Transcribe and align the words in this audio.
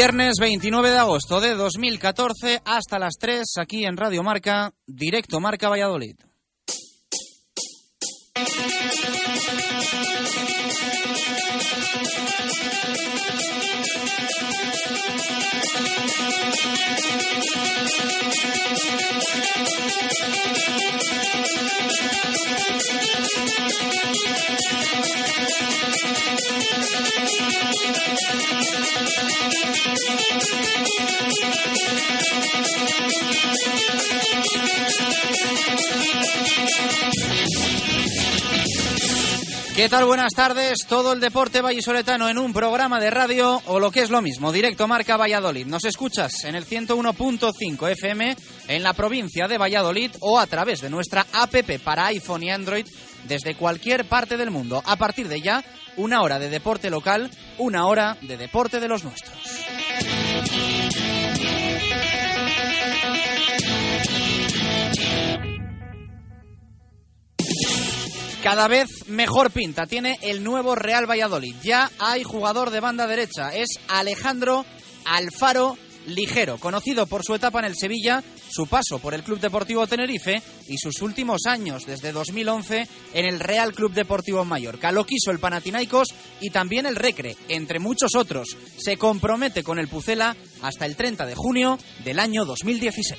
Viernes 0.00 0.34
29 0.38 0.90
de 0.90 0.98
agosto 0.98 1.40
de 1.40 1.56
2014 1.56 2.62
hasta 2.64 3.00
las 3.00 3.14
3 3.18 3.42
aquí 3.60 3.84
en 3.84 3.96
Radio 3.96 4.22
Marca, 4.22 4.72
directo 4.86 5.40
Marca 5.40 5.68
Valladolid. 5.68 6.14
¿Qué 39.78 39.88
tal? 39.88 40.06
Buenas 40.06 40.32
tardes. 40.34 40.78
Todo 40.88 41.12
el 41.12 41.20
deporte 41.20 41.60
vallisoletano 41.60 42.28
en 42.28 42.36
un 42.36 42.52
programa 42.52 42.98
de 42.98 43.10
radio 43.10 43.62
o 43.66 43.78
lo 43.78 43.92
que 43.92 44.00
es 44.00 44.10
lo 44.10 44.20
mismo, 44.20 44.50
directo 44.50 44.88
Marca 44.88 45.16
Valladolid. 45.16 45.66
Nos 45.66 45.84
escuchas 45.84 46.42
en 46.42 46.56
el 46.56 46.66
101.5 46.66 47.88
FM 47.92 48.36
en 48.66 48.82
la 48.82 48.92
provincia 48.92 49.46
de 49.46 49.56
Valladolid 49.56 50.10
o 50.18 50.40
a 50.40 50.48
través 50.48 50.80
de 50.80 50.90
nuestra 50.90 51.24
APP 51.32 51.78
para 51.84 52.06
iPhone 52.06 52.42
y 52.42 52.50
Android 52.50 52.88
desde 53.28 53.54
cualquier 53.54 54.08
parte 54.08 54.36
del 54.36 54.50
mundo. 54.50 54.82
A 54.84 54.96
partir 54.96 55.28
de 55.28 55.40
ya, 55.40 55.62
una 55.96 56.22
hora 56.22 56.40
de 56.40 56.50
deporte 56.50 56.90
local, 56.90 57.30
una 57.56 57.86
hora 57.86 58.18
de 58.20 58.36
deporte 58.36 58.80
de 58.80 58.88
los 58.88 59.04
nuestros. 59.04 59.38
Cada 68.42 68.68
vez 68.68 69.08
mejor 69.08 69.50
pinta 69.50 69.86
tiene 69.86 70.18
el 70.22 70.44
nuevo 70.44 70.76
Real 70.76 71.10
Valladolid. 71.10 71.56
Ya 71.62 71.90
hay 71.98 72.22
jugador 72.22 72.70
de 72.70 72.80
banda 72.80 73.06
derecha, 73.06 73.50
es 73.52 73.68
Alejandro 73.88 74.64
Alfaro 75.04 75.76
Ligero, 76.06 76.58
conocido 76.58 77.06
por 77.06 77.24
su 77.24 77.34
etapa 77.34 77.58
en 77.58 77.66
el 77.66 77.76
Sevilla, 77.76 78.22
su 78.48 78.66
paso 78.66 78.98
por 79.00 79.12
el 79.12 79.22
Club 79.24 79.40
Deportivo 79.40 79.86
Tenerife 79.86 80.40
y 80.68 80.78
sus 80.78 81.02
últimos 81.02 81.42
años 81.46 81.84
desde 81.84 82.12
2011 82.12 82.88
en 83.12 83.26
el 83.26 83.40
Real 83.40 83.74
Club 83.74 83.92
Deportivo 83.92 84.44
Mallorca. 84.44 84.92
Lo 84.92 85.04
quiso 85.04 85.30
el 85.30 85.40
Panathinaikos 85.40 86.08
y 86.40 86.50
también 86.50 86.86
el 86.86 86.96
Recre, 86.96 87.36
entre 87.48 87.80
muchos 87.80 88.14
otros. 88.14 88.56
Se 88.78 88.96
compromete 88.96 89.62
con 89.62 89.78
el 89.78 89.88
Pucela 89.88 90.36
hasta 90.62 90.86
el 90.86 90.96
30 90.96 91.26
de 91.26 91.34
junio 91.34 91.78
del 92.04 92.20
año 92.20 92.44
2016. 92.44 93.18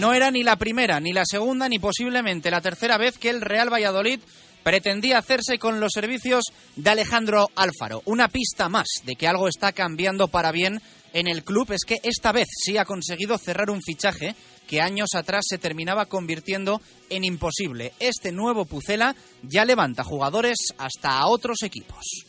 No 0.00 0.14
era 0.14 0.30
ni 0.30 0.42
la 0.42 0.56
primera, 0.56 0.98
ni 0.98 1.12
la 1.12 1.26
segunda, 1.26 1.68
ni 1.68 1.78
posiblemente 1.78 2.50
la 2.50 2.62
tercera 2.62 2.96
vez 2.96 3.18
que 3.18 3.28
el 3.28 3.42
Real 3.42 3.70
Valladolid 3.70 4.18
pretendía 4.62 5.18
hacerse 5.18 5.58
con 5.58 5.78
los 5.78 5.92
servicios 5.92 6.44
de 6.74 6.88
Alejandro 6.88 7.50
Alfaro. 7.54 8.00
Una 8.06 8.28
pista 8.28 8.70
más 8.70 8.86
de 9.04 9.14
que 9.14 9.28
algo 9.28 9.46
está 9.46 9.72
cambiando 9.72 10.28
para 10.28 10.52
bien 10.52 10.80
en 11.12 11.26
el 11.26 11.44
club 11.44 11.72
es 11.72 11.84
que 11.86 11.98
esta 12.02 12.32
vez 12.32 12.48
sí 12.64 12.78
ha 12.78 12.86
conseguido 12.86 13.36
cerrar 13.36 13.68
un 13.68 13.82
fichaje 13.82 14.34
que 14.66 14.80
años 14.80 15.10
atrás 15.14 15.44
se 15.46 15.58
terminaba 15.58 16.06
convirtiendo 16.06 16.80
en 17.10 17.22
imposible. 17.22 17.92
Este 18.00 18.32
nuevo 18.32 18.64
Pucela 18.64 19.14
ya 19.42 19.66
levanta 19.66 20.02
jugadores 20.02 20.56
hasta 20.78 21.18
a 21.18 21.26
otros 21.26 21.58
equipos. 21.62 22.24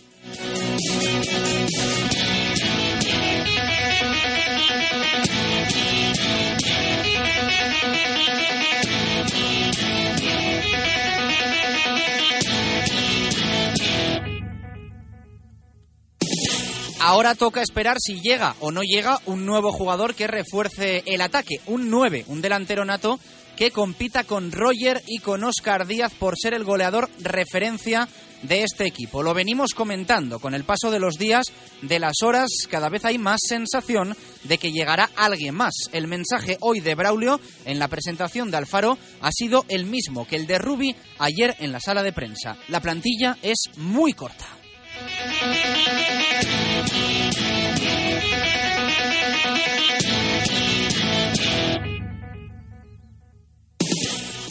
Ahora 17.04 17.34
toca 17.34 17.64
esperar 17.64 17.98
si 18.00 18.22
llega 18.22 18.56
o 18.60 18.72
no 18.72 18.84
llega 18.84 19.20
un 19.26 19.44
nuevo 19.44 19.72
jugador 19.72 20.14
que 20.14 20.28
refuerce 20.28 21.02
el 21.08 21.22
ataque, 21.22 21.60
un 21.66 21.90
9, 21.90 22.26
un 22.28 22.44
delantero 22.44 22.86
nato 22.86 23.20
que 23.58 23.72
compita 23.72 24.24
con 24.24 24.52
Roger 24.52 25.02
y 25.08 25.18
con 25.18 25.44
Oscar 25.44 25.88
Díaz 25.88 26.14
por 26.14 26.36
ser 26.38 26.54
el 26.54 26.64
goleador 26.64 27.10
referencia 27.20 28.08
de 28.44 28.62
este 28.62 28.86
equipo. 28.86 29.24
Lo 29.24 29.34
venimos 29.34 29.74
comentando 29.74 30.38
con 30.38 30.54
el 30.54 30.64
paso 30.64 30.92
de 30.92 31.00
los 31.00 31.18
días, 31.18 31.48
de 31.82 31.98
las 31.98 32.22
horas, 32.22 32.50
cada 32.70 32.88
vez 32.88 33.04
hay 33.04 33.18
más 33.18 33.40
sensación 33.48 34.16
de 34.44 34.60
que 34.60 34.72
llegará 34.72 35.10
alguien 35.16 35.56
más. 35.56 35.74
El 35.94 36.06
mensaje 36.06 36.58
hoy 36.62 36.82
de 36.82 36.94
Braulio 36.94 37.42
en 37.66 37.80
la 37.80 37.88
presentación 37.88 38.52
de 38.52 38.58
Alfaro 38.58 39.00
ha 39.22 39.32
sido 39.32 39.66
el 39.70 39.86
mismo 39.86 40.28
que 40.28 40.36
el 40.36 40.46
de 40.46 40.60
Rubi 40.60 40.96
ayer 41.18 41.56
en 41.60 41.72
la 41.72 41.80
sala 41.80 42.04
de 42.04 42.14
prensa. 42.14 42.58
La 42.68 42.80
plantilla 42.80 43.40
es 43.42 43.58
muy 43.78 44.14
corta. 44.14 44.46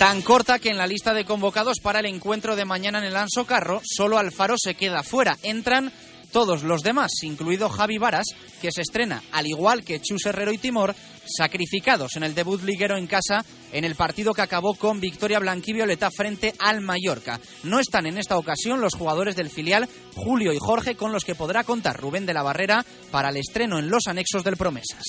Tan 0.00 0.22
corta 0.22 0.58
que 0.58 0.70
en 0.70 0.78
la 0.78 0.86
lista 0.86 1.12
de 1.12 1.26
convocados 1.26 1.78
para 1.78 2.00
el 2.00 2.06
encuentro 2.06 2.56
de 2.56 2.64
mañana 2.64 3.00
en 3.00 3.04
el 3.04 3.16
Anso 3.16 3.44
Carro, 3.44 3.82
solo 3.84 4.16
Alfaro 4.16 4.54
se 4.56 4.74
queda 4.74 5.02
fuera. 5.02 5.36
Entran 5.42 5.92
todos 6.32 6.62
los 6.62 6.80
demás, 6.80 7.10
incluido 7.20 7.68
Javi 7.68 7.98
Varas, 7.98 8.24
que 8.62 8.72
se 8.72 8.80
estrena, 8.80 9.22
al 9.30 9.46
igual 9.46 9.84
que 9.84 10.00
Chus 10.00 10.24
Herrero 10.24 10.52
y 10.52 10.58
Timor, 10.58 10.94
sacrificados 11.26 12.16
en 12.16 12.22
el 12.22 12.34
debut 12.34 12.62
liguero 12.62 12.96
en 12.96 13.06
casa 13.06 13.44
en 13.72 13.84
el 13.84 13.94
partido 13.94 14.32
que 14.32 14.40
acabó 14.40 14.74
con 14.74 15.00
victoria 15.00 15.38
blanquivioleta 15.38 16.10
frente 16.10 16.54
al 16.58 16.80
Mallorca. 16.80 17.38
No 17.64 17.78
están 17.78 18.06
en 18.06 18.16
esta 18.16 18.38
ocasión 18.38 18.80
los 18.80 18.94
jugadores 18.94 19.36
del 19.36 19.50
filial 19.50 19.86
Julio 20.14 20.54
y 20.54 20.58
Jorge 20.58 20.94
con 20.94 21.12
los 21.12 21.26
que 21.26 21.34
podrá 21.34 21.62
contar 21.62 22.00
Rubén 22.00 22.24
de 22.24 22.32
la 22.32 22.42
Barrera 22.42 22.86
para 23.10 23.28
el 23.28 23.36
estreno 23.36 23.78
en 23.78 23.90
los 23.90 24.06
anexos 24.06 24.44
del 24.44 24.56
Promesas. 24.56 25.02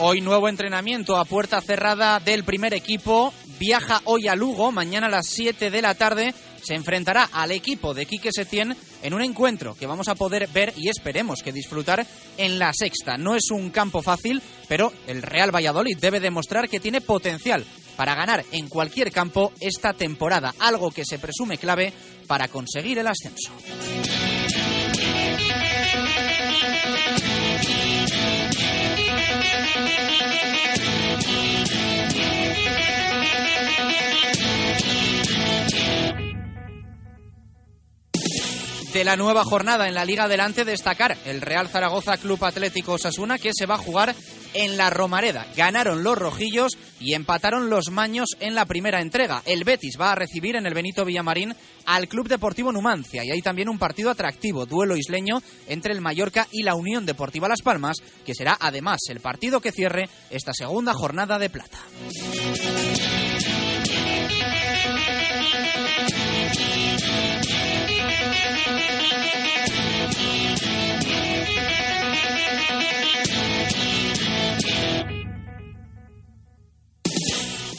Hoy 0.00 0.20
nuevo 0.20 0.48
entrenamiento 0.48 1.16
a 1.16 1.24
puerta 1.24 1.60
cerrada 1.60 2.20
del 2.20 2.44
primer 2.44 2.72
equipo. 2.72 3.34
Viaja 3.58 4.00
hoy 4.04 4.28
a 4.28 4.36
Lugo, 4.36 4.70
mañana 4.70 5.08
a 5.08 5.10
las 5.10 5.26
7 5.26 5.70
de 5.70 5.82
la 5.82 5.96
tarde 5.96 6.32
se 6.62 6.74
enfrentará 6.74 7.28
al 7.32 7.50
equipo 7.50 7.94
de 7.94 8.06
Quique 8.06 8.30
Setién 8.32 8.76
en 9.02 9.14
un 9.14 9.22
encuentro 9.22 9.74
que 9.74 9.88
vamos 9.88 10.06
a 10.06 10.14
poder 10.14 10.48
ver 10.52 10.72
y 10.76 10.88
esperemos 10.88 11.42
que 11.42 11.50
disfrutar 11.50 12.06
en 12.36 12.60
la 12.60 12.72
sexta. 12.72 13.18
No 13.18 13.34
es 13.34 13.50
un 13.50 13.70
campo 13.70 14.00
fácil, 14.00 14.40
pero 14.68 14.92
el 15.08 15.20
Real 15.20 15.52
Valladolid 15.52 15.98
debe 15.98 16.20
demostrar 16.20 16.68
que 16.68 16.78
tiene 16.78 17.00
potencial 17.00 17.64
para 17.96 18.14
ganar 18.14 18.44
en 18.52 18.68
cualquier 18.68 19.10
campo 19.10 19.52
esta 19.58 19.94
temporada, 19.94 20.54
algo 20.60 20.92
que 20.92 21.04
se 21.04 21.18
presume 21.18 21.58
clave 21.58 21.92
para 22.28 22.46
conseguir 22.46 22.98
el 22.98 23.08
ascenso. 23.08 23.50
De 38.98 39.04
la 39.04 39.16
nueva 39.16 39.44
jornada 39.44 39.86
en 39.86 39.94
la 39.94 40.04
Liga 40.04 40.24
Adelante 40.24 40.64
destacar 40.64 41.16
el 41.24 41.40
Real 41.40 41.68
Zaragoza 41.68 42.16
Club 42.16 42.44
Atlético 42.44 42.94
Osasuna 42.94 43.38
que 43.38 43.52
se 43.54 43.64
va 43.64 43.76
a 43.76 43.78
jugar 43.78 44.12
en 44.54 44.76
la 44.76 44.90
Romareda. 44.90 45.46
Ganaron 45.56 46.02
los 46.02 46.18
rojillos 46.18 46.72
y 46.98 47.14
empataron 47.14 47.70
los 47.70 47.92
maños 47.92 48.30
en 48.40 48.56
la 48.56 48.66
primera 48.66 49.00
entrega. 49.00 49.40
El 49.46 49.62
Betis 49.62 49.96
va 50.00 50.10
a 50.10 50.14
recibir 50.16 50.56
en 50.56 50.66
el 50.66 50.74
Benito 50.74 51.04
Villamarín 51.04 51.54
al 51.86 52.08
Club 52.08 52.26
Deportivo 52.26 52.72
Numancia 52.72 53.24
y 53.24 53.30
hay 53.30 53.40
también 53.40 53.68
un 53.68 53.78
partido 53.78 54.10
atractivo, 54.10 54.66
duelo 54.66 54.96
isleño 54.96 55.42
entre 55.68 55.92
el 55.92 56.00
Mallorca 56.00 56.48
y 56.50 56.64
la 56.64 56.74
Unión 56.74 57.06
Deportiva 57.06 57.46
Las 57.46 57.62
Palmas, 57.62 57.98
que 58.26 58.34
será 58.34 58.58
además 58.58 58.98
el 59.10 59.20
partido 59.20 59.60
que 59.60 59.70
cierre 59.70 60.08
esta 60.28 60.52
segunda 60.52 60.92
jornada 60.92 61.38
de 61.38 61.50
plata. 61.50 61.78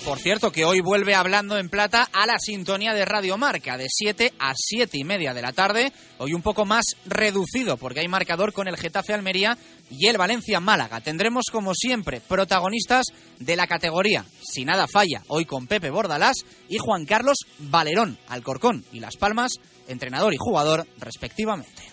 Por 0.09 0.17
cierto, 0.17 0.51
que 0.51 0.65
hoy 0.65 0.81
vuelve 0.81 1.13
hablando 1.13 1.59
en 1.59 1.69
plata 1.69 2.09
a 2.11 2.25
la 2.25 2.39
sintonía 2.39 2.95
de 2.95 3.05
Radio 3.05 3.37
Marca, 3.37 3.77
de 3.77 3.85
7 3.87 4.33
a 4.39 4.53
7 4.55 4.97
y 4.97 5.03
media 5.03 5.35
de 5.35 5.43
la 5.43 5.53
tarde. 5.53 5.93
Hoy 6.17 6.33
un 6.33 6.41
poco 6.41 6.65
más 6.65 6.83
reducido, 7.05 7.77
porque 7.77 7.99
hay 7.99 8.07
marcador 8.07 8.51
con 8.51 8.67
el 8.67 8.75
Getafe 8.75 9.13
Almería 9.13 9.55
y 9.91 10.07
el 10.07 10.17
Valencia 10.17 10.59
Málaga. 10.59 10.99
Tendremos, 11.01 11.45
como 11.51 11.75
siempre, 11.75 12.21
protagonistas 12.21 13.05
de 13.37 13.55
la 13.55 13.67
categoría. 13.67 14.25
Si 14.41 14.65
nada 14.65 14.87
falla, 14.87 15.21
hoy 15.27 15.45
con 15.45 15.67
Pepe 15.67 15.91
Bordalás 15.91 16.37
y 16.67 16.79
Juan 16.79 17.05
Carlos 17.05 17.37
Valerón, 17.59 18.17
Alcorcón 18.29 18.83
y 18.91 19.01
Las 19.01 19.15
Palmas, 19.15 19.51
entrenador 19.87 20.33
y 20.33 20.37
jugador, 20.37 20.87
respectivamente. 20.97 21.83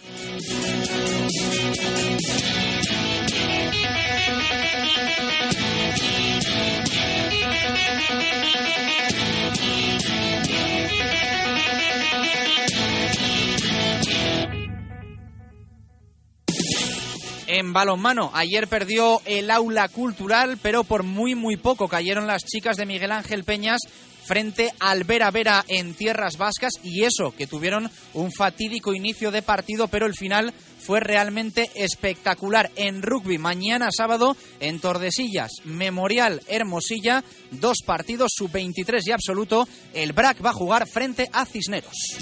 En 17.56 17.72
balonmano, 17.72 18.30
ayer 18.34 18.68
perdió 18.68 19.22
el 19.24 19.50
aula 19.50 19.88
cultural, 19.88 20.58
pero 20.60 20.84
por 20.84 21.04
muy 21.04 21.34
muy 21.34 21.56
poco 21.56 21.88
cayeron 21.88 22.26
las 22.26 22.44
chicas 22.44 22.76
de 22.76 22.84
Miguel 22.84 23.12
Ángel 23.12 23.44
Peñas 23.44 23.80
frente 24.26 24.74
al 24.78 25.04
Vera 25.04 25.30
Vera 25.30 25.64
en 25.66 25.94
tierras 25.94 26.36
vascas 26.36 26.74
y 26.82 27.04
eso, 27.04 27.34
que 27.34 27.46
tuvieron 27.46 27.90
un 28.12 28.30
fatídico 28.30 28.92
inicio 28.92 29.30
de 29.30 29.40
partido, 29.40 29.88
pero 29.88 30.04
el 30.04 30.12
final 30.12 30.52
fue 30.78 31.00
realmente 31.00 31.70
espectacular. 31.76 32.70
En 32.76 33.00
rugby, 33.00 33.38
mañana 33.38 33.88
sábado, 33.90 34.36
en 34.60 34.78
Tordesillas, 34.78 35.52
Memorial 35.64 36.42
Hermosilla, 36.48 37.24
dos 37.52 37.78
partidos, 37.86 38.32
sub-23 38.36 39.00
y 39.06 39.12
absoluto. 39.12 39.66
El 39.94 40.12
BRAC 40.12 40.44
va 40.44 40.50
a 40.50 40.52
jugar 40.52 40.86
frente 40.86 41.30
a 41.32 41.46
Cisneros. 41.46 42.18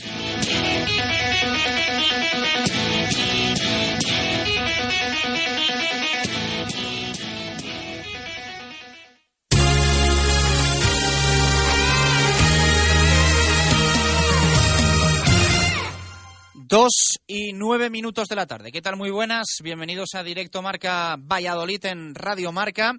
Dos 16.75 17.21
y 17.29 17.53
nueve 17.53 17.89
minutos 17.89 18.27
de 18.27 18.35
la 18.35 18.49
tarde. 18.49 18.73
¿Qué 18.73 18.83
tal? 18.83 18.97
Muy 18.97 19.13
buenas. 19.13 19.47
Bienvenidos 19.63 20.09
a 20.15 20.25
Directo 20.25 20.61
Marca 20.61 21.15
Valladolid 21.17 21.85
en 21.87 22.17
Radio 22.17 22.51
Marca 22.51 22.95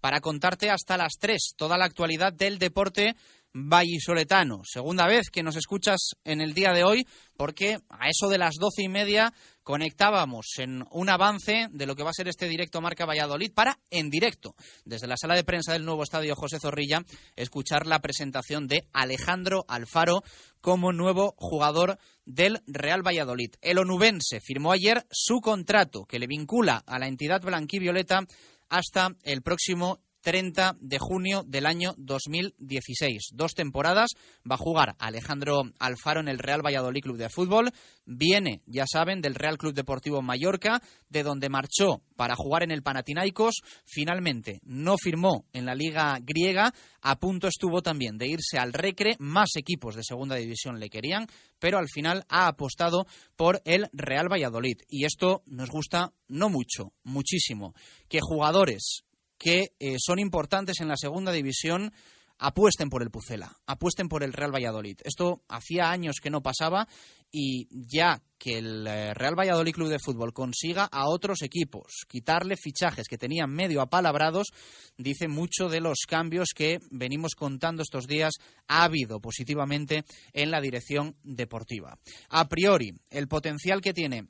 para 0.00 0.20
contarte 0.20 0.70
hasta 0.70 0.96
las 0.96 1.14
tres 1.18 1.54
toda 1.56 1.76
la 1.76 1.86
actualidad 1.86 2.32
del 2.32 2.60
deporte 2.60 3.16
vallisoletano. 3.52 4.60
Segunda 4.62 5.08
vez 5.08 5.28
que 5.32 5.42
nos 5.42 5.56
escuchas 5.56 6.10
en 6.22 6.40
el 6.40 6.54
día 6.54 6.70
de 6.70 6.84
hoy 6.84 7.04
porque 7.36 7.78
a 7.88 8.08
eso 8.08 8.28
de 8.28 8.38
las 8.38 8.54
doce 8.60 8.84
y 8.84 8.88
media 8.88 9.32
conectábamos 9.66 10.46
en 10.58 10.84
un 10.92 11.08
avance 11.08 11.66
de 11.72 11.86
lo 11.86 11.96
que 11.96 12.04
va 12.04 12.10
a 12.10 12.16
ser 12.16 12.28
este 12.28 12.46
directo 12.46 12.80
Marca 12.80 13.04
Valladolid 13.04 13.50
para, 13.52 13.80
en 13.90 14.10
directo, 14.10 14.54
desde 14.84 15.08
la 15.08 15.16
sala 15.16 15.34
de 15.34 15.42
prensa 15.42 15.72
del 15.72 15.84
nuevo 15.84 16.04
estadio 16.04 16.36
José 16.36 16.60
Zorrilla, 16.60 17.02
escuchar 17.34 17.84
la 17.84 17.98
presentación 17.98 18.68
de 18.68 18.86
Alejandro 18.92 19.64
Alfaro 19.66 20.22
como 20.60 20.92
nuevo 20.92 21.34
jugador 21.36 21.98
del 22.24 22.62
Real 22.68 23.04
Valladolid. 23.04 23.56
El 23.60 23.78
onubense 23.78 24.38
firmó 24.40 24.70
ayer 24.70 25.04
su 25.10 25.40
contrato 25.40 26.04
que 26.04 26.20
le 26.20 26.28
vincula 26.28 26.84
a 26.86 27.00
la 27.00 27.08
entidad 27.08 27.42
blanquivioleta 27.42 28.20
hasta 28.68 29.16
el 29.24 29.42
próximo 29.42 29.98
30 30.26 30.76
de 30.80 30.98
junio 30.98 31.44
del 31.46 31.66
año 31.66 31.94
2016. 31.98 33.28
Dos 33.32 33.52
temporadas 33.54 34.10
va 34.38 34.56
a 34.56 34.58
jugar 34.58 34.96
Alejandro 34.98 35.62
Alfaro 35.78 36.18
en 36.18 36.26
el 36.26 36.40
Real 36.40 36.66
Valladolid 36.66 37.00
Club 37.00 37.16
de 37.16 37.28
Fútbol. 37.28 37.70
Viene, 38.06 38.60
ya 38.66 38.86
saben, 38.92 39.20
del 39.20 39.36
Real 39.36 39.56
Club 39.56 39.72
Deportivo 39.72 40.22
Mallorca, 40.22 40.82
de 41.08 41.22
donde 41.22 41.48
marchó 41.48 42.02
para 42.16 42.34
jugar 42.34 42.64
en 42.64 42.72
el 42.72 42.82
Panathinaikos. 42.82 43.60
Finalmente 43.84 44.58
no 44.64 44.96
firmó 44.98 45.46
en 45.52 45.64
la 45.64 45.76
Liga 45.76 46.18
griega. 46.20 46.74
A 47.02 47.20
punto 47.20 47.46
estuvo 47.46 47.80
también 47.80 48.18
de 48.18 48.26
irse 48.26 48.58
al 48.58 48.72
Recre. 48.72 49.14
Más 49.20 49.50
equipos 49.54 49.94
de 49.94 50.02
segunda 50.02 50.34
división 50.34 50.80
le 50.80 50.90
querían, 50.90 51.28
pero 51.60 51.78
al 51.78 51.86
final 51.88 52.24
ha 52.28 52.48
apostado 52.48 53.06
por 53.36 53.62
el 53.64 53.88
Real 53.92 54.26
Valladolid. 54.28 54.78
Y 54.88 55.04
esto 55.04 55.44
nos 55.46 55.70
gusta 55.70 56.12
no 56.26 56.48
mucho, 56.48 56.94
muchísimo. 57.04 57.74
Que 58.08 58.18
jugadores 58.20 59.04
que 59.38 59.72
eh, 59.78 59.96
son 59.98 60.18
importantes 60.18 60.80
en 60.80 60.88
la 60.88 60.96
segunda 60.96 61.32
división 61.32 61.92
apuesten 62.38 62.90
por 62.90 63.02
el 63.02 63.10
Pucela, 63.10 63.56
apuesten 63.66 64.08
por 64.08 64.22
el 64.22 64.32
Real 64.32 64.54
Valladolid. 64.54 64.98
Esto 65.04 65.42
hacía 65.48 65.90
años 65.90 66.16
que 66.22 66.30
no 66.30 66.42
pasaba 66.42 66.86
y 67.30 67.66
ya 67.70 68.22
que 68.38 68.58
el 68.58 68.86
eh, 68.86 69.14
Real 69.14 69.38
Valladolid 69.38 69.72
Club 69.72 69.88
de 69.88 69.98
Fútbol 69.98 70.32
consiga 70.32 70.84
a 70.84 71.08
otros 71.08 71.42
equipos 71.42 72.04
quitarle 72.08 72.56
fichajes 72.56 73.08
que 73.08 73.18
tenían 73.18 73.50
medio 73.50 73.80
apalabrados, 73.80 74.48
dice 74.96 75.28
mucho 75.28 75.68
de 75.68 75.80
los 75.80 76.00
cambios 76.06 76.50
que 76.54 76.78
venimos 76.90 77.34
contando 77.34 77.82
estos 77.82 78.06
días 78.06 78.34
ha 78.68 78.84
habido 78.84 79.20
positivamente 79.20 80.04
en 80.32 80.50
la 80.50 80.60
dirección 80.60 81.16
deportiva. 81.22 81.98
A 82.28 82.48
priori, 82.48 82.92
el 83.10 83.28
potencial 83.28 83.80
que 83.80 83.94
tiene 83.94 84.28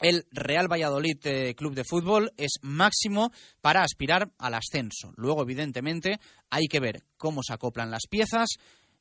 el 0.00 0.26
Real 0.30 0.70
Valladolid 0.70 1.18
eh, 1.24 1.54
Club 1.54 1.74
de 1.74 1.84
Fútbol 1.84 2.32
es 2.36 2.58
máximo 2.62 3.30
para 3.60 3.82
aspirar 3.82 4.30
al 4.38 4.54
ascenso. 4.54 5.12
Luego, 5.16 5.42
evidentemente, 5.42 6.18
hay 6.50 6.66
que 6.66 6.80
ver 6.80 7.04
cómo 7.16 7.42
se 7.42 7.52
acoplan 7.52 7.90
las 7.90 8.06
piezas. 8.08 8.48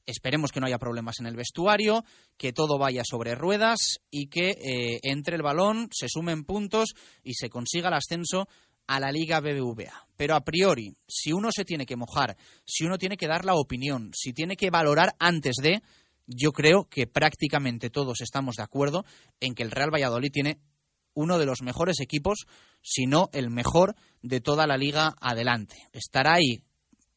Esperemos 0.05 0.51
que 0.51 0.59
no 0.59 0.67
haya 0.67 0.77
problemas 0.77 1.19
en 1.19 1.25
el 1.25 1.35
vestuario, 1.35 2.03
que 2.37 2.53
todo 2.53 2.77
vaya 2.77 3.03
sobre 3.03 3.33
ruedas 3.35 3.99
y 4.11 4.27
que 4.27 4.51
eh, 4.51 4.99
entre 5.03 5.35
el 5.35 5.41
balón, 5.41 5.89
se 5.91 6.07
sumen 6.07 6.43
puntos 6.43 6.93
y 7.23 7.33
se 7.33 7.49
consiga 7.49 7.87
el 7.87 7.95
ascenso 7.95 8.47
a 8.87 8.99
la 8.99 9.11
Liga 9.11 9.39
BBVA. 9.39 10.07
Pero 10.15 10.35
a 10.35 10.41
priori, 10.41 10.95
si 11.07 11.33
uno 11.33 11.49
se 11.51 11.65
tiene 11.65 11.85
que 11.85 11.95
mojar, 11.95 12.37
si 12.65 12.85
uno 12.85 12.97
tiene 12.97 13.17
que 13.17 13.27
dar 13.27 13.45
la 13.45 13.55
opinión, 13.55 14.11
si 14.13 14.31
tiene 14.31 14.55
que 14.55 14.69
valorar 14.69 15.15
antes 15.19 15.55
de, 15.61 15.81
yo 16.27 16.51
creo 16.51 16.87
que 16.89 17.07
prácticamente 17.07 17.89
todos 17.89 18.21
estamos 18.21 18.55
de 18.55 18.63
acuerdo 18.63 19.05
en 19.39 19.55
que 19.55 19.63
el 19.63 19.71
Real 19.71 19.93
Valladolid 19.93 20.31
tiene 20.31 20.59
uno 21.15 21.39
de 21.39 21.45
los 21.47 21.63
mejores 21.63 21.99
equipos, 21.99 22.45
si 22.81 23.07
no 23.07 23.29
el 23.33 23.49
mejor 23.49 23.95
de 24.21 24.41
toda 24.41 24.67
la 24.67 24.77
liga 24.77 25.15
adelante. 25.19 25.75
Estará 25.91 26.35
ahí, 26.35 26.61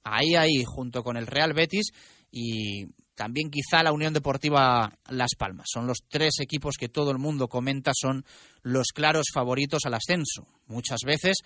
ahí, 0.02 0.34
ahí, 0.34 0.64
junto 0.64 1.02
con 1.02 1.16
el 1.16 1.26
Real 1.26 1.52
Betis 1.52 1.92
y 2.30 2.86
también 3.14 3.50
quizá 3.50 3.82
la 3.82 3.92
Unión 3.92 4.14
Deportiva 4.14 4.96
Las 5.08 5.34
Palmas. 5.36 5.66
Son 5.72 5.86
los 5.86 5.98
tres 6.08 6.38
equipos 6.40 6.76
que 6.78 6.88
todo 6.88 7.10
el 7.10 7.18
mundo 7.18 7.48
comenta 7.48 7.90
son 7.92 8.24
los 8.62 8.88
claros 8.94 9.26
favoritos 9.34 9.82
al 9.84 9.94
ascenso. 9.94 10.46
Muchas 10.66 11.00
veces 11.04 11.38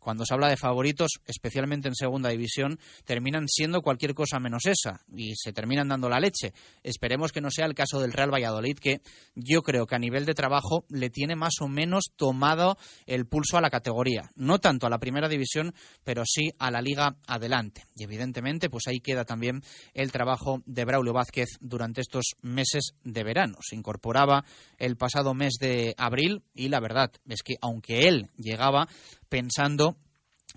cuando 0.00 0.24
se 0.24 0.34
habla 0.34 0.48
de 0.48 0.56
favoritos, 0.56 1.20
especialmente 1.26 1.88
en 1.88 1.94
segunda 1.94 2.30
división, 2.30 2.78
terminan 3.04 3.46
siendo 3.48 3.82
cualquier 3.82 4.14
cosa 4.14 4.40
menos 4.40 4.66
esa 4.66 5.02
y 5.14 5.34
se 5.36 5.52
terminan 5.52 5.88
dando 5.88 6.08
la 6.08 6.18
leche. 6.18 6.52
Esperemos 6.82 7.32
que 7.32 7.40
no 7.40 7.50
sea 7.50 7.66
el 7.66 7.74
caso 7.74 8.00
del 8.00 8.12
Real 8.12 8.32
Valladolid, 8.32 8.78
que 8.78 9.00
yo 9.34 9.62
creo 9.62 9.86
que 9.86 9.94
a 9.94 9.98
nivel 9.98 10.26
de 10.26 10.34
trabajo 10.34 10.84
le 10.88 11.10
tiene 11.10 11.36
más 11.36 11.54
o 11.60 11.68
menos 11.68 12.06
tomado 12.16 12.76
el 13.06 13.26
pulso 13.26 13.56
a 13.56 13.60
la 13.60 13.70
categoría. 13.70 14.30
No 14.34 14.58
tanto 14.58 14.86
a 14.86 14.90
la 14.90 14.98
primera 14.98 15.28
división, 15.28 15.74
pero 16.04 16.24
sí 16.26 16.50
a 16.58 16.70
la 16.70 16.82
liga 16.82 17.16
adelante. 17.26 17.84
Y 17.94 18.04
evidentemente, 18.04 18.70
pues 18.70 18.86
ahí 18.86 19.00
queda 19.00 19.24
también 19.24 19.62
el 19.94 20.12
trabajo 20.12 20.62
de 20.66 20.84
Braulio 20.84 21.12
Vázquez 21.12 21.48
durante 21.60 22.00
estos 22.00 22.36
meses 22.42 22.94
de 23.04 23.24
verano. 23.24 23.58
Se 23.60 23.76
incorporaba 23.76 24.44
el 24.78 24.96
pasado 24.96 25.34
mes 25.34 25.54
de 25.60 25.94
abril 25.98 26.42
y 26.54 26.68
la 26.68 26.80
verdad 26.80 27.12
es 27.28 27.42
que 27.42 27.54
aunque 27.60 28.08
él 28.08 28.30
llegaba 28.36 28.88
pensando 29.30 29.96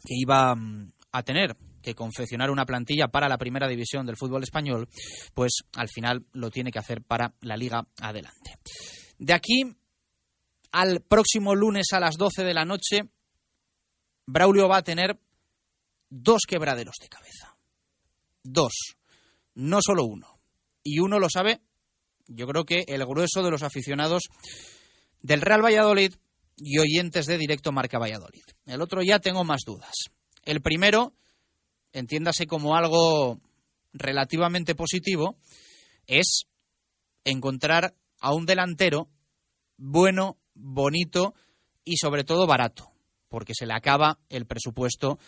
que 0.04 0.16
iba 0.18 0.54
mm, 0.54 0.92
a 1.14 1.24
tener 1.24 1.56
que 1.82 1.96
confeccionar 1.96 2.50
una 2.50 2.66
plantilla 2.66 3.08
para 3.08 3.30
la 3.30 3.38
primera 3.38 3.68
división 3.68 4.06
del 4.06 4.18
fútbol 4.18 4.44
español, 4.44 4.90
pues 5.34 5.64
al 5.76 5.88
final 5.90 6.26
lo 6.34 6.50
tiene 6.50 6.72
que 6.72 6.80
hacer 6.80 7.02
para 7.02 7.34
la 7.42 7.56
liga 7.56 7.88
adelante. 8.02 8.58
De 9.18 9.34
aquí 9.34 9.64
al 10.72 11.02
próximo 11.02 11.56
lunes 11.56 11.88
a 11.94 12.00
las 12.00 12.16
12 12.18 12.44
de 12.44 12.54
la 12.54 12.66
noche, 12.66 13.02
Braulio 14.26 14.68
va 14.68 14.78
a 14.78 14.84
tener 14.84 15.20
dos 16.10 16.42
quebraderos 16.48 16.96
de 17.00 17.10
cabeza. 17.10 17.56
Dos, 18.44 18.74
no 19.56 19.80
solo 19.82 20.06
uno. 20.06 20.40
Y 20.84 21.00
uno 21.00 21.20
lo 21.20 21.30
sabe, 21.30 21.62
yo 22.28 22.48
creo 22.48 22.66
que 22.66 22.86
el 22.88 23.06
grueso 23.06 23.44
de 23.44 23.52
los 23.52 23.64
aficionados 23.64 24.24
del 25.22 25.42
Real 25.42 25.64
Valladolid 25.64 26.16
y 26.58 26.80
oyentes 26.80 27.26
de 27.26 27.38
directo 27.38 27.72
Marca 27.72 28.00
Valladolid. 28.00 28.44
El 28.66 28.82
otro 28.82 29.02
ya 29.02 29.20
tengo 29.20 29.44
más 29.44 29.62
dudas. 29.66 29.94
El 30.44 30.62
primero, 30.62 31.14
entiéndase 31.92 32.46
como 32.46 32.76
algo 32.76 33.40
relativamente 33.94 34.76
positivo, 34.76 35.38
es 36.08 36.44
encontrar 37.24 37.96
a 38.20 38.34
un 38.34 38.46
delantero 38.46 39.10
bueno, 39.78 40.38
bonito 40.54 41.34
y 41.84 41.98
sobre 41.98 42.24
todo 42.24 42.48
barato, 42.48 42.92
porque 43.28 43.54
se 43.56 43.66
le 43.66 43.74
acaba 43.74 44.20
el 44.30 44.46
presupuesto 44.46 45.20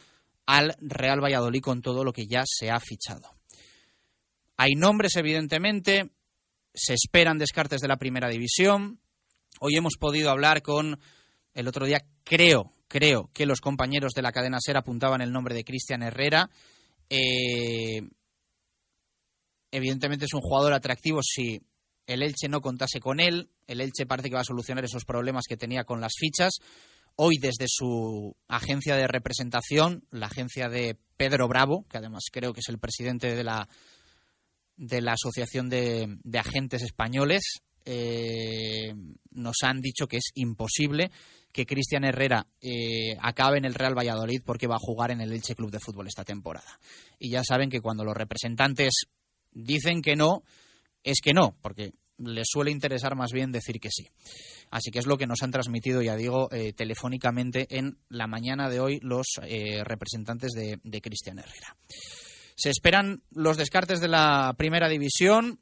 al 0.46 0.75
Real 0.79 1.24
Valladolid 1.24 1.62
con 1.62 1.82
todo 1.82 2.03
lo 2.03 2.13
que 2.13 2.27
ya 2.27 2.44
se 2.46 2.70
ha 2.70 2.79
fichado. 2.79 3.36
Hay 4.58 4.74
nombres, 4.75 5.15
evidentemente, 5.15 6.12
se 6.74 6.94
esperan 6.94 7.38
descartes 7.38 7.82
de 7.82 7.88
la 7.88 7.98
primera 7.98 8.29
división. 8.29 9.01
Hoy 9.60 9.75
hemos 9.75 9.96
podido 9.98 10.29
hablar 10.29 10.62
con 10.62 11.00
el 11.55 11.67
otro 11.67 11.85
día 11.85 12.05
creo, 12.24 12.74
creo 12.88 13.31
que 13.33 13.45
los 13.45 13.62
compañeros 13.62 14.13
de 14.13 14.21
la 14.21 14.31
cadena 14.31 14.59
SER 14.62 14.77
apuntaban 14.77 15.21
el 15.21 15.31
nombre 15.31 15.55
de 15.55 15.63
Cristian 15.63 16.03
Herrera. 16.03 16.50
Eh, 17.09 18.01
evidentemente 19.71 20.25
es 20.25 20.33
un 20.33 20.41
jugador 20.41 20.74
atractivo 20.74 21.21
si 21.24 21.62
el 22.07 22.21
Elche 22.21 22.47
no 22.50 22.62
contase 22.62 23.00
con 23.00 23.19
él. 23.19 23.50
El 23.67 23.81
Elche 23.81 24.05
parece 24.05 24.29
que 24.29 24.35
va 24.35 24.41
a 24.41 24.45
solucionar 24.45 24.85
esos 24.85 25.05
problemas 25.05 25.45
que 25.47 25.57
tenía 25.57 25.83
con 25.83 26.01
las 26.01 26.13
fichas. 26.19 26.59
Hoy 27.15 27.38
desde 27.39 27.65
su 27.67 28.35
agencia 28.47 28.95
de 28.95 29.07
representación, 29.07 30.03
la 30.12 30.27
agencia 30.27 30.67
de 30.67 30.97
Pedro 31.17 31.47
Bravo, 31.47 31.85
que 31.89 31.97
además 31.97 32.25
creo 32.31 32.53
que 32.53 32.59
es 32.59 32.69
el 32.69 32.77
presidente 32.77 33.33
de 33.33 33.43
la, 33.43 33.69
de 34.75 35.01
la 35.01 35.13
Asociación 35.13 35.69
de, 35.69 36.17
Agentes 36.38 36.83
Españoles, 36.83 37.62
eh, 37.85 38.93
nos 39.31 39.55
han 39.63 39.79
dicho 39.79 40.07
que 40.07 40.17
es 40.17 40.31
imposible 40.33 41.12
que 41.55 41.65
Cristian 41.65 42.03
Herrera 42.03 42.47
eh, 42.59 43.15
acabe 43.21 43.57
en 43.57 43.63
el 43.63 43.75
Real 43.75 43.97
Valladolid 43.97 44.41
porque 44.45 44.67
va 44.67 44.75
a 44.75 44.85
jugar 44.85 45.12
en 45.12 45.21
el 45.21 45.31
Elche 45.31 45.55
Club 45.55 45.71
de 45.71 45.79
Fútbol 45.79 46.05
esta 46.05 46.25
temporada. 46.25 46.81
Y 47.17 47.29
ya 47.29 47.43
saben 47.47 47.69
que 47.69 47.79
cuando 47.79 48.03
los 48.03 48.13
representantes 48.13 49.05
dicen 49.53 50.01
que 50.01 50.17
no, 50.17 50.43
es 51.01 51.21
que 51.24 51.33
no, 51.33 51.55
porque 51.62 51.93
les 52.17 52.45
suele 52.51 52.71
interesar 52.71 53.15
más 53.15 53.31
bien 53.31 53.53
decir 53.53 53.79
que 53.79 53.88
sí. 53.89 54.09
Así 54.69 54.91
que 54.91 55.00
es 55.00 55.05
lo 55.05 55.17
que 55.17 55.27
nos 55.27 55.43
han 55.43 55.51
transmitido, 55.51 56.01
ya 56.01 56.17
digo, 56.17 56.50
eh, 56.51 56.74
telefónicamente 56.74 57.67
en 57.69 58.00
la 58.09 58.27
mañana 58.27 58.69
de 58.69 58.81
hoy 58.81 59.00
los 59.01 59.27
eh, 59.43 59.81
representantes 59.85 60.51
de, 60.51 60.81
de 60.83 61.01
Cristian 61.01 61.39
Herrera. 61.39 61.77
Se 62.57 62.69
esperan 62.69 63.24
los 63.31 63.55
descartes 63.55 64.01
de 64.01 64.09
la 64.09 64.55
primera 64.57 64.89
división. 64.89 65.62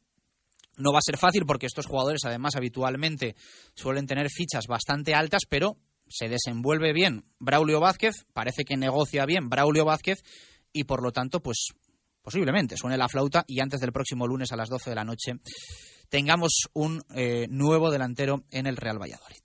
No 0.78 0.92
va 0.92 1.00
a 1.00 1.06
ser 1.06 1.18
fácil 1.18 1.46
porque 1.46 1.68
estos 1.68 1.86
jugadores 1.86 2.22
además 2.26 2.56
habitualmente 2.56 3.36
suelen 3.76 4.08
tener 4.08 4.30
fichas 4.30 4.66
bastante 4.68 5.14
altas, 5.14 5.44
pero 5.48 5.78
se 6.08 6.30
desenvuelve 6.30 6.94
bien 6.94 7.26
Braulio 7.40 7.80
Vázquez, 7.80 8.26
parece 8.34 8.64
que 8.66 8.78
negocia 8.78 9.26
bien 9.26 9.50
Braulio 9.50 9.86
Vázquez 9.86 10.20
y 10.72 10.84
por 10.84 11.02
lo 11.02 11.12
tanto 11.12 11.42
pues 11.42 11.70
posiblemente 12.22 12.78
suene 12.78 12.98
la 12.98 13.08
flauta 13.08 13.44
y 13.48 13.60
antes 13.62 13.80
del 13.80 13.92
próximo 13.92 14.28
lunes 14.28 14.52
a 14.52 14.56
las 14.56 14.70
12 14.70 14.90
de 14.90 14.96
la 14.96 15.04
noche 15.04 15.34
tengamos 16.10 16.68
un 16.74 17.04
eh, 17.16 17.48
nuevo 17.50 17.92
delantero 17.92 18.44
en 18.52 18.68
el 18.68 18.78
Real 18.78 19.02
Valladolid. 19.02 19.42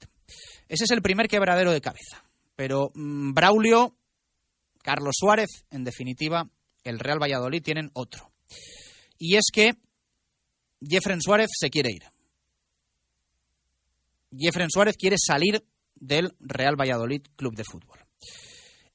Ese 0.68 0.84
es 0.84 0.90
el 0.90 1.02
primer 1.02 1.28
quebradero 1.28 1.72
de 1.72 1.80
cabeza. 1.80 2.24
Pero 2.56 2.90
mm, 2.94 3.32
Braulio, 3.32 3.96
Carlos 4.82 5.14
Suárez, 5.18 5.64
en 5.70 5.84
definitiva, 5.84 6.50
el 6.84 6.98
Real 6.98 7.22
Valladolid 7.22 7.62
tienen 7.62 7.90
otro. 7.94 8.30
Y 9.18 9.36
es 9.36 9.46
que 9.52 9.76
Jeffren 10.80 11.20
Suárez 11.20 11.48
se 11.58 11.70
quiere 11.70 11.90
ir. 11.90 12.04
Jeffren 14.36 14.70
Suárez 14.70 14.96
quiere 14.96 15.16
salir 15.18 15.64
del 15.94 16.34
Real 16.40 16.76
Valladolid 16.78 17.22
Club 17.36 17.54
de 17.56 17.64
Fútbol. 17.64 17.98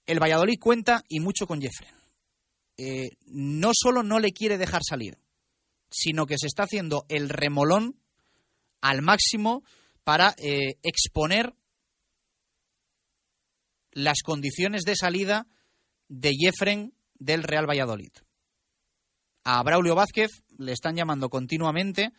El 0.05 0.21
Valladolid 0.21 0.59
cuenta 0.59 1.03
y 1.07 1.19
mucho 1.19 1.47
con 1.47 1.61
Jeffren. 1.61 1.93
Eh, 2.77 3.09
no 3.27 3.71
solo 3.73 4.03
no 4.03 4.19
le 4.19 4.31
quiere 4.31 4.57
dejar 4.57 4.81
salir, 4.87 5.17
sino 5.89 6.25
que 6.25 6.37
se 6.37 6.47
está 6.47 6.63
haciendo 6.63 7.05
el 7.09 7.29
remolón 7.29 7.99
al 8.81 9.01
máximo 9.01 9.63
para 10.03 10.35
eh, 10.37 10.75
exponer 10.83 11.53
las 13.91 14.21
condiciones 14.23 14.83
de 14.83 14.95
salida 14.95 15.47
de 16.09 16.33
Jeffren 16.35 16.93
del 17.13 17.43
Real 17.43 17.69
Valladolid. 17.69 18.11
A 19.43 19.61
Braulio 19.63 19.95
Vázquez 19.95 20.29
le 20.57 20.71
están 20.71 20.95
llamando 20.95 21.29
continuamente 21.29 22.11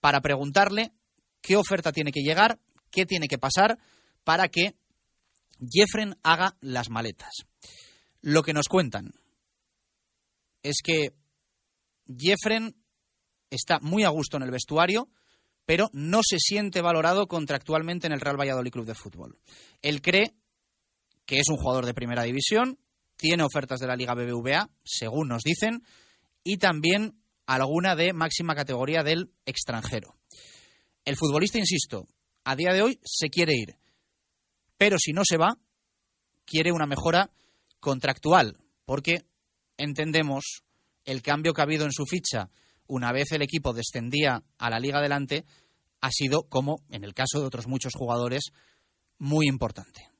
para 0.00 0.20
preguntarle 0.20 0.92
qué 1.40 1.56
oferta 1.56 1.92
tiene 1.92 2.12
que 2.12 2.22
llegar, 2.22 2.58
qué 2.90 3.06
tiene 3.06 3.28
que 3.28 3.38
pasar 3.38 3.78
para 4.24 4.48
que 4.48 4.74
Jeffren 5.70 6.16
haga 6.22 6.56
las 6.60 6.90
maletas. 6.90 7.32
Lo 8.20 8.42
que 8.42 8.52
nos 8.52 8.68
cuentan 8.68 9.12
es 10.62 10.76
que 10.82 11.12
Jeffren 12.16 12.76
está 13.50 13.78
muy 13.80 14.04
a 14.04 14.10
gusto 14.10 14.36
en 14.36 14.44
el 14.44 14.50
vestuario, 14.50 15.08
pero 15.66 15.88
no 15.92 16.20
se 16.22 16.38
siente 16.38 16.80
valorado 16.80 17.26
contractualmente 17.26 18.06
en 18.06 18.12
el 18.12 18.20
Real 18.20 18.38
Valladolid 18.38 18.72
Club 18.72 18.86
de 18.86 18.94
Fútbol. 18.94 19.38
Él 19.80 20.02
cree 20.02 20.34
que 21.26 21.38
es 21.38 21.48
un 21.48 21.56
jugador 21.56 21.86
de 21.86 21.94
primera 21.94 22.22
división, 22.22 22.78
tiene 23.16 23.44
ofertas 23.44 23.78
de 23.78 23.86
la 23.86 23.96
Liga 23.96 24.14
BBVA, 24.14 24.70
según 24.84 25.28
nos 25.28 25.42
dicen, 25.42 25.82
y 26.44 26.58
también 26.58 27.22
alguna 27.46 27.96
de 27.96 28.12
máxima 28.12 28.54
categoría 28.54 29.02
del 29.02 29.32
extranjero. 29.46 30.16
El 31.04 31.16
futbolista, 31.16 31.58
insisto, 31.58 32.06
a 32.44 32.56
día 32.56 32.72
de 32.72 32.82
hoy 32.82 33.00
se 33.04 33.28
quiere 33.28 33.54
ir, 33.54 33.76
pero 34.76 34.96
si 34.98 35.12
no 35.12 35.22
se 35.24 35.36
va, 35.36 35.58
quiere 36.44 36.72
una 36.72 36.86
mejora 36.86 37.30
contractual, 37.80 38.58
porque 38.84 39.24
entendemos 39.76 40.62
el 41.04 41.22
cambio 41.22 41.52
que 41.52 41.60
ha 41.60 41.64
habido 41.64 41.84
en 41.84 41.92
su 41.92 42.06
ficha 42.06 42.50
una 42.86 43.10
vez 43.12 43.32
el 43.32 43.42
equipo 43.42 43.72
descendía 43.72 44.42
a 44.58 44.70
la 44.70 44.78
liga 44.78 44.98
adelante 44.98 45.46
ha 46.02 46.10
sido, 46.10 46.42
como 46.48 46.84
en 46.90 47.04
el 47.04 47.14
caso 47.14 47.40
de 47.40 47.46
otros 47.46 47.66
muchos 47.66 47.94
jugadores, 47.94 48.52
muy 49.18 49.46
importante. 49.46 50.10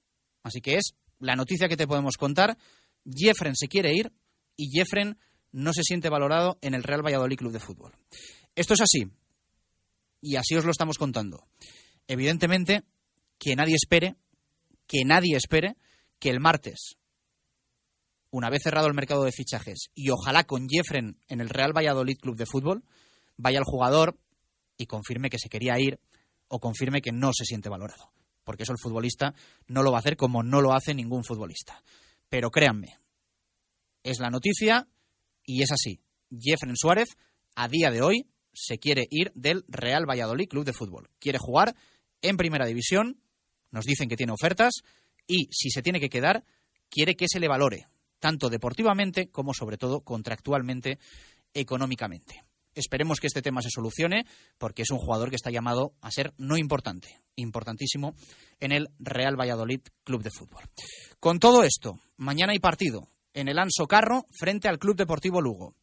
Así 0.43 0.61
que 0.61 0.77
es 0.77 0.95
la 1.19 1.37
noticia 1.37 1.69
que 1.69 1.77
te 1.77 1.87
podemos 1.87 2.17
contar. 2.17 2.57
Jeffren 3.05 3.57
se 3.57 3.69
quiere 3.69 3.93
ir 3.95 4.13
y 4.57 4.71
Jeffren 4.71 5.19
no 5.53 5.73
se 5.73 5.83
siente 5.83 6.09
valorado 6.09 6.59
en 6.63 6.75
el 6.75 6.83
Real 6.83 7.05
Valladolid 7.05 7.37
Club 7.37 7.53
de 7.53 7.61
Fútbol. 7.61 7.93
Esto 8.55 8.75
es 8.75 8.81
así. 8.81 9.11
Y 10.21 10.37
así 10.37 10.57
os 10.57 10.65
lo 10.65 10.71
estamos 10.71 10.99
contando. 10.99 11.47
Evidentemente, 12.09 12.83
que 13.39 13.57
nadie 13.57 13.75
espere, 13.75 14.17
que 14.87 15.05
nadie 15.05 15.37
espere 15.37 15.77
que 16.19 16.31
el 16.31 16.41
martes, 16.41 16.97
una 18.31 18.51
vez 18.51 18.63
cerrado 18.63 18.87
el 18.87 18.95
mercado 18.95 19.25
de 19.25 19.33
fichajes, 19.33 19.91
y 19.95 20.11
ojalá 20.11 20.45
con 20.45 20.69
Jeffren 20.69 21.19
en 21.29 21.41
el 21.41 21.49
Real 21.49 21.77
Valladolid 21.77 22.19
Club 22.19 22.37
de 22.37 22.47
Fútbol, 22.47 22.85
vaya 23.37 23.59
el 23.59 23.65
jugador 23.65 24.19
y 24.77 24.87
confirme 24.87 25.31
que 25.31 25.39
se 25.39 25.49
quería 25.49 25.79
ir 25.79 26.01
o 26.49 26.61
confirme 26.61 27.03
que 27.03 27.13
no 27.13 27.33
se 27.33 27.45
siente 27.45 27.69
valorado. 27.69 28.13
Porque 28.45 28.65
eso 28.65 28.73
el 28.73 28.79
futbolista 28.79 29.35
no 29.67 29.83
lo 29.83 29.91
va 29.91 29.99
a 29.99 30.01
hacer 30.01 30.17
como 30.17 30.43
no 30.43 30.61
lo 30.61 30.73
hace 30.73 30.95
ningún 30.95 31.25
futbolista. 31.25 31.83
Pero 32.29 32.51
créanme, 32.51 32.99
es 34.03 34.19
la 34.19 34.31
noticia 34.31 34.89
y 35.45 35.63
es 35.63 35.73
así. 35.73 36.01
Jeffren 36.31 36.77
Suárez, 36.77 37.09
a 37.55 37.69
día 37.69 37.91
de 37.91 38.03
hoy, 38.03 38.27
se 38.53 38.79
quiere 38.79 39.07
ir 39.11 39.33
del 39.35 39.65
Real 39.69 40.09
Valladolid 40.09 40.49
Club 40.49 40.65
de 40.65 40.73
Fútbol. 40.73 41.11
Quiere 41.19 41.39
jugar 41.39 41.75
en 42.21 42.37
primera 42.37 42.67
división, 42.67 43.21
nos 43.71 43.85
dicen 43.85 44.09
que 44.09 44.17
tiene 44.17 44.33
ofertas 44.33 44.83
y 45.27 45.49
si 45.51 45.71
se 45.71 45.83
tiene 45.83 46.01
que 46.01 46.11
quedar, 46.11 46.45
quiere 46.89 47.15
que 47.15 47.29
se 47.29 47.41
le 47.41 47.49
valore, 47.49 47.87
tanto 48.19 48.49
deportivamente 48.49 49.29
como 49.31 49.55
sobre 49.55 49.79
todo 49.79 50.01
contractualmente, 50.01 50.99
económicamente. 51.55 52.45
Esperemos 52.75 53.21
que 53.21 53.27
este 53.27 53.43
tema 53.43 53.61
se 53.61 53.69
solucione 53.71 54.25
porque 54.57 54.83
es 54.83 54.91
un 54.91 54.99
jugador 54.99 55.29
que 55.29 55.37
está 55.37 55.51
llamado 55.51 55.95
a 56.01 56.11
ser 56.11 56.33
no 56.39 56.57
importante, 56.57 57.21
importantísimo 57.37 58.15
en 58.61 58.73
el 58.73 58.89
Real 58.99 59.39
Valladolid 59.39 59.81
Club 60.05 60.23
de 60.23 60.31
Fútbol. 60.31 60.65
Con 61.21 61.39
todo 61.39 61.65
esto, 61.65 62.01
mañana 62.17 62.53
hay 62.53 62.61
partido 62.61 63.09
en 63.35 63.49
el 63.49 63.59
Anso 63.59 63.87
Carro 63.87 64.27
frente 64.39 64.69
al 64.69 64.79
Club 64.79 64.97
Deportivo 64.97 65.41
Lugo. 65.41 65.75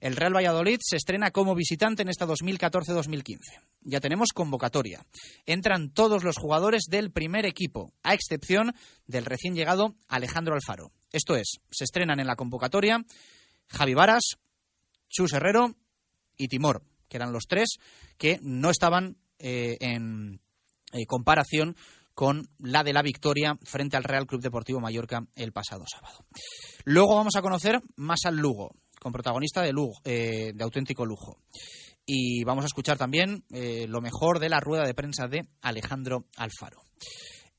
El 0.00 0.16
Real 0.16 0.34
Valladolid 0.34 0.78
se 0.82 0.96
estrena 0.96 1.30
como 1.30 1.54
visitante 1.54 2.02
en 2.02 2.08
esta 2.08 2.26
2014-2015. 2.26 3.38
Ya 3.82 4.00
tenemos 4.00 4.28
convocatoria. 4.34 5.04
Entran 5.46 5.90
todos 5.90 6.24
los 6.24 6.36
jugadores 6.36 6.84
del 6.88 7.10
primer 7.10 7.46
equipo, 7.46 7.92
a 8.02 8.14
excepción 8.14 8.74
del 9.06 9.24
recién 9.24 9.54
llegado 9.54 9.94
Alejandro 10.08 10.54
Alfaro. 10.54 10.92
Esto 11.12 11.36
es, 11.36 11.58
se 11.70 11.84
estrenan 11.84 12.20
en 12.20 12.26
la 12.26 12.36
convocatoria 12.36 13.04
Javi 13.68 13.94
Varas, 13.94 14.36
Chus 15.08 15.32
Herrero 15.32 15.74
y 16.36 16.48
Timor, 16.48 16.82
que 17.08 17.16
eran 17.16 17.32
los 17.32 17.44
tres 17.48 17.76
que 18.16 18.38
no 18.42 18.70
estaban 18.70 19.16
eh, 19.38 19.76
en 19.80 20.40
eh, 20.92 21.06
comparación 21.06 21.76
con 22.18 22.48
la 22.58 22.82
de 22.82 22.92
la 22.92 23.02
victoria 23.02 23.56
frente 23.62 23.96
al 23.96 24.02
Real 24.02 24.26
Club 24.26 24.42
Deportivo 24.42 24.80
Mallorca 24.80 25.24
el 25.36 25.52
pasado 25.52 25.84
sábado. 25.86 26.26
Luego 26.84 27.14
vamos 27.14 27.36
a 27.36 27.42
conocer 27.42 27.80
más 27.94 28.18
al 28.24 28.34
Lugo, 28.34 28.74
con 29.00 29.12
protagonista 29.12 29.62
de, 29.62 29.70
Lugo, 29.70 29.92
eh, 30.02 30.50
de 30.52 30.64
auténtico 30.64 31.06
lujo. 31.06 31.38
Y 32.04 32.42
vamos 32.42 32.64
a 32.64 32.66
escuchar 32.66 32.98
también 32.98 33.44
eh, 33.52 33.86
lo 33.88 34.00
mejor 34.00 34.40
de 34.40 34.48
la 34.48 34.58
rueda 34.58 34.84
de 34.84 34.94
prensa 34.94 35.28
de 35.28 35.46
Alejandro 35.62 36.24
Alfaro. 36.36 36.80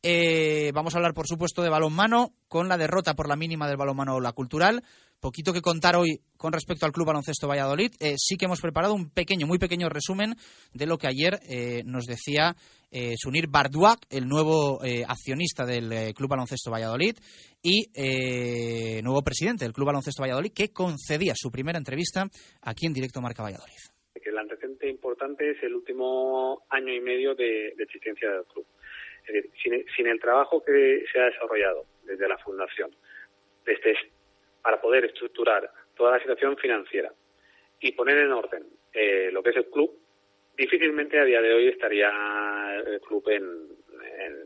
Eh, 0.03 0.73
vamos 0.73 0.93
a 0.93 0.97
hablar, 0.97 1.13
por 1.13 1.27
supuesto, 1.27 1.61
de 1.61 1.69
balonmano, 1.69 2.33
con 2.49 2.67
la 2.67 2.77
derrota 2.77 3.15
por 3.15 3.29
la 3.29 3.37
mínima 3.37 3.65
del 3.65 3.77
balonmano 3.77 4.19
La 4.19 4.33
Cultural. 4.33 4.83
Poquito 5.19 5.51
que 5.51 5.61
contar 5.61 5.95
hoy 5.95 6.21
con 6.37 6.53
respecto 6.53 6.85
al 6.85 6.91
Club 6.91 7.07
Baloncesto 7.07 7.47
Valladolid. 7.47 7.91
sí 8.17 8.37
que 8.37 8.45
hemos 8.45 8.61
preparado 8.61 8.93
un 8.93 9.09
pequeño, 9.09 9.47
muy 9.47 9.59
pequeño 9.59 9.89
resumen 9.89 10.35
de 10.73 10.85
lo 10.85 10.97
que 10.97 11.07
ayer 11.07 11.39
nos 11.85 12.05
decía 12.05 12.55
eh, 12.91 13.13
Sunir 13.17 13.47
Barduac, 13.47 13.99
el 14.09 14.27
nuevo 14.27 14.83
eh, 14.83 15.03
accionista 15.07 15.65
del 15.65 15.91
eh, 15.91 16.13
Club 16.15 16.29
Baloncesto 16.29 16.71
Valladolid 16.71 17.15
y 17.61 17.85
eh, 17.93 19.01
nuevo 19.03 19.21
presidente 19.21 19.65
del 19.65 19.73
Club 19.73 19.87
Baloncesto 19.87 20.23
Valladolid, 20.23 20.51
que 20.55 20.73
concedía 20.73 21.33
su 21.35 21.51
primera 21.51 21.77
entrevista 21.77 22.25
aquí 22.61 22.87
en 22.87 22.93
directo 22.93 23.21
Marca 23.21 23.43
Valladolid. 23.43 23.77
el 24.15 24.37
antecedente 24.37 24.89
importante 24.89 25.51
es 25.51 25.61
el 25.63 25.75
último 25.75 26.63
año 26.69 26.93
y 26.93 27.01
medio 27.01 27.35
de, 27.35 27.69
existencia 27.77 28.29
del 28.29 28.45
club. 28.45 28.65
Decir, 29.27 29.85
sin, 29.95 30.07
el 30.07 30.19
trabajo 30.19 30.63
que 30.63 31.03
se 31.11 31.19
ha 31.19 31.25
desarrollado 31.25 31.85
desde 32.03 32.27
la 32.27 32.37
fundación, 32.39 32.89
desde, 33.63 33.93
para 34.61 34.81
poder 34.81 35.05
estructurar 35.05 35.69
toda 35.95 36.11
la 36.11 36.19
situación 36.19 36.57
financiera 36.57 37.11
y 37.79 37.91
poner 37.93 38.17
en 38.17 38.31
orden 38.31 38.65
lo 39.31 39.43
que 39.43 39.49
es 39.51 39.55
el 39.57 39.65
club, 39.69 39.97
difícilmente 40.59 41.17
a 41.17 41.23
día 41.23 41.41
de 41.41 41.53
hoy 41.53 41.67
estaría 41.67 42.11
el 42.85 42.99
club 43.01 43.23
en, 43.29 43.79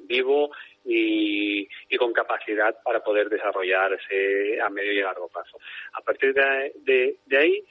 vivo 0.05 0.51
y, 0.85 1.67
con 1.97 2.13
capacidad 2.13 2.75
para 2.83 3.03
poder 3.03 3.29
desarrollarse 3.29 4.59
a 4.61 4.69
medio 4.69 4.91
y 4.91 5.01
largo 5.01 5.29
plazo. 5.29 5.57
A 5.93 6.01
partir 6.01 6.33
de, 6.33 7.17
ahí, 7.37 7.63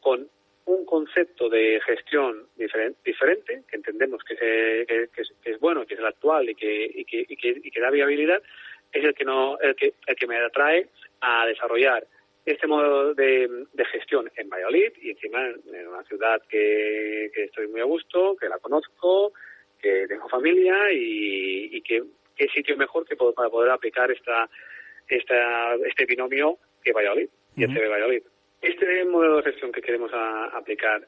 con 0.00 0.28
un 0.66 0.84
concepto 0.84 1.48
de 1.48 1.80
gestión 1.86 2.48
diferente, 2.56 3.62
que 3.68 3.76
entendemos 3.76 4.22
que, 4.24 5.06
es, 5.44 5.60
bueno, 5.60 5.86
que 5.86 5.94
es 5.94 6.00
el 6.00 6.06
actual 6.06 6.50
y 6.50 6.54
que, 6.54 7.04
que, 7.06 7.80
da 7.80 7.90
viabilidad, 7.90 8.42
es 8.92 9.04
el 9.04 9.14
que, 9.14 9.24
no, 9.24 9.58
el 9.60 9.74
que, 9.74 9.94
el 10.06 10.16
que 10.16 10.26
me 10.26 10.36
atrae 10.38 10.88
a 11.20 11.46
desarrollar 11.46 12.06
este 12.44 12.66
modo 12.66 13.14
de, 13.14 13.66
gestión 13.92 14.30
en 14.36 14.48
Valladolid 14.48 14.92
y 15.02 15.10
encima 15.10 15.46
en, 15.46 15.88
una 15.88 16.02
ciudad 16.04 16.40
que, 16.48 17.26
estoy 17.34 17.68
muy 17.68 17.80
a 17.80 17.84
gusto, 17.84 18.36
que 18.36 18.48
la 18.48 18.58
conozco, 18.58 19.32
que 19.80 20.06
tengo 20.08 20.28
familia 20.28 20.92
y, 20.92 21.80
que 21.82 22.02
qué 22.36 22.48
sitio 22.48 22.76
mejor 22.76 23.06
que 23.06 23.16
para 23.16 23.50
poder 23.50 23.70
aplicar 23.70 24.10
esta, 24.10 24.48
esta 25.08 25.74
este 25.74 26.06
binomio 26.06 26.58
que 26.82 26.92
Valladolid 26.92 27.28
y 27.56 27.64
el 27.64 27.74
CB 27.74 27.90
Valladolid. 27.90 28.22
Este 28.62 29.04
modelo 29.04 29.36
de 29.36 29.42
gestión 29.42 29.72
que 29.72 29.82
queremos 29.82 30.10
aplicar 30.12 31.06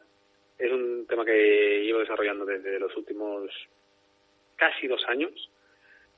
es 0.59 0.71
un 0.71 1.07
tema 1.07 1.25
que 1.25 1.83
llevo 1.85 2.01
desarrollando 2.01 2.45
desde 2.45 2.79
los 2.79 2.95
últimos 2.97 3.51
casi 4.57 4.87
dos 4.87 5.05
años 5.09 5.51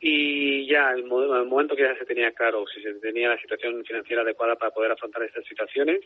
y 0.07 0.67
ya 0.67 0.91
el, 0.91 1.07
momento 1.07 1.75
que 1.75 1.83
ya 1.83 1.97
se 1.97 2.05
tenía 2.05 2.31
claro 2.33 2.67
si 2.67 2.83
se 2.83 2.93
tenía 3.01 3.31
la 3.31 3.41
situación 3.41 3.83
financiera 3.87 4.21
adecuada 4.21 4.55
para 4.55 4.71
poder 4.71 4.93
afrontar 4.93 5.23
estas 5.23 5.47
situaciones 5.47 6.03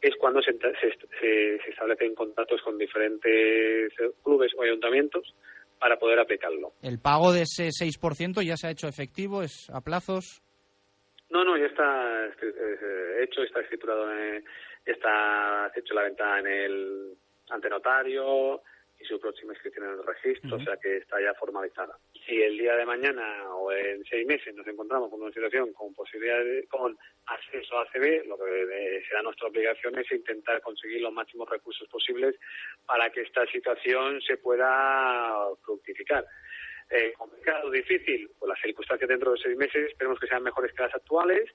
es 0.00 0.16
cuando 0.16 0.40
se, 0.40 0.56
se, 1.20 1.56
establecen 1.68 2.14
contactos 2.14 2.62
con 2.62 2.78
diferentes 2.78 3.92
clubes 4.24 4.50
o 4.56 4.62
ayuntamientos 4.62 5.34
para 5.78 5.98
poder 5.98 6.18
aplicarlo. 6.20 6.72
¿El 6.80 7.00
pago 7.00 7.34
de 7.34 7.42
ese 7.42 7.68
6% 7.68 8.42
ya 8.42 8.56
se 8.56 8.68
ha 8.68 8.70
hecho 8.70 8.88
efectivo? 8.88 9.42
¿Es 9.42 9.68
a 9.74 9.82
plazos? 9.82 10.42
No, 11.28 11.44
no, 11.44 11.58
ya 11.58 11.66
está 11.66 12.28
eh, 12.28 13.24
hecho, 13.24 13.42
está 13.42 13.60
escriturado, 13.60 14.10
en, 14.10 14.42
está 14.86 15.70
hecho 15.76 15.92
la 15.92 16.04
venta 16.04 16.38
en 16.38 16.46
el 16.46 17.14
ante 17.50 17.68
notario, 17.68 18.62
y 19.00 19.04
su 19.04 19.20
próxima 19.20 19.52
inscripción 19.52 19.86
en 19.86 19.92
el 19.92 20.04
registro, 20.04 20.56
o 20.56 20.60
sea 20.60 20.76
que 20.76 20.96
está 20.96 21.20
ya 21.20 21.32
formalizada. 21.34 21.96
Si 22.26 22.42
el 22.42 22.58
día 22.58 22.74
de 22.76 22.84
mañana 22.84 23.54
o 23.54 23.70
en 23.72 24.04
seis 24.04 24.26
meses 24.26 24.54
nos 24.54 24.66
encontramos 24.66 25.08
con 25.10 25.22
una 25.22 25.32
situación 25.32 25.72
con 25.72 25.94
posibilidad 25.94 26.38
de, 26.42 26.66
con 26.66 26.98
acceso 27.26 27.78
a 27.78 27.82
ACB, 27.82 28.26
lo 28.26 28.36
que 28.36 29.02
será 29.08 29.22
nuestra 29.22 29.48
obligación 29.48 29.98
es 29.98 30.10
intentar 30.10 30.60
conseguir 30.62 31.00
los 31.00 31.12
máximos 31.12 31.48
recursos 31.48 31.88
posibles 31.88 32.34
para 32.86 33.10
que 33.10 33.22
esta 33.22 33.46
situación 33.46 34.20
se 34.22 34.36
pueda 34.36 35.34
fructificar. 35.64 36.26
Eh, 36.90 37.12
complicado, 37.18 37.70
difícil, 37.70 38.30
pues 38.38 38.48
las 38.48 38.60
circunstancias 38.62 39.08
dentro 39.08 39.32
de 39.32 39.38
seis 39.38 39.56
meses 39.56 39.90
esperemos 39.90 40.18
que 40.18 40.26
sean 40.26 40.42
mejores 40.42 40.72
que 40.72 40.82
las 40.82 40.94
actuales 40.94 41.50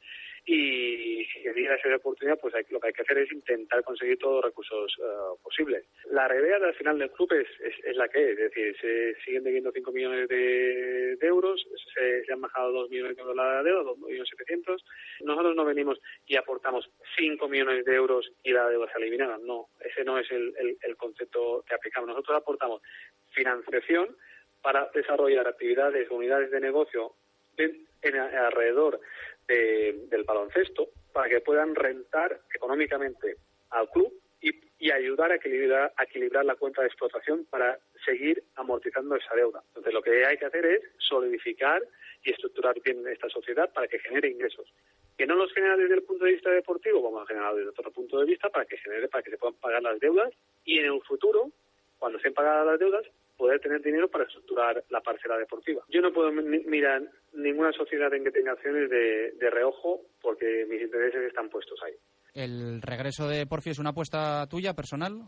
y 0.45 1.25
si 1.25 1.41
quería 1.41 1.75
esa 1.75 1.95
oportunidad, 1.95 2.37
pues 2.39 2.53
lo 2.69 2.79
que 2.79 2.87
hay 2.87 2.93
que 2.93 3.03
hacer 3.03 3.17
es 3.19 3.31
intentar 3.31 3.81
conseguir 3.83 4.17
todos 4.17 4.35
los 4.35 4.45
recursos 4.45 4.93
uh, 4.99 5.41
posibles. 5.41 5.85
La 6.11 6.27
realidad 6.27 6.63
al 6.65 6.75
final 6.75 6.99
del 6.99 7.11
club 7.11 7.31
es, 7.31 7.47
es, 7.85 7.95
la 7.95 8.09
que 8.09 8.31
es, 8.31 8.31
es 8.31 8.51
decir, 8.51 8.75
se 8.81 9.15
siguen 9.23 9.43
debiendo 9.43 9.71
5 9.71 9.91
millones 9.93 10.27
de, 10.27 11.17
euros, 11.21 11.65
se, 11.93 12.31
han 12.31 12.41
bajado 12.41 12.73
2 12.73 12.89
millones 12.89 13.15
de 13.15 13.21
euros 13.21 13.37
la 13.37 13.63
deuda, 13.63 13.83
2 13.83 13.97
millones 13.99 14.29
700. 14.29 14.83
Nosotros 15.21 15.55
no 15.55 15.63
venimos 15.63 15.99
y 16.25 16.35
aportamos 16.35 16.89
5 17.17 17.47
millones 17.47 17.85
de 17.85 17.95
euros 17.95 18.29
y 18.43 18.51
la 18.51 18.67
deuda 18.67 18.91
se 18.91 18.97
elimina, 18.97 19.37
no, 19.41 19.69
ese 19.79 20.03
no 20.03 20.19
es 20.19 20.29
el, 20.31 20.53
el 20.81 20.97
concepto 20.97 21.63
que 21.65 21.75
aplicamos. 21.75 22.09
Nosotros 22.09 22.37
aportamos 22.37 22.81
financiación 23.29 24.17
para 24.61 24.89
desarrollar 24.93 25.47
actividades, 25.47 26.09
unidades 26.09 26.51
de 26.51 26.59
negocio 26.59 27.15
en, 27.57 28.15
alrededor 28.15 28.99
del 29.47 30.23
baloncesto 30.25 30.89
para 31.11 31.29
que 31.29 31.41
puedan 31.41 31.75
rentar 31.75 32.41
económicamente 32.53 33.37
al 33.69 33.89
club 33.89 34.13
y, 34.41 34.91
ayudar 34.91 35.31
a 35.31 35.35
equilibrar, 35.35 35.93
a 35.95 36.03
equilibrar 36.03 36.43
la 36.43 36.55
cuenta 36.55 36.81
de 36.81 36.87
explotación 36.87 37.45
para 37.45 37.79
seguir 38.05 38.43
amortizando 38.55 39.15
esa 39.15 39.33
deuda. 39.33 39.63
Entonces, 39.69 39.93
lo 39.93 40.01
que 40.01 40.25
hay 40.25 40.37
que 40.37 40.45
hacer 40.45 40.65
es 40.65 40.81
solidificar 40.97 41.81
y 42.23 42.31
estructurar 42.31 42.75
bien 42.81 43.07
esta 43.07 43.29
sociedad 43.29 43.71
para 43.71 43.87
que 43.87 43.99
genere 43.99 44.29
ingresos. 44.29 44.73
Que 45.17 45.25
no 45.25 45.35
los 45.35 45.53
genera 45.53 45.77
desde 45.77 45.95
el 45.95 46.03
punto 46.03 46.25
de 46.25 46.33
vista 46.33 46.49
deportivo, 46.49 47.01
vamos 47.01 47.23
a 47.23 47.27
generar 47.27 47.55
desde 47.55 47.69
otro 47.69 47.91
punto 47.91 48.19
de 48.19 48.25
vista 48.25 48.49
para 48.49 48.65
que 48.65 48.77
genere, 48.77 49.07
para 49.07 49.23
que 49.23 49.31
se 49.31 49.37
puedan 49.37 49.55
pagar 49.55 49.81
las 49.81 49.99
deudas 49.99 50.33
y 50.65 50.79
en 50.79 50.93
el 50.93 51.01
futuro, 51.03 51.51
cuando 51.97 52.19
se 52.19 52.27
han 52.27 52.33
pagado 52.33 52.65
las 52.65 52.79
deudas, 52.79 53.05
poder 53.43 53.59
tener 53.59 53.81
dinero 53.81 54.07
para 54.07 54.23
estructurar 54.23 54.85
la 54.89 55.01
parcela 55.01 55.37
deportiva. 55.37 55.83
Yo 55.89 55.99
no 55.99 56.13
puedo 56.13 56.31
mirar 56.31 57.01
ninguna 57.33 57.73
sociedad 57.73 58.13
en 58.13 58.23
que 58.23 58.31
tenga 58.31 58.53
acciones 58.53 58.89
de, 58.89 59.49
reojo 59.51 59.99
porque 60.21 60.65
mis 60.69 60.81
intereses 60.81 61.23
están 61.23 61.49
puestos 61.49 61.77
ahí. 61.83 61.93
¿El 62.33 62.81
regreso 62.81 63.27
de 63.27 63.45
Porfi 63.45 63.71
es 63.71 63.79
una 63.79 63.89
apuesta 63.89 64.47
tuya, 64.47 64.73
personal? 64.73 65.23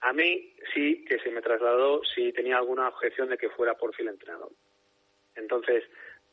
A 0.00 0.14
mí 0.14 0.54
sí 0.72 1.04
que 1.04 1.18
se 1.18 1.30
me 1.30 1.42
trasladó 1.42 2.00
si 2.14 2.32
tenía 2.32 2.56
alguna 2.56 2.88
objeción 2.88 3.28
de 3.28 3.36
que 3.36 3.50
fuera 3.50 3.76
Porfi 3.76 4.00
el 4.00 4.08
entrenador. 4.08 4.52
Entonces, 5.36 5.84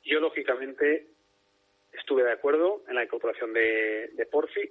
yo 0.05 0.21
lógicamente 0.21 1.07
estuve 1.91 2.23
de 2.23 2.31
acuerdo 2.31 2.83
en 2.87 2.95
la 2.95 3.03
incorporación 3.03 3.51
de, 3.51 4.11
de 4.13 4.25
Porfi. 4.27 4.69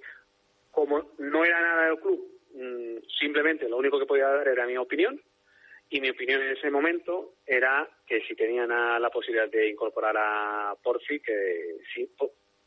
Como 0.71 1.11
no 1.19 1.45
era 1.45 1.61
nada 1.61 1.85
del 1.89 1.99
club, 1.99 2.27
mm, 2.55 3.05
simplemente 3.19 3.69
lo 3.69 3.77
único 3.77 3.99
que 3.99 4.07
podía 4.07 4.29
dar 4.29 4.47
era 4.47 4.65
mi 4.65 4.77
opinión 4.77 5.21
y 5.89 6.01
mi 6.01 6.09
opinión 6.09 6.41
en 6.41 6.57
ese 6.57 6.69
momento 6.71 7.35
era 7.45 7.87
que 8.07 8.21
si 8.21 8.35
tenían 8.35 8.69
la 8.69 9.09
posibilidad 9.09 9.49
de 9.49 9.69
incorporar 9.69 10.15
a 10.17 10.75
Porfi, 10.81 11.19
que, 11.19 11.77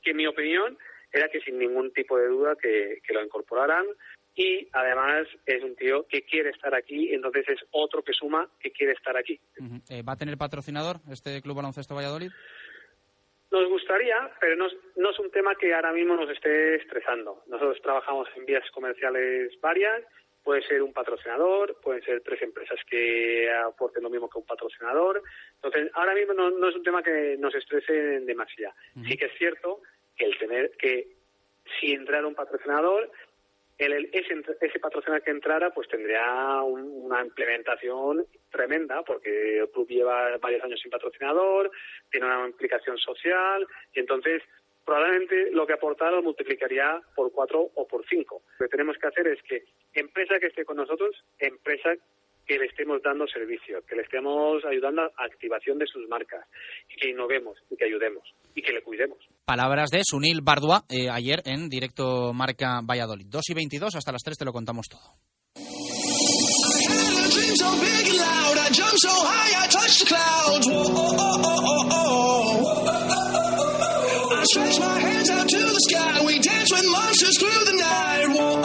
que 0.02 0.14
mi 0.14 0.26
opinión 0.26 0.78
era 1.12 1.28
que 1.28 1.40
sin 1.40 1.58
ningún 1.58 1.92
tipo 1.92 2.16
de 2.18 2.28
duda 2.28 2.56
que, 2.56 3.00
lo 3.08 3.24
incorporaran 3.24 3.86
y 4.34 4.68
además 4.72 5.26
es 5.46 5.62
un 5.64 5.74
tío 5.74 6.06
que 6.06 6.22
quiere 6.22 6.50
estar 6.50 6.74
aquí, 6.74 7.12
entonces 7.12 7.44
es 7.48 7.60
otro 7.72 8.02
que 8.02 8.12
suma 8.12 8.48
que 8.60 8.70
quiere 8.70 8.92
estar 8.92 9.16
aquí. 9.16 9.40
Eh, 9.88 10.02
¿Va 10.02 10.12
a 10.12 10.16
tener 10.16 10.38
patrocinador 10.38 10.98
este 11.10 11.42
Club 11.42 11.56
Baloncesto 11.56 11.96
Valladolid? 11.96 12.30
Nos 13.50 13.68
gustaría, 13.68 14.30
pero 14.38 14.56
no, 14.56 14.68
no 14.96 15.10
es 15.10 15.18
un 15.18 15.30
tema 15.30 15.54
que 15.56 15.74
ahora 15.74 15.92
mismo 15.92 16.14
nos 16.14 16.30
esté 16.30 16.76
estresando. 16.76 17.42
Nosotros 17.48 17.80
trabajamos 17.82 18.28
en 18.36 18.44
vías 18.44 18.70
comerciales 18.70 19.58
varias 19.60 20.04
Puede 20.48 20.62
ser 20.62 20.80
un 20.80 20.94
patrocinador, 20.94 21.78
pueden 21.82 22.02
ser 22.02 22.22
tres 22.22 22.40
empresas 22.40 22.80
que 22.88 23.52
aporten 23.52 24.02
lo 24.02 24.08
mismo 24.08 24.30
que 24.30 24.38
un 24.38 24.46
patrocinador. 24.46 25.22
Entonces, 25.56 25.90
ahora 25.92 26.14
mismo 26.14 26.32
no, 26.32 26.68
es 26.70 26.74
un 26.74 26.82
tema 26.82 27.02
que 27.02 27.36
nos 27.38 27.54
estrese 27.54 27.92
demasiado. 28.20 28.74
Sí 29.06 29.18
que 29.18 29.26
es 29.26 29.32
cierto 29.36 29.82
que 30.16 30.24
el 30.24 30.38
tener 30.38 30.70
que 30.78 31.08
si 31.78 31.92
entrara 31.92 32.26
un 32.26 32.34
patrocinador, 32.34 33.10
el, 33.76 34.08
ese, 34.10 34.42
ese 34.62 34.80
patrocinador 34.80 35.22
que 35.22 35.32
entrara 35.32 35.68
pues 35.68 35.86
tendría 35.86 36.62
una 36.62 37.22
implementación 37.22 38.24
tremenda 38.50 39.02
porque 39.02 39.58
el 39.58 39.68
club 39.68 39.86
lleva 39.86 40.34
varios 40.38 40.64
años 40.64 40.80
sin 40.80 40.90
patrocinador, 40.90 41.70
tiene 42.10 42.24
una 42.24 42.46
implicación 42.46 42.96
social 42.96 43.66
y 43.92 44.00
entonces 44.00 44.42
probablemente 44.88 45.50
lo 45.52 45.66
que 45.66 45.74
aportara 45.74 46.12
lo 46.12 46.22
multiplicaría 46.22 46.98
por 47.14 47.30
cuatro 47.30 47.60
o 47.74 47.86
por 47.86 48.06
cinco. 48.08 48.40
Lo 48.58 48.64
que 48.64 48.70
tenemos 48.70 48.96
que 48.96 49.06
hacer 49.06 49.26
es 49.28 49.38
que 49.42 49.64
empresa 49.92 50.36
que 50.40 50.46
esté 50.46 50.64
con 50.64 50.78
nosotros, 50.78 51.14
empresa 51.38 51.90
que 52.46 52.56
le 52.56 52.64
estemos 52.64 53.02
dando 53.02 53.26
servicio, 53.26 53.82
que 53.86 53.96
le 53.96 54.00
estemos 54.00 54.64
ayudando 54.64 55.02
a 55.02 55.24
activación 55.26 55.76
de 55.76 55.86
sus 55.86 56.08
marcas, 56.08 56.42
y 56.88 56.96
que 56.96 57.10
innovemos, 57.10 57.58
y 57.68 57.76
que 57.76 57.84
ayudemos, 57.84 58.24
y 58.54 58.62
que 58.62 58.72
le 58.72 58.80
cuidemos. 58.80 59.18
Palabras 59.44 59.90
de 59.90 60.00
Sunil 60.02 60.40
Bardua 60.42 60.84
eh, 60.88 61.10
ayer 61.12 61.42
en 61.44 61.68
directo 61.68 62.32
Marca 62.32 62.80
Valladolid. 62.82 63.26
2 63.28 63.50
y 63.50 63.54
22, 63.54 63.94
hasta 63.94 64.12
las 64.12 64.22
3 64.22 64.38
te 64.38 64.44
lo 64.46 64.52
contamos 64.52 64.86
todo. 64.88 65.04
Sky. 75.78 76.22
We 76.24 76.38
dance 76.38 76.70
with 76.72 76.84
monsters 76.90 77.38
through 77.38 77.64
the 77.64 77.76
night. 77.78 78.26
Whoa, 78.30 78.57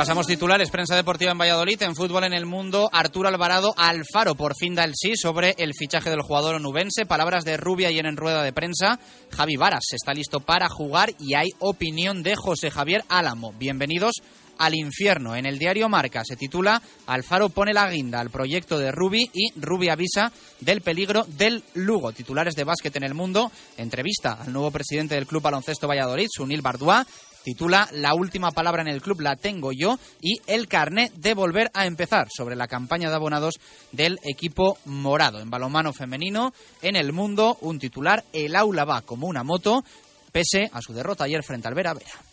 Repasamos 0.00 0.26
titulares, 0.26 0.70
prensa 0.70 0.96
deportiva 0.96 1.32
en 1.32 1.36
Valladolid, 1.36 1.82
en 1.82 1.94
fútbol 1.94 2.24
en 2.24 2.32
el 2.32 2.46
mundo, 2.46 2.88
Arturo 2.90 3.28
Alvarado 3.28 3.74
Alfaro 3.76 4.34
por 4.34 4.56
fin 4.56 4.74
da 4.74 4.84
el 4.84 4.94
sí 4.94 5.14
sobre 5.14 5.54
el 5.58 5.74
fichaje 5.74 6.08
del 6.08 6.22
jugador 6.22 6.54
onubense, 6.54 7.04
palabras 7.04 7.44
de 7.44 7.58
Rubia 7.58 7.90
y 7.90 7.98
en 7.98 8.16
rueda 8.16 8.42
de 8.42 8.54
prensa, 8.54 8.98
Javi 9.30 9.56
Varas 9.56 9.84
está 9.92 10.14
listo 10.14 10.40
para 10.40 10.70
jugar 10.70 11.12
y 11.18 11.34
hay 11.34 11.48
opinión 11.58 12.22
de 12.22 12.34
José 12.34 12.70
Javier 12.70 13.04
Álamo. 13.10 13.52
Bienvenidos 13.58 14.22
al 14.56 14.74
infierno. 14.74 15.36
En 15.36 15.44
el 15.44 15.58
diario 15.58 15.90
Marca 15.90 16.22
se 16.24 16.36
titula 16.36 16.80
Alfaro 17.06 17.50
pone 17.50 17.74
la 17.74 17.90
guinda 17.90 18.20
al 18.20 18.30
proyecto 18.30 18.78
de 18.78 18.92
Rubi 18.92 19.30
y 19.34 19.52
Rubi 19.60 19.90
avisa 19.90 20.32
del 20.60 20.80
peligro 20.80 21.24
del 21.28 21.62
Lugo. 21.74 22.12
Titulares 22.12 22.54
de 22.54 22.64
básquet 22.64 22.94
en 22.96 23.04
el 23.04 23.14
mundo. 23.14 23.50
Entrevista 23.76 24.38
al 24.40 24.52
nuevo 24.52 24.70
presidente 24.70 25.14
del 25.14 25.26
Club 25.26 25.42
Baloncesto 25.42 25.88
Valladolid, 25.88 26.28
Sunil 26.30 26.62
Bardua 26.62 27.06
titula 27.44 27.88
La 27.92 28.14
última 28.14 28.50
palabra 28.50 28.82
en 28.82 28.88
el 28.88 29.02
club 29.02 29.20
la 29.20 29.36
tengo 29.36 29.72
yo 29.72 29.98
y 30.20 30.40
el 30.46 30.68
carnet 30.68 31.12
de 31.14 31.34
volver 31.34 31.70
a 31.74 31.86
empezar 31.86 32.28
sobre 32.30 32.56
la 32.56 32.68
campaña 32.68 33.08
de 33.08 33.16
abonados 33.16 33.54
del 33.92 34.18
equipo 34.24 34.78
morado. 34.84 35.40
En 35.40 35.50
balonmano 35.50 35.92
femenino, 35.92 36.52
en 36.82 36.96
el 36.96 37.12
mundo, 37.12 37.58
un 37.60 37.78
titular, 37.78 38.24
el 38.32 38.56
aula 38.56 38.84
va 38.84 39.02
como 39.02 39.26
una 39.26 39.42
moto, 39.42 39.84
pese 40.32 40.70
a 40.72 40.80
su 40.80 40.92
derrota 40.92 41.24
ayer 41.24 41.42
frente 41.42 41.68
al 41.68 41.74
Vera 41.74 41.94
Vera. 41.94 42.29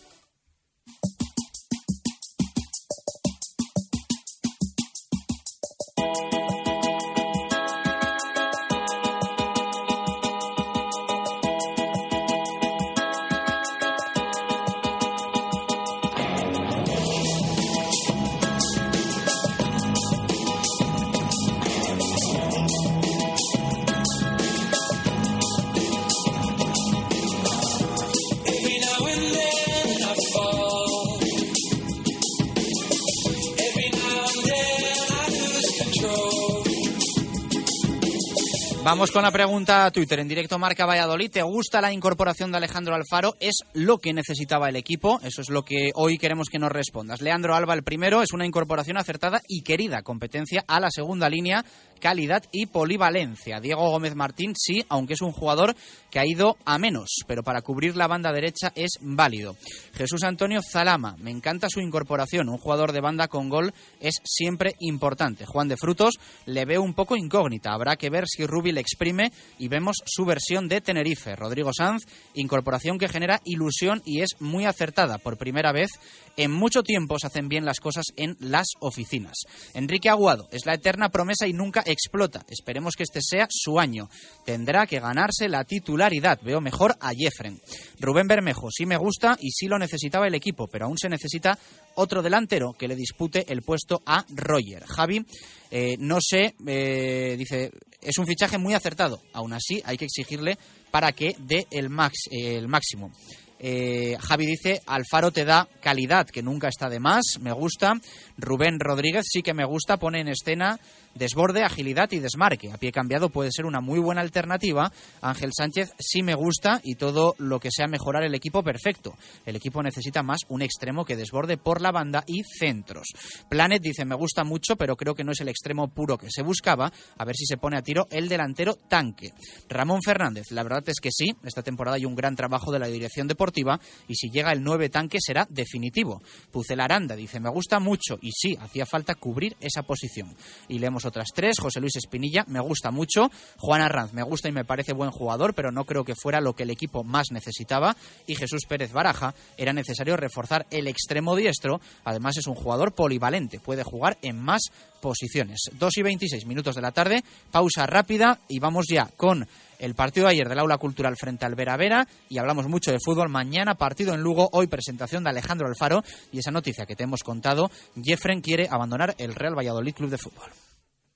Vamos 38.97 39.11
con 39.11 39.21
la 39.21 39.29
pregunta 39.29 39.85
a 39.85 39.91
Twitter. 39.91 40.19
En 40.19 40.27
directo 40.27 40.57
marca 40.57 40.87
Valladolid. 40.87 41.29
¿Te 41.29 41.43
gusta 41.43 41.81
la 41.81 41.93
incorporación 41.93 42.49
de 42.49 42.57
Alejandro 42.57 42.95
Alfaro? 42.95 43.35
¿Es 43.39 43.57
lo 43.73 43.99
que 43.99 44.11
necesitaba 44.11 44.69
el 44.69 44.75
equipo? 44.75 45.19
Eso 45.21 45.41
es 45.41 45.51
lo 45.51 45.61
que 45.61 45.91
hoy 45.93 46.17
queremos 46.17 46.49
que 46.49 46.57
nos 46.57 46.71
respondas. 46.71 47.21
Leandro 47.21 47.53
Alba, 47.53 47.75
el 47.75 47.83
primero, 47.83 48.23
es 48.23 48.33
una 48.33 48.47
incorporación 48.47 48.97
acertada 48.97 49.43
y 49.47 49.61
querida 49.61 50.01
competencia 50.01 50.65
a 50.67 50.79
la 50.79 50.89
segunda 50.89 51.29
línea 51.29 51.63
calidad 51.99 52.43
y 52.51 52.67
polivalencia. 52.67 53.59
Diego 53.59 53.89
Gómez 53.89 54.15
Martín 54.15 54.53
sí, 54.55 54.85
aunque 54.89 55.13
es 55.13 55.21
un 55.21 55.31
jugador 55.31 55.75
que 56.09 56.19
ha 56.19 56.25
ido 56.25 56.57
a 56.65 56.77
menos, 56.77 57.09
pero 57.27 57.43
para 57.43 57.61
cubrir 57.61 57.95
la 57.95 58.07
banda 58.07 58.31
derecha 58.31 58.71
es 58.75 58.91
válido. 59.01 59.55
Jesús 59.93 60.23
Antonio 60.23 60.61
Zalama, 60.61 61.15
me 61.19 61.31
encanta 61.31 61.67
su 61.69 61.79
incorporación, 61.79 62.49
un 62.49 62.57
jugador 62.57 62.91
de 62.91 63.01
banda 63.01 63.27
con 63.27 63.49
gol 63.49 63.73
es 63.99 64.15
siempre 64.23 64.73
importante. 64.79 65.45
Juan 65.45 65.67
de 65.67 65.77
Frutos 65.77 66.15
le 66.45 66.65
veo 66.65 66.81
un 66.81 66.93
poco 66.93 67.15
incógnita, 67.15 67.73
habrá 67.73 67.95
que 67.95 68.09
ver 68.09 68.25
si 68.27 68.45
Rubi 68.45 68.71
le 68.71 68.81
exprime 68.81 69.31
y 69.57 69.67
vemos 69.67 69.97
su 70.05 70.25
versión 70.25 70.67
de 70.67 70.81
Tenerife. 70.81 71.35
Rodrigo 71.35 71.71
Sanz, 71.73 72.05
incorporación 72.33 72.97
que 72.97 73.09
genera 73.09 73.41
ilusión 73.43 74.01
y 74.05 74.21
es 74.21 74.39
muy 74.39 74.65
acertada. 74.65 75.17
Por 75.17 75.37
primera 75.37 75.71
vez 75.71 75.91
en 76.35 76.51
mucho 76.51 76.83
tiempo 76.83 77.17
se 77.19 77.27
hacen 77.27 77.49
bien 77.49 77.65
las 77.65 77.79
cosas 77.79 78.05
en 78.15 78.37
las 78.39 78.67
oficinas. 78.79 79.35
Enrique 79.73 80.09
Aguado 80.09 80.47
es 80.51 80.65
la 80.65 80.75
eterna 80.75 81.09
promesa 81.09 81.47
y 81.47 81.53
nunca 81.53 81.81
explota. 81.87 82.45
Esperemos 82.49 82.95
que 82.95 83.03
este 83.03 83.21
sea 83.21 83.47
su 83.49 83.79
año. 83.79 84.09
Tendrá 84.45 84.85
que 84.85 84.99
ganarse 84.99 85.49
la 85.49 85.63
titularidad. 85.63 86.39
Veo 86.41 86.61
mejor 86.61 86.95
a 86.99 87.11
Jeffren. 87.13 87.59
Rubén 87.99 88.27
Bermejo 88.27 88.69
sí 88.71 88.85
me 88.85 88.97
gusta 88.97 89.37
y 89.39 89.51
sí 89.51 89.67
lo 89.67 89.79
necesitaba 89.79 90.27
el 90.27 90.35
equipo, 90.35 90.67
pero 90.67 90.85
aún 90.85 90.97
se 90.97 91.09
necesita 91.09 91.57
otro 91.95 92.21
delantero 92.21 92.73
que 92.73 92.87
le 92.87 92.95
dispute 92.95 93.45
el 93.51 93.61
puesto 93.61 94.01
a 94.05 94.25
Roger. 94.29 94.83
Javi, 94.85 95.25
eh, 95.71 95.95
no 95.99 96.19
sé, 96.21 96.55
eh, 96.65 97.35
dice, 97.37 97.71
es 98.01 98.17
un 98.17 98.27
fichaje 98.27 98.57
muy 98.57 98.73
acertado. 98.73 99.21
Aún 99.33 99.53
así, 99.53 99.81
hay 99.85 99.97
que 99.97 100.05
exigirle 100.05 100.57
para 100.91 101.11
que 101.11 101.35
dé 101.39 101.67
el, 101.71 101.89
max, 101.89 102.29
el 102.31 102.67
máximo. 102.67 103.11
Eh, 103.59 104.15
Javi 104.19 104.45
dice, 104.45 104.81
Alfaro 104.85 105.31
te 105.31 105.45
da 105.45 105.67
calidad, 105.81 106.27
que 106.27 106.43
nunca 106.43 106.67
está 106.67 106.89
de 106.89 106.99
más, 106.99 107.39
me 107.41 107.51
gusta. 107.51 107.93
Rubén 108.37 108.79
Rodríguez 108.79 109.25
sí 109.27 109.41
que 109.41 109.53
me 109.53 109.65
gusta, 109.65 109.97
pone 109.97 110.21
en 110.21 110.27
escena 110.27 110.79
desborde, 111.17 111.63
agilidad 111.63 112.11
y 112.11 112.19
desmarque. 112.19 112.71
A 112.71 112.77
pie 112.77 112.91
cambiado 112.91 113.29
puede 113.29 113.51
ser 113.51 113.65
una 113.65 113.81
muy 113.81 113.99
buena 113.99 114.21
alternativa. 114.21 114.91
Ángel 115.21 115.51
Sánchez 115.55 115.93
sí 115.99 116.23
me 116.23 116.35
gusta 116.35 116.81
y 116.83 116.95
todo 116.95 117.35
lo 117.37 117.59
que 117.59 117.71
sea 117.71 117.87
mejorar 117.87 118.23
el 118.23 118.35
equipo, 118.35 118.63
perfecto. 118.63 119.15
El 119.45 119.55
equipo 119.55 119.83
necesita 119.83 120.23
más 120.23 120.41
un 120.49 120.61
extremo 120.61 121.05
que 121.05 121.15
desborde 121.15 121.57
por 121.57 121.81
la 121.81 121.91
banda 121.91 122.23
y 122.25 122.43
centros. 122.43 123.07
Planet 123.49 123.81
dice, 123.81 124.05
me 124.05 124.15
gusta 124.15 124.43
mucho, 124.43 124.75
pero 124.75 124.95
creo 124.95 125.15
que 125.15 125.23
no 125.23 125.31
es 125.31 125.41
el 125.41 125.49
extremo 125.49 125.89
puro 125.89 126.17
que 126.17 126.29
se 126.29 126.41
buscaba. 126.41 126.91
A 127.17 127.25
ver 127.25 127.35
si 127.35 127.45
se 127.45 127.57
pone 127.57 127.77
a 127.77 127.81
tiro 127.81 128.07
el 128.11 128.29
delantero 128.29 128.75
tanque. 128.75 129.33
Ramón 129.69 130.01
Fernández, 130.01 130.51
la 130.51 130.63
verdad 130.63 130.83
es 130.87 130.99
que 131.01 131.11
sí, 131.11 131.35
esta 131.43 131.63
temporada 131.63 131.97
hay 131.97 132.05
un 132.05 132.15
gran 132.15 132.35
trabajo 132.35 132.71
de 132.71 132.79
la 132.79 132.87
dirección 132.87 133.27
deportiva 133.27 133.79
y 134.07 134.15
si 134.15 134.29
llega 134.29 134.51
el 134.51 134.63
9 134.63 134.89
tanque 134.89 135.17
será 135.19 135.47
definitivo. 135.49 136.21
Pucelaranda 136.51 137.15
dice, 137.15 137.39
me 137.39 137.49
gusta 137.49 137.79
mucho 137.79 138.17
y 138.21 138.31
sí, 138.31 138.57
hacía 138.59 138.85
falta 138.85 139.15
cubrir 139.15 139.55
esa 139.59 139.83
posición. 139.83 140.35
Y 140.67 140.79
leemos 140.79 141.05
otras 141.07 141.29
tres. 141.33 141.59
José 141.59 141.79
Luis 141.79 141.95
Espinilla, 141.95 142.45
me 142.47 142.59
gusta 142.59 142.91
mucho. 142.91 143.31
Juan 143.57 143.81
Arranz, 143.81 144.13
me 144.13 144.23
gusta 144.23 144.49
y 144.49 144.51
me 144.51 144.65
parece 144.65 144.93
buen 144.93 145.11
jugador, 145.11 145.53
pero 145.53 145.71
no 145.71 145.85
creo 145.85 146.03
que 146.03 146.15
fuera 146.15 146.41
lo 146.41 146.53
que 146.53 146.63
el 146.63 146.69
equipo 146.69 147.03
más 147.03 147.31
necesitaba. 147.31 147.95
Y 148.25 148.35
Jesús 148.35 148.63
Pérez 148.67 148.91
Baraja, 148.91 149.33
era 149.57 149.73
necesario 149.73 150.17
reforzar 150.17 150.65
el 150.71 150.87
extremo 150.87 151.35
diestro. 151.35 151.81
Además, 152.03 152.37
es 152.37 152.47
un 152.47 152.55
jugador 152.55 152.93
polivalente, 152.93 153.59
puede 153.59 153.83
jugar 153.83 154.17
en 154.21 154.39
más 154.39 154.61
posiciones. 155.01 155.59
2 155.73 155.97
y 155.97 156.01
26 156.01 156.45
minutos 156.45 156.75
de 156.75 156.81
la 156.81 156.91
tarde, 156.91 157.23
pausa 157.51 157.85
rápida 157.85 158.39
y 158.47 158.59
vamos 158.59 158.85
ya 158.89 159.09
con 159.15 159.47
el 159.79 159.95
partido 159.95 160.25
de 160.25 160.33
ayer 160.33 160.49
del 160.49 160.59
Aula 160.59 160.77
Cultural 160.77 161.15
frente 161.17 161.45
al 161.45 161.55
Vera 161.55 161.77
Vera 161.77 162.07
y 162.29 162.37
hablamos 162.37 162.67
mucho 162.67 162.91
de 162.91 162.99
fútbol. 163.03 163.29
Mañana 163.29 163.75
partido 163.75 164.13
en 164.13 164.21
Lugo, 164.21 164.49
hoy 164.51 164.67
presentación 164.67 165.23
de 165.23 165.29
Alejandro 165.29 165.67
Alfaro 165.67 166.03
y 166.31 166.39
esa 166.39 166.51
noticia 166.51 166.85
que 166.85 166.95
te 166.95 167.03
hemos 167.03 167.23
contado, 167.23 167.69
Jeffren 168.01 168.41
quiere 168.41 168.67
abandonar 168.69 169.15
el 169.17 169.35
Real 169.35 169.57
Valladolid 169.57 169.93
Club 169.93 170.09
de 170.09 170.17
Fútbol. 170.17 170.66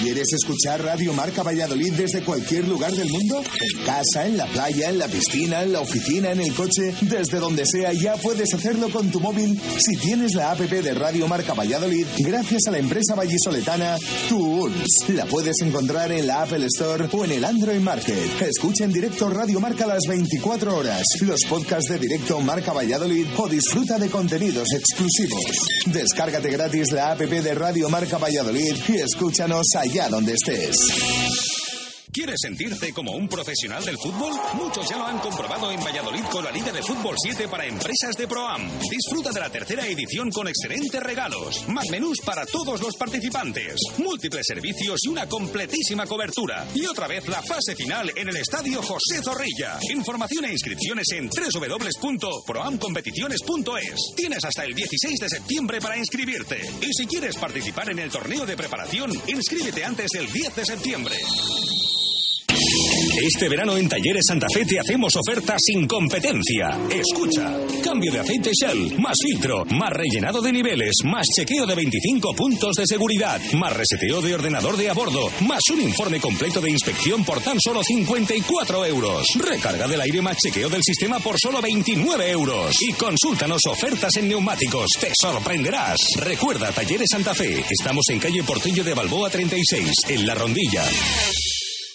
¿Quieres 0.00 0.32
escuchar 0.32 0.80
Radio 0.84 1.12
Marca 1.12 1.42
Valladolid 1.42 1.92
desde 1.94 2.22
cualquier 2.22 2.68
lugar 2.68 2.92
del 2.92 3.08
mundo? 3.10 3.42
¿En 3.42 3.84
casa, 3.84 4.26
en 4.26 4.36
la 4.36 4.46
playa, 4.46 4.90
en 4.90 4.98
la 4.98 5.08
piscina, 5.08 5.64
en 5.64 5.72
la 5.72 5.80
oficina, 5.80 6.30
en 6.30 6.40
el 6.40 6.54
coche? 6.54 6.94
Desde 7.00 7.40
donde 7.40 7.66
sea 7.66 7.92
ya 7.92 8.14
puedes 8.16 8.54
hacerlo 8.54 8.90
con 8.90 9.10
tu 9.10 9.18
móvil 9.18 9.60
si 9.78 9.96
tienes 9.96 10.34
la 10.34 10.52
app 10.52 10.60
de 10.60 10.94
Radio 10.94 11.26
Marca 11.26 11.52
Valladolid 11.52 12.06
gracias 12.18 12.62
a 12.68 12.70
la 12.70 12.78
empresa 12.78 13.16
vallisoletana 13.16 13.96
Tools. 14.28 15.08
La 15.08 15.26
puedes 15.26 15.60
encontrar 15.62 16.12
en 16.12 16.28
la 16.28 16.42
Apple 16.42 16.66
Store 16.66 17.08
o 17.10 17.24
en 17.24 17.32
el 17.32 17.44
Android 17.44 17.80
Market. 17.80 18.40
Escucha 18.40 18.84
en 18.84 18.92
directo 18.92 19.28
Radio 19.28 19.58
Marca 19.58 19.84
las 19.84 20.06
24 20.08 20.76
horas, 20.76 21.02
los 21.22 21.42
podcasts 21.44 21.90
de 21.90 21.98
directo 21.98 22.40
Marca 22.40 22.72
Valladolid 22.72 23.26
o 23.36 23.48
disfruta 23.48 23.98
de 23.98 24.08
contenidos 24.08 24.68
exclusivos. 24.72 25.44
Descárgate 25.86 26.50
gratis 26.50 26.92
la 26.92 27.10
app 27.12 27.18
de 27.18 27.54
Radio 27.54 27.88
Marca 27.88 28.18
Valladolid 28.18 28.76
y 28.88 28.96
escúchanos 28.98 29.66
allá 29.74 29.87
allá 29.88 30.08
donde 30.08 30.32
estés. 30.32 31.57
¿Quieres 32.18 32.40
sentirte 32.42 32.92
como 32.92 33.12
un 33.12 33.28
profesional 33.28 33.84
del 33.84 33.96
fútbol? 33.96 34.32
Muchos 34.54 34.90
ya 34.90 34.96
lo 34.96 35.06
han 35.06 35.20
comprobado 35.20 35.70
en 35.70 35.78
Valladolid 35.78 36.24
con 36.24 36.42
la 36.42 36.50
Liga 36.50 36.72
de 36.72 36.82
Fútbol 36.82 37.14
7 37.16 37.46
para 37.46 37.64
empresas 37.64 38.16
de 38.16 38.26
ProAm. 38.26 38.68
Disfruta 38.90 39.30
de 39.30 39.38
la 39.38 39.50
tercera 39.50 39.86
edición 39.86 40.28
con 40.32 40.48
excelentes 40.48 41.00
regalos, 41.00 41.68
más 41.68 41.88
menús 41.92 42.18
para 42.26 42.44
todos 42.44 42.80
los 42.80 42.96
participantes, 42.96 43.76
múltiples 43.98 44.44
servicios 44.48 44.98
y 45.04 45.08
una 45.10 45.28
completísima 45.28 46.06
cobertura. 46.06 46.66
Y 46.74 46.86
otra 46.86 47.06
vez 47.06 47.28
la 47.28 47.40
fase 47.40 47.76
final 47.76 48.10
en 48.16 48.28
el 48.28 48.38
Estadio 48.38 48.82
José 48.82 49.22
Zorrilla. 49.22 49.78
Información 49.88 50.46
e 50.46 50.50
inscripciones 50.50 51.06
en 51.12 51.30
www.proamcompeticiones.es. 51.30 54.14
Tienes 54.16 54.44
hasta 54.44 54.64
el 54.64 54.74
16 54.74 55.20
de 55.20 55.28
septiembre 55.28 55.80
para 55.80 55.96
inscribirte. 55.96 56.68
Y 56.80 56.92
si 56.92 57.06
quieres 57.06 57.36
participar 57.36 57.92
en 57.92 58.00
el 58.00 58.10
torneo 58.10 58.44
de 58.44 58.56
preparación, 58.56 59.12
inscríbete 59.28 59.84
antes 59.84 60.10
del 60.10 60.28
10 60.32 60.56
de 60.56 60.64
septiembre. 60.64 61.14
Este 63.20 63.48
verano 63.48 63.76
en 63.76 63.88
Talleres 63.88 64.22
Santa 64.28 64.46
Fe 64.54 64.64
te 64.64 64.78
hacemos 64.78 65.12
ofertas 65.16 65.60
sin 65.64 65.88
competencia. 65.88 66.78
Escucha, 66.88 67.58
cambio 67.82 68.12
de 68.12 68.20
aceite 68.20 68.52
Shell, 68.52 68.96
más 69.00 69.16
filtro, 69.20 69.64
más 69.64 69.90
rellenado 69.90 70.40
de 70.40 70.52
niveles, 70.52 70.92
más 71.04 71.26
chequeo 71.34 71.66
de 71.66 71.74
25 71.74 72.32
puntos 72.34 72.76
de 72.76 72.86
seguridad, 72.86 73.40
más 73.54 73.72
reseteo 73.72 74.22
de 74.22 74.34
ordenador 74.34 74.76
de 74.76 74.88
a 74.88 74.92
bordo, 74.92 75.32
más 75.40 75.62
un 75.72 75.80
informe 75.80 76.20
completo 76.20 76.60
de 76.60 76.70
inspección 76.70 77.24
por 77.24 77.40
tan 77.40 77.58
solo 77.60 77.82
54 77.82 78.86
euros. 78.86 79.26
Recarga 79.34 79.88
del 79.88 80.00
aire 80.00 80.22
más 80.22 80.36
chequeo 80.36 80.68
del 80.68 80.84
sistema 80.84 81.18
por 81.18 81.36
solo 81.40 81.60
29 81.60 82.30
euros. 82.30 82.76
Y 82.80 82.92
consúltanos 82.92 83.62
ofertas 83.68 84.16
en 84.16 84.28
neumáticos, 84.28 84.90
te 85.00 85.10
sorprenderás. 85.20 85.98
Recuerda 86.18 86.70
Talleres 86.70 87.08
Santa 87.10 87.34
Fe, 87.34 87.64
estamos 87.68 88.04
en 88.10 88.20
calle 88.20 88.44
Portillo 88.44 88.84
de 88.84 88.94
Balboa 88.94 89.28
36, 89.28 89.90
en 90.08 90.24
La 90.24 90.34
Rondilla. 90.36 90.84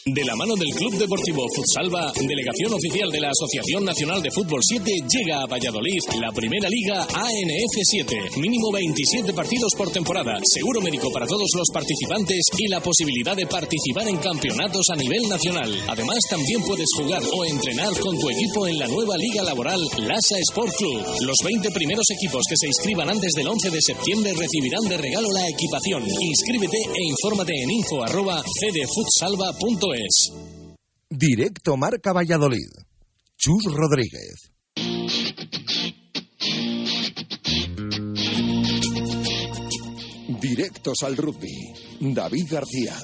De 0.06 0.26
la 0.26 0.36
mano 0.36 0.54
del 0.60 0.68
Club 0.76 1.00
Deportivo 1.00 1.48
Futsalva, 1.56 2.12
delegación 2.20 2.74
oficial 2.74 3.10
de 3.10 3.22
la 3.22 3.32
Asociación 3.32 3.86
Nacional 3.86 4.22
de 4.22 4.32
Fútbol 4.32 4.60
7, 4.62 4.84
llega 5.08 5.39
a 5.39 5.48
Valladolid 5.48 6.04
la 6.20 6.30
primera 6.36 6.68
liga 6.68 7.08
ANF 7.08 7.76
7. 7.88 8.36
Mínimo 8.36 8.70
27 8.74 9.32
partidos 9.32 9.72
por 9.78 9.92
temporada, 9.92 10.36
seguro 10.44 10.82
médico 10.82 11.10
para 11.10 11.26
todos 11.26 11.48
los 11.56 11.70
participantes 11.72 12.44
y 12.58 12.68
la 12.68 12.82
posibilidad 12.82 13.34
de 13.34 13.48
participar 13.48 14.10
en 14.10 14.18
campeonatos 14.18 14.89
a 14.92 14.98
nivel 14.98 15.24
nacional. 15.30 15.72
Además, 15.88 16.20
también 16.30 16.62
puedes 16.68 16.92
jugar 17.00 17.24
o 17.24 17.46
entrenar 17.46 17.98
con 18.02 18.20
tu 18.20 18.30
equipo 18.30 18.68
en 18.68 18.80
la 18.80 18.89
nueva 18.89 19.16
liga 19.16 19.42
laboral 19.42 19.80
Lasa 20.00 20.36
Sport 20.52 20.76
Club. 20.80 21.00
Los 21.22 21.38
20 21.46 21.72
primeros 21.72 22.12
equipos 22.12 22.44
que 22.50 22.60
se 22.60 22.68
inscriban 22.68 23.10
antes 23.10 23.32
del 23.39 23.48
11 23.48 23.70
de 23.70 23.80
septiembre 23.82 24.34
recibirán 24.36 24.84
de 24.84 24.98
regalo 24.98 25.32
la 25.32 25.48
equipación. 25.48 26.04
Inscríbete 26.04 26.92
e 26.92 27.08
infórmate 27.08 27.54
en 27.56 27.72
info. 27.72 28.04
Directo 31.08 31.78
Marca 31.78 32.14
Valladolid. 32.14 32.70
Chus 33.38 33.66
Rodríguez. 33.66 34.52
Directos 40.42 40.98
al 41.04 41.16
rugby. 41.16 41.54
David 42.00 42.48
García. 42.50 42.96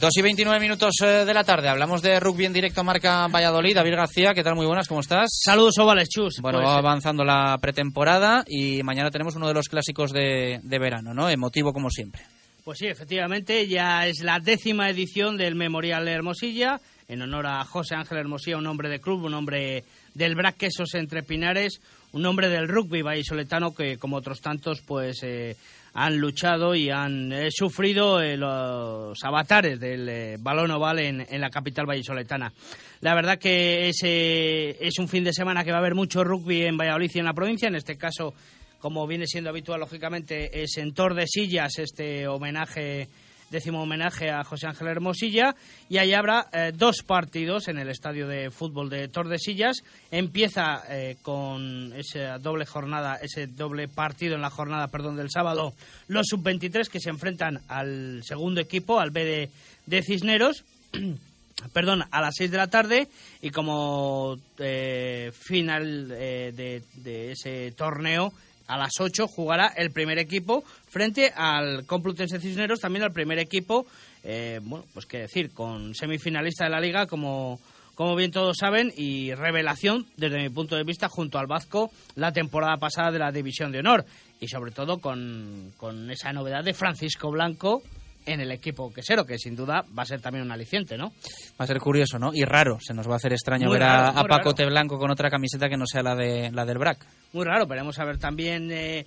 Dos 0.00 0.16
y 0.16 0.22
29 0.22 0.60
minutos 0.60 0.94
eh, 1.02 1.26
de 1.26 1.34
la 1.34 1.44
tarde. 1.44 1.68
Hablamos 1.68 2.00
de 2.00 2.18
rugby 2.20 2.46
en 2.46 2.54
directo 2.54 2.82
marca 2.82 3.26
Valladolid. 3.26 3.74
David 3.74 3.96
García, 3.96 4.32
¿qué 4.32 4.42
tal? 4.42 4.54
Muy 4.54 4.64
buenas, 4.64 4.88
¿cómo 4.88 5.00
estás? 5.00 5.28
Saludos, 5.44 5.76
ovales, 5.78 6.08
chus. 6.08 6.38
Bueno, 6.40 6.58
Pues, 6.58 6.70
va 6.70 6.78
avanzando 6.78 7.22
la 7.22 7.58
pretemporada 7.60 8.42
y 8.46 8.82
mañana 8.82 9.10
tenemos 9.10 9.36
uno 9.36 9.46
de 9.46 9.52
los 9.52 9.68
clásicos 9.68 10.10
de, 10.12 10.60
de 10.62 10.78
verano, 10.78 11.12
¿no? 11.12 11.28
Emotivo 11.28 11.74
como 11.74 11.90
siempre. 11.90 12.22
Pues 12.64 12.78
sí, 12.78 12.86
efectivamente, 12.86 13.68
ya 13.68 14.06
es 14.06 14.22
la 14.22 14.38
décima 14.38 14.88
edición 14.88 15.36
del 15.36 15.54
Memorial 15.54 16.08
Hermosilla, 16.08 16.80
en 17.06 17.20
honor 17.20 17.46
a 17.46 17.64
José 17.64 17.94
Ángel 17.94 18.18
Hermosilla, 18.18 18.56
un 18.56 18.66
hombre 18.68 18.88
de 18.88 19.00
club, 19.00 19.24
un 19.24 19.34
hombre 19.34 19.84
del 20.14 20.34
Brac 20.34 20.56
Quesos 20.56 20.94
entre 20.94 21.22
Pinares, 21.22 21.80
un 22.12 22.24
hombre 22.24 22.48
del 22.48 22.68
rugby 22.68 23.02
vallisoletano 23.02 23.74
que, 23.74 23.98
como 23.98 24.16
otros 24.16 24.40
tantos, 24.40 24.80
pues 24.80 25.22
eh, 25.24 25.56
han 25.94 26.18
luchado 26.18 26.74
y 26.74 26.90
han 26.90 27.32
eh, 27.32 27.48
sufrido 27.50 28.20
eh, 28.20 28.36
los 28.36 29.18
avatares 29.22 29.78
del 29.80 30.08
eh, 30.08 30.36
balón 30.38 30.70
oval 30.70 31.00
en, 31.00 31.26
en 31.28 31.40
la 31.40 31.50
capital 31.50 31.86
vallisoletana. 31.86 32.52
La 33.00 33.14
verdad 33.14 33.38
que 33.38 33.88
es, 33.88 34.00
eh, 34.04 34.76
es 34.80 34.98
un 34.98 35.08
fin 35.08 35.24
de 35.24 35.32
semana 35.32 35.64
que 35.64 35.70
va 35.70 35.78
a 35.78 35.80
haber 35.80 35.94
mucho 35.94 36.22
rugby 36.22 36.62
en 36.62 36.76
Valladolid 36.76 37.10
y 37.14 37.18
en 37.18 37.24
la 37.24 37.32
provincia, 37.32 37.68
en 37.68 37.76
este 37.76 37.96
caso 37.96 38.34
como 38.80 39.06
viene 39.06 39.26
siendo 39.26 39.50
habitual, 39.50 39.80
lógicamente, 39.80 40.62
es 40.62 40.78
en 40.78 40.94
Tordesillas 40.94 41.78
este 41.78 42.26
homenaje, 42.26 43.08
décimo 43.50 43.82
homenaje 43.82 44.30
a 44.30 44.44
José 44.44 44.68
Ángel 44.68 44.88
Hermosilla, 44.88 45.54
y 45.88 45.98
ahí 45.98 46.14
habrá 46.14 46.46
eh, 46.52 46.72
dos 46.74 47.02
partidos 47.04 47.68
en 47.68 47.78
el 47.78 47.88
estadio 47.88 48.28
de 48.28 48.50
fútbol 48.50 48.88
de 48.88 49.08
Tordesillas. 49.08 49.82
Empieza 50.10 50.82
eh, 50.88 51.16
con 51.22 51.92
esa 51.94 52.38
doble 52.38 52.64
jornada, 52.64 53.16
ese 53.16 53.48
doble 53.48 53.88
partido 53.88 54.36
en 54.36 54.42
la 54.42 54.50
jornada, 54.50 54.88
perdón, 54.88 55.16
del 55.16 55.30
sábado, 55.30 55.74
los 56.08 56.26
sub-23 56.28 56.88
que 56.88 57.00
se 57.00 57.10
enfrentan 57.10 57.60
al 57.68 58.22
segundo 58.24 58.60
equipo, 58.60 59.00
al 59.00 59.10
B 59.10 59.50
de, 59.86 60.02
Cisneros. 60.02 60.64
perdón, 61.74 62.04
a 62.10 62.20
las 62.22 62.36
6 62.38 62.50
de 62.50 62.56
la 62.56 62.68
tarde 62.68 63.08
y 63.42 63.50
como 63.50 64.38
eh, 64.58 65.30
final 65.34 66.08
de 66.08 67.32
ese 67.32 67.72
torneo 67.72 68.32
a 68.70 68.78
las 68.78 68.92
8 69.00 69.26
jugará 69.26 69.72
el 69.76 69.90
primer 69.90 70.18
equipo 70.18 70.62
frente 70.88 71.32
al 71.34 71.84
Complutense 71.86 72.38
Cisneros, 72.38 72.78
también 72.78 73.02
al 73.02 73.12
primer 73.12 73.40
equipo, 73.40 73.84
eh, 74.22 74.60
bueno, 74.62 74.84
pues 74.94 75.06
qué 75.06 75.18
decir, 75.18 75.52
con 75.52 75.92
semifinalista 75.94 76.64
de 76.64 76.70
la 76.70 76.80
liga 76.80 77.06
como, 77.06 77.58
como 77.96 78.14
bien 78.14 78.30
todos 78.30 78.56
saben 78.58 78.92
y 78.96 79.34
revelación 79.34 80.06
desde 80.16 80.38
mi 80.38 80.50
punto 80.50 80.76
de 80.76 80.84
vista 80.84 81.08
junto 81.08 81.38
al 81.38 81.48
Vasco 81.48 81.90
la 82.14 82.32
temporada 82.32 82.76
pasada 82.76 83.10
de 83.10 83.18
la 83.18 83.32
División 83.32 83.72
de 83.72 83.80
Honor. 83.80 84.04
Y 84.40 84.46
sobre 84.46 84.70
todo 84.70 85.00
con, 85.00 85.72
con 85.76 86.08
esa 86.10 86.32
novedad 86.32 86.62
de 86.62 86.72
Francisco 86.72 87.30
Blanco 87.30 87.82
en 88.26 88.40
el 88.40 88.50
equipo 88.52 88.92
quesero, 88.92 89.24
que 89.24 89.38
sin 89.38 89.56
duda 89.56 89.84
va 89.96 90.02
a 90.02 90.06
ser 90.06 90.20
también 90.20 90.44
un 90.44 90.52
aliciente, 90.52 90.96
¿no? 90.96 91.12
Va 91.60 91.64
a 91.64 91.66
ser 91.66 91.78
curioso, 91.78 92.18
¿no? 92.18 92.30
Y 92.32 92.44
raro. 92.44 92.78
Se 92.80 92.94
nos 92.94 93.08
va 93.08 93.14
a 93.14 93.16
hacer 93.16 93.32
extraño 93.32 93.66
Muy 93.66 93.74
ver 93.74 93.82
a, 93.84 94.12
raro, 94.12 94.18
a 94.18 94.24
Pacote 94.24 94.62
raro. 94.62 94.72
Blanco 94.72 94.98
con 94.98 95.10
otra 95.10 95.30
camiseta 95.30 95.68
que 95.68 95.76
no 95.76 95.86
sea 95.86 96.02
la, 96.02 96.14
de, 96.14 96.50
la 96.52 96.64
del 96.64 96.78
BRAC. 96.78 97.04
muy 97.32 97.44
raro. 97.44 97.66
Veremos 97.66 97.98
a 97.98 98.04
ver 98.04 98.18
también 98.18 98.70
eh, 98.70 99.06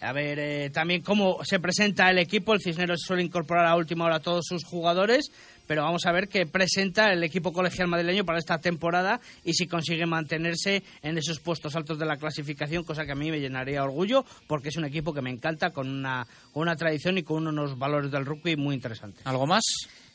a 0.00 0.12
ver 0.12 0.38
eh, 0.38 0.70
también 0.70 1.02
cómo 1.02 1.44
se 1.44 1.60
presenta 1.60 2.10
el 2.10 2.18
equipo. 2.18 2.54
El 2.54 2.60
Cisneros 2.60 3.00
suele 3.04 3.22
incorporar 3.22 3.66
a 3.66 3.76
última 3.76 4.04
hora 4.06 4.16
a 4.16 4.20
todos 4.20 4.44
sus 4.46 4.64
jugadores, 4.64 5.30
pero 5.70 5.84
vamos 5.84 6.04
a 6.04 6.10
ver 6.10 6.26
qué 6.28 6.46
presenta 6.46 7.12
el 7.12 7.22
equipo 7.22 7.52
colegial 7.52 7.86
madrileño 7.86 8.24
para 8.24 8.40
esta 8.40 8.58
temporada 8.58 9.20
y 9.44 9.52
si 9.52 9.68
consigue 9.68 10.04
mantenerse 10.04 10.82
en 11.00 11.16
esos 11.16 11.38
puestos 11.38 11.76
altos 11.76 11.96
de 11.96 12.06
la 12.06 12.16
clasificación, 12.16 12.82
cosa 12.82 13.06
que 13.06 13.12
a 13.12 13.14
mí 13.14 13.30
me 13.30 13.38
llenaría 13.38 13.84
orgullo, 13.84 14.24
porque 14.48 14.70
es 14.70 14.76
un 14.76 14.84
equipo 14.84 15.14
que 15.14 15.22
me 15.22 15.30
encanta 15.30 15.70
con 15.70 15.88
una, 15.88 16.26
una 16.54 16.74
tradición 16.74 17.18
y 17.18 17.22
con 17.22 17.46
unos 17.46 17.78
valores 17.78 18.10
del 18.10 18.26
rugby 18.26 18.56
muy 18.56 18.74
interesantes. 18.74 19.24
¿Algo 19.24 19.46
más? 19.46 19.62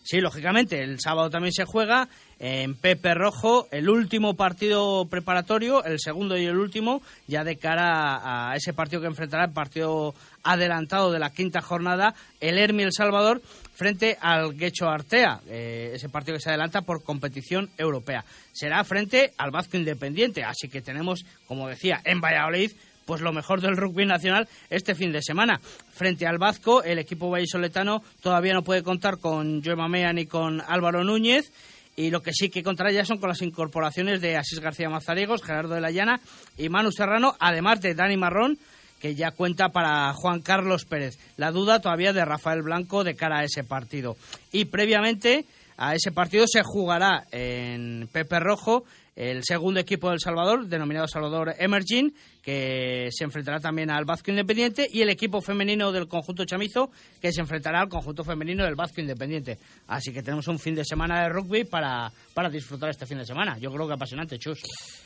Sí, 0.06 0.22
lógicamente, 0.22 0.84
el 0.84 1.00
sábado 1.00 1.32
también 1.32 1.52
se 1.52 1.66
juega 1.66 2.08
en 2.38 2.76
Pepe 2.76 3.16
Rojo 3.16 3.68
el 3.72 3.90
último 3.90 4.36
partido 4.36 5.08
preparatorio, 5.10 5.84
el 5.84 6.00
segundo 6.00 6.38
y 6.38 6.46
el 6.46 6.60
último, 6.60 7.02
ya 7.26 7.44
de 7.44 7.58
cara 7.58 8.52
a, 8.52 8.56
ese 8.56 8.72
partido 8.72 9.02
que 9.02 9.08
enfrentará 9.08 9.46
el 9.46 9.52
partido 9.52 10.14
adelantado 10.44 11.12
de 11.12 11.18
la 11.18 11.32
quinta 11.32 11.60
jornada, 11.62 12.14
el 12.40 12.60
Hermi 12.60 12.84
El 12.84 12.94
Salvador 12.94 13.42
frente 13.74 14.16
al 14.22 14.56
Guecho 14.56 14.88
Artea, 14.88 15.42
eh, 15.48 15.94
ese 15.96 16.08
partido 16.08 16.38
que 16.38 16.44
se 16.44 16.50
adelanta 16.50 16.82
por 16.82 17.04
competición 17.04 17.72
europea. 17.76 18.24
Será 18.54 18.84
frente 18.84 19.34
al 19.40 19.50
Vasco 19.50 19.76
Independiente, 19.76 20.44
así 20.44 20.70
que 20.70 20.84
tenemos, 20.84 21.26
como 21.48 21.68
decía, 21.68 22.00
en 22.06 22.22
Valladolid 22.22 22.74
pues 23.06 23.22
lo 23.22 23.32
mejor 23.32 23.62
del 23.62 23.78
rugby 23.78 24.06
nacional 24.06 24.48
este 24.70 24.96
fin 24.96 25.12
de 25.12 25.22
semana. 25.22 25.60
Frente 25.94 26.28
al 26.28 26.38
Vasco, 26.38 26.84
el 26.84 27.00
equipo 27.00 27.30
vallisoletano 27.30 28.04
todavía 28.22 28.54
no 28.54 28.64
puede 28.64 28.84
contar 28.84 29.20
con 29.20 29.64
Joe 29.64 29.76
Mamea 29.76 30.12
ni 30.14 30.26
con 30.26 30.62
Álvaro 30.62 31.04
Núñez. 31.04 31.52
Y 31.98 32.10
lo 32.10 32.22
que 32.22 32.34
sí 32.34 32.50
que 32.50 32.64
contará 32.64 32.92
ya 32.92 33.06
son 33.06 33.20
con 33.20 33.30
las 33.30 33.42
incorporaciones 33.42 34.20
de 34.20 34.36
Asís 34.36 34.60
García 34.60 34.90
Mazariegos, 34.90 35.44
Gerardo 35.44 35.76
de 35.76 35.82
la 35.82 35.92
Llana 35.92 36.20
y 36.58 36.68
Manu 36.68 36.92
Serrano, 36.92 37.36
además 37.40 37.80
de 37.80 37.96
Dani 37.96 38.18
Marrón, 38.18 38.58
que 39.00 39.16
ya 39.16 39.32
cuenta 39.32 39.70
para 39.70 40.12
Juan 40.14 40.42
Carlos 40.42 40.84
Pérez. 40.84 41.18
La 41.38 41.52
duda 41.52 41.80
todavía 41.80 42.12
de 42.12 42.26
Rafael 42.26 42.64
Blanco 42.64 43.06
de 43.06 43.16
cara 43.16 43.40
a 43.40 43.44
ese 43.46 43.64
partido. 43.64 44.18
Y 44.52 44.66
previamente 44.66 45.46
a 45.78 45.96
ese 45.96 46.12
partido 46.12 46.46
se 46.48 46.64
jugará 46.64 47.26
en 47.32 48.10
Pepe 48.12 48.40
Rojo 48.40 48.84
el 49.16 49.44
segundo 49.44 49.80
equipo 49.80 50.10
del 50.10 50.20
Salvador, 50.20 50.68
denominado 50.68 51.08
Salvador 51.08 51.56
Emerging, 51.58 52.14
que 52.42 53.10
se 53.12 53.24
enfrentará 53.24 53.60
también 53.60 53.90
al 53.90 54.06
Vasco 54.06 54.30
Independiente, 54.30 54.88
y 54.92 55.02
el 55.02 55.10
equipo 55.10 55.42
femenino 55.42 55.92
del 55.92 56.08
conjunto 56.08 56.46
chamizo, 56.46 56.92
que 57.22 57.32
se 57.32 57.42
enfrentará 57.42 57.82
al 57.82 57.90
conjunto 57.90 58.24
femenino 58.24 58.64
del 58.66 58.76
Vasco 58.76 59.02
Independiente. 59.02 59.58
Así 59.88 60.12
que 60.12 60.22
tenemos 60.22 60.48
un 60.48 60.60
fin 60.60 60.76
de 60.76 60.84
semana 60.84 61.24
de 61.24 61.30
rugby 61.30 61.64
para, 61.64 62.12
para 62.34 62.50
disfrutar 62.50 62.90
este 62.90 63.06
fin 63.06 63.18
de 63.18 63.26
semana. 63.26 63.58
Yo 63.58 63.72
creo 63.72 63.88
que 63.88 63.94
apasionante, 63.94 64.38
chus. 64.38 64.62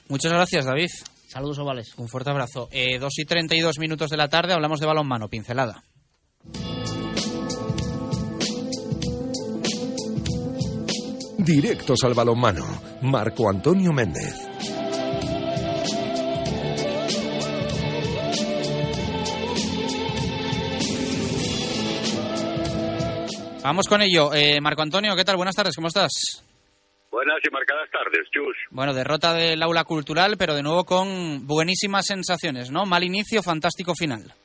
Muchas 0.07 0.31
gracias, 0.31 0.65
David. 0.65 0.89
Saludos 1.27 1.59
ovales. 1.59 1.93
Un 1.97 2.07
fuerte 2.07 2.31
abrazo. 2.31 2.67
Eh, 2.71 2.97
dos 2.97 3.13
y 3.19 3.25
32 3.25 3.77
minutos 3.77 4.09
de 4.09 4.17
la 4.17 4.27
tarde 4.27 4.53
hablamos 4.53 4.79
de 4.79 4.87
balonmano, 4.87 5.27
pincelada. 5.27 5.83
Directos 11.49 12.03
al 12.03 12.13
balonmano. 12.13 12.63
Marco 13.01 13.49
Antonio 13.49 13.91
Méndez. 13.91 14.35
Vamos 23.63 23.87
con 23.87 24.03
ello. 24.03 24.31
Eh, 24.31 24.61
Marco 24.61 24.83
Antonio, 24.83 25.15
¿qué 25.15 25.25
tal? 25.25 25.37
Buenas 25.37 25.55
tardes, 25.55 25.75
¿cómo 25.75 25.87
estás? 25.87 26.11
Buenas 27.09 27.37
y 27.43 27.51
marcadas 27.51 27.89
tardes, 27.91 28.29
Chus. 28.31 28.55
Bueno, 28.69 28.93
derrota 28.93 29.33
del 29.33 29.63
aula 29.63 29.83
cultural, 29.85 30.35
pero 30.37 30.53
de 30.53 30.61
nuevo 30.61 30.85
con 30.85 31.47
buenísimas 31.47 32.05
sensaciones, 32.05 32.69
¿no? 32.69 32.85
Mal 32.85 33.03
inicio, 33.03 33.41
fantástico 33.41 33.95
final. 33.95 34.35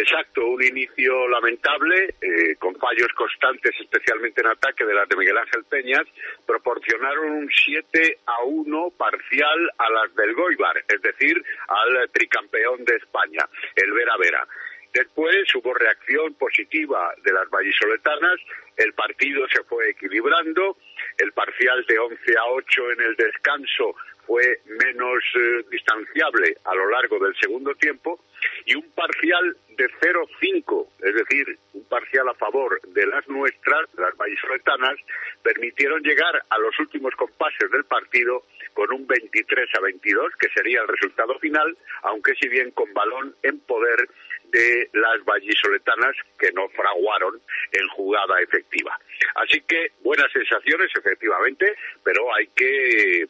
Exacto, 0.00 0.46
un 0.46 0.64
inicio 0.64 1.28
lamentable, 1.28 2.14
eh, 2.22 2.56
con 2.58 2.74
fallos 2.76 3.12
constantes, 3.14 3.72
especialmente 3.78 4.40
en 4.40 4.46
ataque 4.46 4.86
de 4.86 4.94
las 4.94 5.06
de 5.06 5.16
Miguel 5.16 5.36
Ángel 5.36 5.62
Peñas, 5.64 6.06
proporcionaron 6.46 7.32
un 7.32 7.50
7 7.52 8.18
a 8.24 8.42
1 8.44 8.92
parcial 8.96 9.70
a 9.76 9.90
las 9.90 10.14
del 10.14 10.32
Goibar, 10.32 10.82
es 10.88 11.02
decir, 11.02 11.44
al 11.68 12.10
tricampeón 12.12 12.82
de 12.86 12.96
España, 12.96 13.46
el 13.76 13.92
Vera 13.92 14.16
Vera. 14.16 14.48
Después 14.94 15.54
hubo 15.54 15.74
reacción 15.74 16.32
positiva 16.32 17.12
de 17.22 17.32
las 17.34 17.50
vallisoletanas, 17.50 18.40
el 18.78 18.94
partido 18.94 19.46
se 19.48 19.62
fue 19.64 19.90
equilibrando, 19.90 20.78
el 21.18 21.30
parcial 21.32 21.84
de 21.86 21.98
11 21.98 22.38
a 22.38 22.46
8 22.52 22.92
en 22.92 23.00
el 23.02 23.16
descanso 23.16 23.94
fue 24.26 24.60
menos 24.64 25.22
eh, 25.34 25.64
distanciable 25.70 26.56
a 26.64 26.74
lo 26.74 26.88
largo 26.88 27.18
del 27.18 27.36
segundo 27.36 27.74
tiempo 27.74 28.24
y 28.66 28.74
un 28.74 28.88
parcial 28.90 29.56
de 29.76 29.88
0-5, 29.88 30.86
es 31.00 31.14
decir, 31.14 31.58
un 31.72 31.84
parcial 31.84 32.28
a 32.28 32.34
favor 32.34 32.80
de 32.82 33.06
las 33.06 33.26
nuestras, 33.28 33.88
las 33.96 34.16
vallisoletanas, 34.16 34.96
permitieron 35.42 36.02
llegar 36.02 36.42
a 36.48 36.58
los 36.58 36.78
últimos 36.78 37.14
compases 37.14 37.70
del 37.70 37.84
partido 37.84 38.44
con 38.74 38.92
un 38.92 39.06
23 39.06 39.68
a 39.76 39.80
22, 39.80 40.32
que 40.38 40.48
sería 40.50 40.82
el 40.82 40.88
resultado 40.88 41.38
final, 41.38 41.76
aunque 42.02 42.34
si 42.40 42.48
bien 42.48 42.70
con 42.72 42.92
balón 42.92 43.34
en 43.42 43.58
poder 43.60 44.08
de 44.52 44.90
las 44.92 45.24
vallisoletanas 45.24 46.16
que 46.38 46.52
no 46.52 46.68
fraguaron 46.70 47.40
en 47.72 47.88
jugada 47.88 48.40
efectiva. 48.40 48.98
Así 49.36 49.60
que 49.62 49.92
buenas 50.02 50.30
sensaciones, 50.32 50.90
efectivamente, 50.96 51.74
pero 52.02 52.34
hay 52.34 52.48
que 52.48 53.28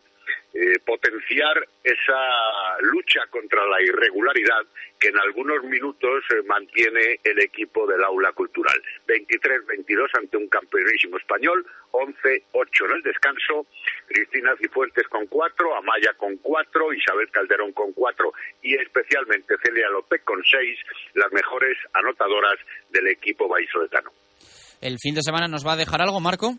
eh, 0.52 0.78
potenciar 0.84 1.66
esa 1.82 2.78
lucha 2.80 3.20
contra 3.30 3.64
la 3.66 3.82
irregularidad 3.82 4.66
que 4.98 5.08
en 5.08 5.18
algunos 5.18 5.64
minutos 5.64 6.24
eh, 6.30 6.42
mantiene 6.46 7.18
el 7.24 7.40
equipo 7.40 7.86
del 7.86 8.04
aula 8.04 8.32
cultural. 8.32 8.80
23-22 9.06 10.08
ante 10.18 10.36
un 10.36 10.48
campeonísimo 10.48 11.16
español, 11.16 11.64
11-8 11.92 12.84
en 12.84 12.96
el 12.96 13.02
descanso, 13.02 13.66
Cristina 14.06 14.54
Cifuentes 14.60 15.08
con 15.08 15.26
4, 15.26 15.76
Amaya 15.76 16.12
con 16.18 16.36
4, 16.36 16.92
Isabel 16.92 17.30
Calderón 17.30 17.72
con 17.72 17.92
4 17.92 18.32
y 18.62 18.74
especialmente 18.74 19.54
Celia 19.62 19.88
López 19.88 20.22
con 20.24 20.42
6, 20.44 20.78
las 21.14 21.32
mejores 21.32 21.76
anotadoras 21.94 22.58
del 22.90 23.08
equipo 23.08 23.48
vallisoletano. 23.48 24.10
¿El 24.80 24.98
fin 24.98 25.14
de 25.14 25.22
semana 25.22 25.46
nos 25.48 25.66
va 25.66 25.74
a 25.74 25.76
dejar 25.76 26.00
algo, 26.02 26.20
Marco? 26.20 26.54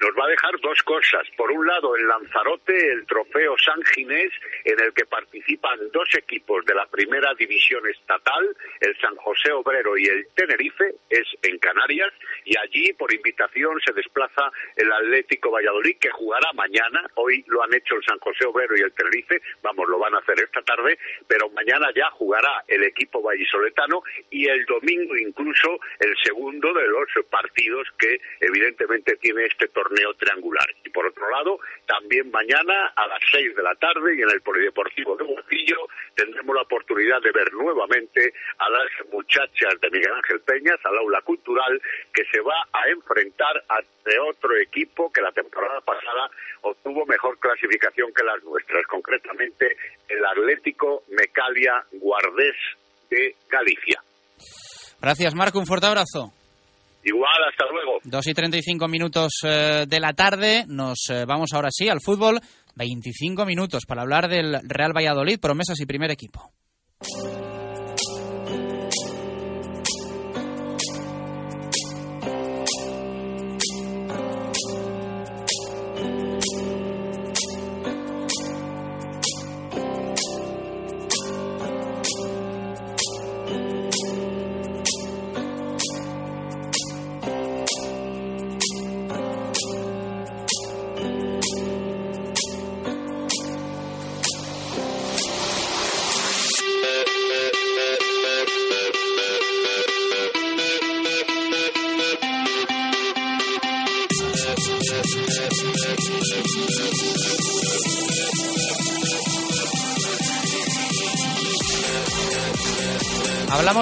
Nos 0.00 0.10
va 0.18 0.26
a 0.26 0.30
dejar 0.30 0.60
dos 0.60 0.82
cosas. 0.82 1.26
Por 1.36 1.50
un 1.50 1.66
lado, 1.66 1.96
en 1.96 2.06
Lanzarote, 2.06 2.92
el 2.92 3.06
trofeo 3.06 3.56
San 3.58 3.82
Ginés, 3.84 4.32
en 4.64 4.78
el 4.80 4.92
que 4.92 5.06
participan 5.06 5.78
dos 5.92 6.08
equipos 6.14 6.64
de 6.66 6.74
la 6.74 6.86
primera 6.86 7.32
división 7.34 7.86
estatal, 7.88 8.56
el 8.80 8.96
San 9.00 9.16
José 9.16 9.52
Obrero 9.52 9.96
y 9.96 10.04
el 10.04 10.26
Tenerife, 10.34 10.94
es 11.08 11.26
en 11.42 11.58
Canarias, 11.58 12.12
y 12.44 12.56
allí, 12.58 12.92
por 12.92 13.12
invitación, 13.12 13.78
se 13.84 13.92
desplaza 13.92 14.50
el 14.76 14.92
Atlético 14.92 15.50
Valladolid, 15.50 15.96
que 15.98 16.10
jugará 16.10 16.52
mañana. 16.52 17.02
Hoy 17.14 17.44
lo 17.46 17.62
han 17.62 17.74
hecho 17.74 17.96
el 17.96 18.04
San 18.04 18.18
José 18.18 18.44
Obrero 18.46 18.76
y 18.76 18.82
el 18.82 18.92
Tenerife, 18.92 19.40
vamos, 19.62 19.88
lo 19.88 19.98
van 19.98 20.14
a 20.14 20.18
hacer 20.18 20.40
esta 20.42 20.62
tarde, 20.62 20.98
pero 21.26 21.48
mañana 21.50 21.88
ya 21.94 22.10
jugará 22.10 22.64
el 22.68 22.84
equipo 22.84 23.22
vallisoletano 23.22 24.02
y 24.30 24.46
el 24.46 24.64
domingo 24.66 25.16
incluso 25.16 25.78
el 26.00 26.14
segundo 26.22 26.72
de 26.74 26.86
los 26.86 27.06
partidos 27.30 27.88
que 27.98 28.20
evidentemente 28.40 29.16
tiene 29.16 29.44
este 29.44 29.68
torneo 29.68 29.85
torneo 29.86 30.14
triangular. 30.14 30.66
Y 30.84 30.90
por 30.90 31.06
otro 31.06 31.30
lado, 31.30 31.58
también 31.86 32.30
mañana 32.30 32.92
a 32.94 33.06
las 33.06 33.20
seis 33.30 33.54
de 33.54 33.62
la 33.62 33.74
tarde 33.76 34.16
y 34.16 34.22
en 34.22 34.30
el 34.30 34.40
Polideportivo 34.40 35.16
de 35.16 35.24
Burquillo 35.24 35.88
tendremos 36.14 36.54
la 36.54 36.62
oportunidad 36.62 37.20
de 37.22 37.30
ver 37.32 37.52
nuevamente 37.52 38.32
a 38.58 38.70
las 38.70 38.90
muchachas 39.12 39.80
de 39.80 39.90
Miguel 39.90 40.12
Ángel 40.12 40.40
Peñas, 40.40 40.78
al 40.84 40.98
aula 40.98 41.20
cultural, 41.22 41.80
que 42.12 42.24
se 42.32 42.40
va 42.40 42.56
a 42.72 42.88
enfrentar 42.90 43.62
ante 43.68 44.18
otro 44.18 44.56
equipo 44.58 45.12
que 45.12 45.20
la 45.20 45.32
temporada 45.32 45.80
pasada 45.80 46.30
obtuvo 46.62 47.06
mejor 47.06 47.38
clasificación 47.38 48.12
que 48.14 48.24
las 48.24 48.42
nuestras, 48.42 48.84
concretamente 48.86 49.76
el 50.08 50.24
Atlético 50.24 51.02
Mecalia 51.10 51.84
Guardés 51.92 52.56
de 53.10 53.34
Galicia. 53.48 54.02
Gracias, 55.00 55.34
Marco. 55.34 55.58
Un 55.58 55.66
fuerte 55.66 55.86
abrazo. 55.86 56.32
Igual, 57.06 57.44
hasta 57.48 57.64
luego. 57.70 58.00
Dos 58.02 58.26
y 58.26 58.34
treinta 58.34 58.56
y 58.56 58.62
cinco 58.62 58.88
minutos 58.88 59.30
eh, 59.44 59.84
de 59.86 60.00
la 60.00 60.12
tarde. 60.12 60.64
Nos 60.66 61.08
eh, 61.08 61.24
vamos 61.24 61.52
ahora 61.52 61.68
sí 61.70 61.88
al 61.88 62.00
fútbol. 62.00 62.40
25 62.74 63.46
minutos 63.46 63.84
para 63.86 64.02
hablar 64.02 64.28
del 64.28 64.58
Real 64.68 64.92
Valladolid, 64.94 65.38
promesas 65.38 65.80
y 65.80 65.86
primer 65.86 66.10
equipo. 66.10 66.50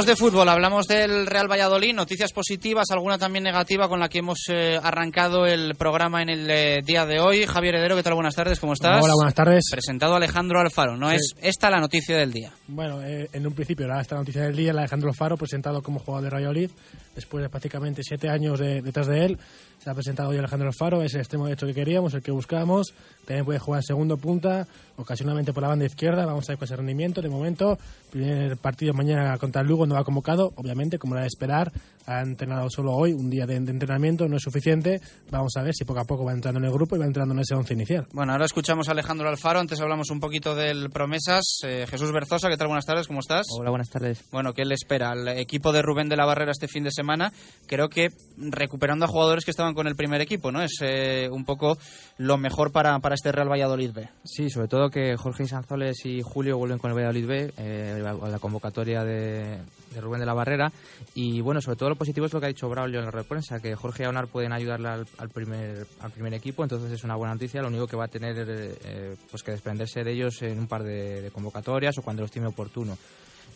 Hablamos 0.04 0.20
de 0.20 0.26
fútbol, 0.26 0.48
hablamos 0.50 0.86
del 0.86 1.26
Real 1.26 1.50
Valladolid, 1.50 1.94
noticias 1.94 2.30
positivas, 2.30 2.90
alguna 2.90 3.16
también 3.16 3.42
negativa 3.42 3.88
con 3.88 4.00
la 4.00 4.10
que 4.10 4.18
hemos 4.18 4.38
eh, 4.50 4.78
arrancado 4.82 5.46
el 5.46 5.76
programa 5.76 6.20
en 6.20 6.28
el 6.28 6.50
eh, 6.50 6.82
día 6.84 7.06
de 7.06 7.20
hoy. 7.20 7.46
Javier 7.46 7.76
Heredero, 7.76 7.96
¿qué 7.96 8.02
tal? 8.02 8.12
Buenas 8.12 8.34
tardes, 8.34 8.60
¿cómo 8.60 8.74
estás? 8.74 9.02
Hola, 9.02 9.14
buenas 9.14 9.32
tardes. 9.32 9.64
Presentado 9.70 10.14
Alejandro 10.14 10.60
Alfaro, 10.60 10.98
¿no 10.98 11.10
es 11.10 11.32
esta 11.40 11.70
la 11.70 11.80
noticia 11.80 12.18
del 12.18 12.32
día? 12.32 12.52
Bueno, 12.68 13.02
eh, 13.02 13.30
en 13.32 13.46
un 13.46 13.54
principio 13.54 13.86
era 13.86 13.98
esta 13.98 14.16
noticia 14.16 14.42
del 14.42 14.54
día, 14.54 14.72
el 14.72 14.78
Alejandro 14.78 15.08
Alfaro, 15.08 15.38
presentado 15.38 15.80
como 15.80 16.00
jugador 16.00 16.28
de 16.28 16.36
Valladolid, 16.36 16.70
después 17.14 17.42
de 17.42 17.48
prácticamente 17.48 18.02
siete 18.02 18.28
años 18.28 18.60
detrás 18.60 19.06
de 19.06 19.24
él. 19.24 19.38
Se 19.84 19.90
ha 19.90 19.94
presentado 19.94 20.30
hoy 20.30 20.38
Alejandro 20.38 20.68
Alfaro, 20.68 21.02
es 21.02 21.12
el 21.12 21.20
extremo 21.20 21.44
derecho 21.44 21.66
que 21.66 21.74
queríamos, 21.74 22.14
el 22.14 22.22
que 22.22 22.30
buscábamos. 22.30 22.94
También 23.26 23.44
puede 23.44 23.58
jugar 23.58 23.82
segundo 23.82 24.16
punta, 24.16 24.66
ocasionalmente 24.96 25.52
por 25.52 25.62
la 25.62 25.68
banda 25.68 25.84
izquierda. 25.84 26.24
Vamos 26.24 26.48
a 26.48 26.52
ver 26.52 26.58
con 26.58 26.64
ese 26.64 26.76
rendimiento. 26.76 27.20
De 27.20 27.28
momento, 27.28 27.76
primer 28.10 28.56
partido 28.56 28.94
mañana 28.94 29.36
contra 29.36 29.60
el 29.60 29.68
Lugo 29.68 29.84
no 29.84 29.96
va 29.96 30.02
convocado, 30.02 30.54
obviamente, 30.56 30.98
como 30.98 31.16
era 31.16 31.20
de 31.20 31.26
esperar. 31.26 31.70
Ha 32.06 32.20
entrenado 32.20 32.68
solo 32.70 32.92
hoy, 32.92 33.12
un 33.12 33.30
día 33.30 33.46
de, 33.46 33.56
entrenamiento, 33.56 34.28
no 34.28 34.36
es 34.36 34.42
suficiente. 34.42 35.00
Vamos 35.30 35.52
a 35.56 35.62
ver 35.62 35.74
si 35.74 35.84
poco 35.84 36.00
a 36.00 36.04
poco 36.04 36.24
va 36.24 36.32
entrando 36.32 36.58
en 36.60 36.66
el 36.66 36.72
grupo 36.72 36.96
y 36.96 36.98
va 36.98 37.06
entrando 37.06 37.34
en 37.34 37.40
ese 37.40 37.54
once 37.54 37.74
inicial. 37.74 38.06
Bueno, 38.12 38.32
ahora 38.32 38.44
escuchamos 38.44 38.88
a 38.88 38.92
Alejandro 38.92 39.28
Alfaro. 39.28 39.60
Antes 39.60 39.80
hablamos 39.80 40.10
un 40.10 40.20
poquito 40.20 40.54
del 40.54 40.90
Promesas. 40.90 41.60
Eh, 41.64 41.86
Jesús 41.88 42.12
Berzosa, 42.12 42.48
¿qué 42.48 42.56
tal? 42.56 42.68
Buenas 42.68 42.84
tardes, 42.84 43.06
¿cómo 43.06 43.20
estás? 43.20 43.46
Hola, 43.58 43.70
buenas 43.70 43.88
tardes. 43.88 44.24
Bueno, 44.30 44.52
¿qué 44.52 44.64
le 44.64 44.74
espera 44.74 45.10
al 45.10 45.28
equipo 45.28 45.72
de 45.72 45.82
Rubén 45.82 46.08
de 46.08 46.16
la 46.16 46.26
Barrera 46.26 46.52
este 46.52 46.68
fin 46.68 46.84
de 46.84 46.90
semana? 46.90 47.32
Creo 47.66 47.88
que 47.88 48.08
recuperando 48.36 49.04
a 49.04 49.08
jugadores 49.08 49.44
que 49.44 49.50
estaban 49.50 49.74
con 49.74 49.86
el 49.86 49.96
primer 49.96 50.20
equipo, 50.20 50.52
¿no? 50.52 50.62
Es 50.62 50.78
eh, 50.82 51.28
un 51.30 51.44
poco 51.44 51.78
lo 52.18 52.36
mejor 52.36 52.72
para, 52.72 52.98
para 52.98 53.14
este 53.14 53.32
Real 53.32 53.50
Valladolid 53.50 53.92
B. 53.92 54.08
Sí, 54.24 54.50
sobre 54.50 54.68
todo 54.68 54.90
que 54.90 55.16
Jorge 55.16 55.46
Sanzoles 55.46 56.04
y 56.04 56.22
Julio 56.22 56.58
vuelven 56.58 56.78
con 56.78 56.90
el 56.90 56.96
Valladolid 56.96 57.26
B, 57.26 57.54
eh, 57.56 58.00
la, 58.02 58.38
convocatoria 58.38 59.04
de, 59.04 59.58
Rubén 60.00 60.20
de 60.20 60.26
la 60.26 60.34
Barrera. 60.34 60.72
Y 61.14 61.40
bueno, 61.40 61.60
sobre 61.60 61.76
todo 61.76 61.90
lo 61.90 61.96
positivo 61.96 62.26
es 62.26 62.32
lo 62.32 62.40
que 62.40 62.46
ha 62.46 62.48
dicho 62.48 62.68
Braulio 62.68 62.98
en 62.98 63.06
la 63.06 63.10
red 63.10 63.24
prensa, 63.24 63.60
que 63.60 63.74
Jorge 63.74 64.02
y 64.02 64.06
Aunar 64.06 64.28
pueden 64.28 64.52
ayudarle 64.52 64.88
al, 64.88 65.28
primer, 65.30 65.86
al 66.00 66.10
primer 66.10 66.34
equipo, 66.34 66.62
entonces 66.62 66.92
es 66.92 67.04
una 67.04 67.16
buena 67.16 67.34
noticia. 67.34 67.62
Lo 67.62 67.68
único 67.68 67.86
que 67.86 67.96
va 67.96 68.04
a 68.04 68.08
tener 68.08 68.36
eh, 68.48 69.16
pues 69.30 69.42
que 69.42 69.52
desprenderse 69.52 70.04
de 70.04 70.12
ellos 70.12 70.40
en 70.42 70.58
un 70.58 70.66
par 70.66 70.82
de, 70.82 71.30
convocatorias 71.32 71.96
o 71.98 72.02
cuando 72.02 72.22
lo 72.22 72.26
estime 72.26 72.46
oportuno. 72.46 72.96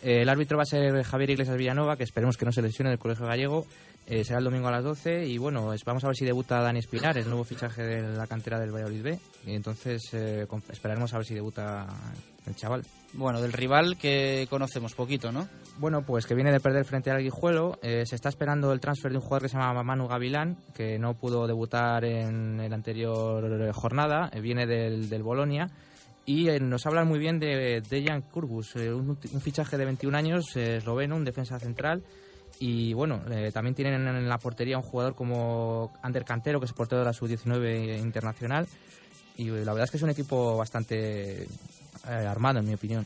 Eh, 0.01 0.21
el 0.21 0.29
árbitro 0.29 0.57
va 0.57 0.63
a 0.63 0.65
ser 0.65 1.03
Javier 1.03 1.31
Iglesias 1.31 1.57
Villanova, 1.57 1.97
que 1.97 2.03
esperemos 2.03 2.37
que 2.37 2.45
no 2.45 2.51
se 2.51 2.61
lesione 2.61 2.89
del 2.89 2.99
Colegio 2.99 3.25
Gallego. 3.25 3.65
Eh, 4.09 4.23
será 4.23 4.39
el 4.39 4.45
domingo 4.45 4.67
a 4.67 4.71
las 4.71 4.83
12 4.83 5.27
y 5.27 5.37
bueno, 5.37 5.71
vamos 5.85 6.03
a 6.03 6.07
ver 6.07 6.15
si 6.15 6.25
debuta 6.25 6.61
Dani 6.61 6.79
Espinar, 6.79 7.15
el 7.19 7.27
nuevo 7.27 7.43
fichaje 7.43 7.83
de 7.83 8.17
la 8.17 8.25
cantera 8.25 8.59
del 8.59 8.71
Valladolid 8.71 9.03
B. 9.03 9.19
Y 9.45 9.53
entonces 9.53 10.01
eh, 10.13 10.47
esperaremos 10.71 11.13
a 11.13 11.17
ver 11.17 11.27
si 11.27 11.35
debuta 11.35 11.85
el 12.49 12.55
chaval. 12.55 12.83
Bueno, 13.13 13.41
del 13.41 13.53
rival 13.53 13.97
que 13.97 14.45
conocemos 14.49 14.93
poquito, 14.93 15.31
¿no? 15.31 15.47
Bueno, 15.77 16.03
pues 16.05 16.25
que 16.25 16.35
viene 16.35 16.51
de 16.51 16.59
perder 16.59 16.85
frente 16.85 17.09
al 17.09 17.23
Guijuelo. 17.23 17.79
se 17.81 18.15
está 18.15 18.29
esperando 18.29 18.71
el 18.71 18.79
transfer 18.79 19.11
de 19.11 19.17
un 19.17 19.23
jugador 19.23 19.43
que 19.43 19.49
se 19.49 19.57
llama 19.57 19.81
Manu 19.83 20.07
Gavilán, 20.07 20.57
que 20.75 20.99
no 20.99 21.15
pudo 21.15 21.47
debutar 21.47 22.05
en 22.05 22.57
la 22.57 22.75
anterior 22.75 23.71
jornada. 23.73 24.29
viene 24.41 24.67
del, 24.67 25.09
del 25.09 25.23
Bolonia 25.23 25.69
y 26.29 26.47
eh, 26.47 26.59
nos 26.59 26.85
hablan 26.85 27.07
muy 27.07 27.17
bien 27.17 27.39
de 27.39 27.81
Dejan 27.89 28.21
Kurbus, 28.21 28.75
eh, 28.75 28.93
un, 28.93 29.17
fichaje 29.17 29.79
de 29.79 29.85
21 29.85 30.15
años, 30.15 30.55
eh, 30.57 30.77
esloveno, 30.77 31.15
un 31.15 31.25
defensa 31.25 31.57
central. 31.57 32.03
Y 32.59 32.93
bueno, 32.93 33.23
también 33.51 33.73
tienen 33.73 34.07
en 34.07 34.29
la 34.29 34.37
portería 34.37 34.77
un 34.77 34.83
jugador 34.83 35.15
como 35.15 35.91
Ander 36.03 36.25
Cantero, 36.25 36.59
que 36.59 36.67
es 36.67 36.73
portero 36.73 36.99
de 36.99 37.05
la 37.05 37.13
sub-19 37.13 37.99
internacional. 37.99 38.67
Y 39.37 39.45
la 39.45 39.71
verdad 39.71 39.85
es 39.85 39.91
que 39.91 39.97
es 39.97 40.03
un 40.03 40.11
equipo 40.11 40.55
bastante 40.55 41.47
armado, 42.09 42.59
en 42.59 42.67
mi 42.67 42.73
opinión. 42.73 43.05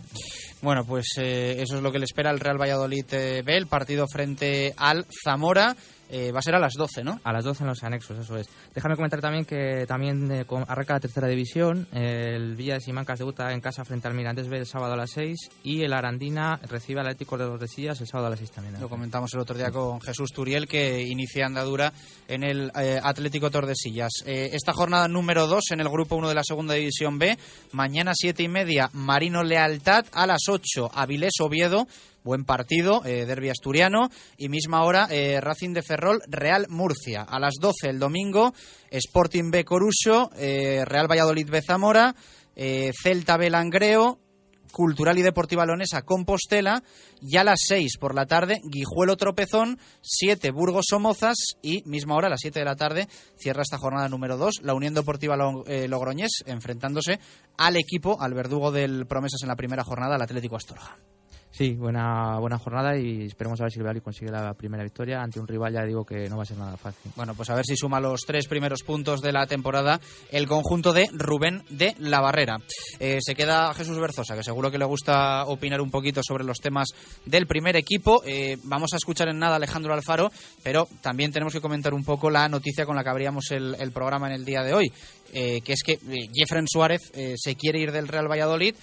Bueno, 0.62 0.86
pues 0.86 1.06
eso 1.18 1.76
es 1.76 1.82
lo 1.82 1.92
que 1.92 2.00
le 2.00 2.06
espera 2.06 2.30
al 2.30 2.40
Real 2.40 2.60
Valladolid 2.60 3.06
B, 3.10 3.58
el 3.58 3.68
partido 3.68 4.08
frente 4.08 4.74
al 4.78 5.06
Zamora. 5.24 5.76
Eh, 6.16 6.32
va 6.32 6.38
a 6.38 6.42
ser 6.44 6.54
a 6.54 6.60
las 6.60 6.74
12, 6.76 7.04
¿no? 7.04 7.20
A 7.24 7.34
las 7.34 7.44
12 7.44 7.64
en 7.64 7.70
los 7.70 7.84
anexos, 7.84 8.20
eso 8.20 8.38
es. 8.38 8.48
Déjame 8.76 8.96
comentar 8.96 9.20
también 9.20 9.46
que 9.46 9.86
también 9.88 10.32
eh, 10.32 10.46
arranca 10.68 10.94
la 10.94 11.00
tercera 11.00 11.28
división. 11.28 11.88
el 11.92 12.56
Villa 12.56 12.76
de 12.76 12.82
Simancas 12.82 13.18
debuta 13.18 13.52
en 13.52 13.60
casa 13.62 13.84
frente 13.84 14.08
al 14.08 14.14
Mirantes 14.14 14.48
B 14.48 14.60
el 14.60 14.68
sábado 14.68 14.94
a 14.94 14.96
las 14.96 15.10
6 15.10 15.50
y 15.64 15.82
el 15.82 15.92
Arandina 15.92 16.60
recibe 16.70 17.00
al 17.00 17.08
Atlético 17.08 17.40
de 17.40 17.46
los 17.46 17.60
Resillas 17.60 18.00
el 18.00 18.06
sábado 18.06 18.28
a 18.28 18.30
las 18.30 18.38
6 18.38 18.52
también. 18.52 18.80
Lo 18.80 18.90
comentamos 18.90 19.34
el 19.34 19.40
otro 19.40 19.58
día 19.58 19.72
con 19.72 20.00
Jesús 20.02 20.30
Turiel 20.32 20.68
que 20.68 21.02
inicia 21.02 21.48
andadura 21.48 21.92
en 22.28 22.44
el 22.44 22.72
eh, 22.76 23.00
Atlético 23.02 23.50
Tordesillas. 23.50 24.12
esta 24.24 24.72
jornada 24.74 25.08
número 25.08 25.48
2 25.48 25.72
en 25.72 25.80
el 25.80 25.90
grupo 25.90 26.16
1 26.16 26.30
de 26.30 26.36
la 26.36 26.44
segunda 26.44 26.76
división 26.76 27.18
B. 27.18 27.36
Mañana 27.72 28.12
7 28.14 28.44
y 28.44 28.48
media 28.50 28.88
Marino 28.94 29.44
Lealtad 29.44 30.06
a 30.12 30.28
las 30.28 30.44
8 30.48 30.92
Avilés 30.94 31.34
Oviedo 31.40 31.88
Buen 32.24 32.46
partido, 32.46 33.04
eh, 33.06 33.26
derby 33.26 33.50
asturiano. 33.50 34.10
Y 34.38 34.50
misma 34.50 34.84
hora, 34.84 35.08
eh, 35.12 35.42
Racing 35.42 35.74
de 35.74 35.82
Ferrol, 35.82 36.22
Real 36.28 36.68
Murcia. 36.70 37.24
A 37.24 37.40
las 37.40 37.56
12 37.60 37.90
el 37.90 38.00
domingo, 38.00 38.54
Sporting 38.90 39.52
B 39.52 39.66
Corucho, 39.66 40.30
eh, 40.38 40.84
Real 40.86 41.10
Valladolid 41.10 41.50
B 41.50 41.62
Zamora, 41.62 42.16
eh, 42.56 42.92
Celta 43.02 43.36
B 43.38 43.50
Langreo, 43.50 44.20
Cultural 44.72 45.20
y 45.20 45.22
Deportiva 45.22 45.66
Leonesa 45.66 46.02
Compostela 46.02 46.82
y 47.22 47.38
a 47.38 47.44
las 47.44 47.60
6 47.68 47.98
por 48.00 48.16
la 48.16 48.26
tarde 48.26 48.60
Guijuelo 48.64 49.18
Tropezón, 49.18 49.80
7 50.02 50.50
Burgos 50.50 50.86
Somozas 50.90 51.36
y 51.62 51.84
misma 51.86 52.16
hora 52.16 52.26
a 52.26 52.32
las 52.32 52.40
7 52.42 52.58
de 52.58 52.66
la 52.66 52.76
tarde 52.76 53.08
cierra 53.38 53.62
esta 53.62 53.78
jornada 53.78 54.10
número 54.10 54.36
2 54.36 54.62
la 54.64 54.74
Unión 54.74 54.96
Deportiva 54.96 55.38
Logroñés 55.38 56.44
enfrentándose 56.48 57.20
al 57.56 57.76
equipo, 57.76 58.20
al 58.20 58.34
verdugo 58.34 58.72
del 58.72 59.06
Promesas 59.06 59.44
en 59.44 59.50
la 59.50 59.56
primera 59.56 59.84
jornada, 59.84 60.16
al 60.16 60.24
Atlético 60.24 60.56
Astorga. 60.56 60.98
Sí, 61.56 61.76
buena, 61.76 62.40
buena 62.40 62.58
jornada 62.58 62.98
y 62.98 63.26
esperemos 63.26 63.62
a 63.62 63.66
ver 63.66 63.72
si 63.72 63.78
el 63.78 63.84
Valladolid 63.84 64.02
consigue 64.02 64.32
la 64.32 64.56
primera 64.56 64.82
victoria 64.82 65.22
ante 65.22 65.40
un 65.40 65.48
rival, 65.48 65.72
ya 65.72 65.86
digo 65.86 66.04
que 66.04 66.28
no 66.28 66.36
va 66.36 66.42
a 66.42 66.48
ser 66.48 66.58
nada 66.58 66.78
fácil. 66.78 67.12
Bueno, 67.16 67.36
pues 67.36 67.48
a 67.52 67.54
ver 67.54 67.64
si 67.64 67.76
suma 67.76 68.00
los 68.00 68.22
tres 68.22 68.48
primeros 68.48 68.82
puntos 68.82 69.22
de 69.22 69.32
la 69.32 69.46
temporada 69.46 70.02
el 70.32 70.48
conjunto 70.48 70.94
de 70.94 71.08
Rubén 71.14 71.62
de 71.70 71.94
la 72.00 72.22
Barrera. 72.22 72.58
Eh, 73.00 73.20
se 73.22 73.36
queda 73.36 73.72
Jesús 73.76 74.00
Berzosa, 74.00 74.36
que 74.36 74.42
seguro 74.42 74.72
que 74.72 74.80
le 74.80 74.86
gusta 74.86 75.46
opinar 75.46 75.80
un 75.80 75.92
poquito 75.92 76.22
sobre 76.24 76.44
los 76.44 76.58
temas 76.58 76.88
del 77.28 77.46
primer 77.46 77.76
equipo. 77.76 78.24
Eh, 78.26 78.58
vamos 78.64 78.92
a 78.94 78.98
escuchar 78.98 79.30
en 79.30 79.38
nada 79.38 79.58
Alejandro 79.58 79.94
Alfaro, 79.94 80.32
pero 80.64 80.88
también 81.02 81.32
tenemos 81.32 81.54
que 81.54 81.62
comentar 81.62 81.94
un 81.94 82.04
poco 82.04 82.32
la 82.32 82.50
noticia 82.50 82.88
con 82.88 82.96
la 82.96 83.04
que 83.04 83.12
abríamos 83.12 83.52
el, 83.52 83.76
el 83.80 83.92
programa 83.92 84.26
en 84.26 84.34
el 84.34 84.46
día 84.46 84.64
de 84.64 84.74
hoy, 84.74 84.92
eh, 85.32 85.62
que 85.62 85.74
es 85.74 85.84
que 85.84 86.00
Jeffren 86.34 86.68
Suárez 86.68 87.12
se 87.36 87.56
quiere 87.56 87.80
ir 87.80 87.92
del 87.92 88.08
Real 88.08 88.28
Valladolid 88.28 88.74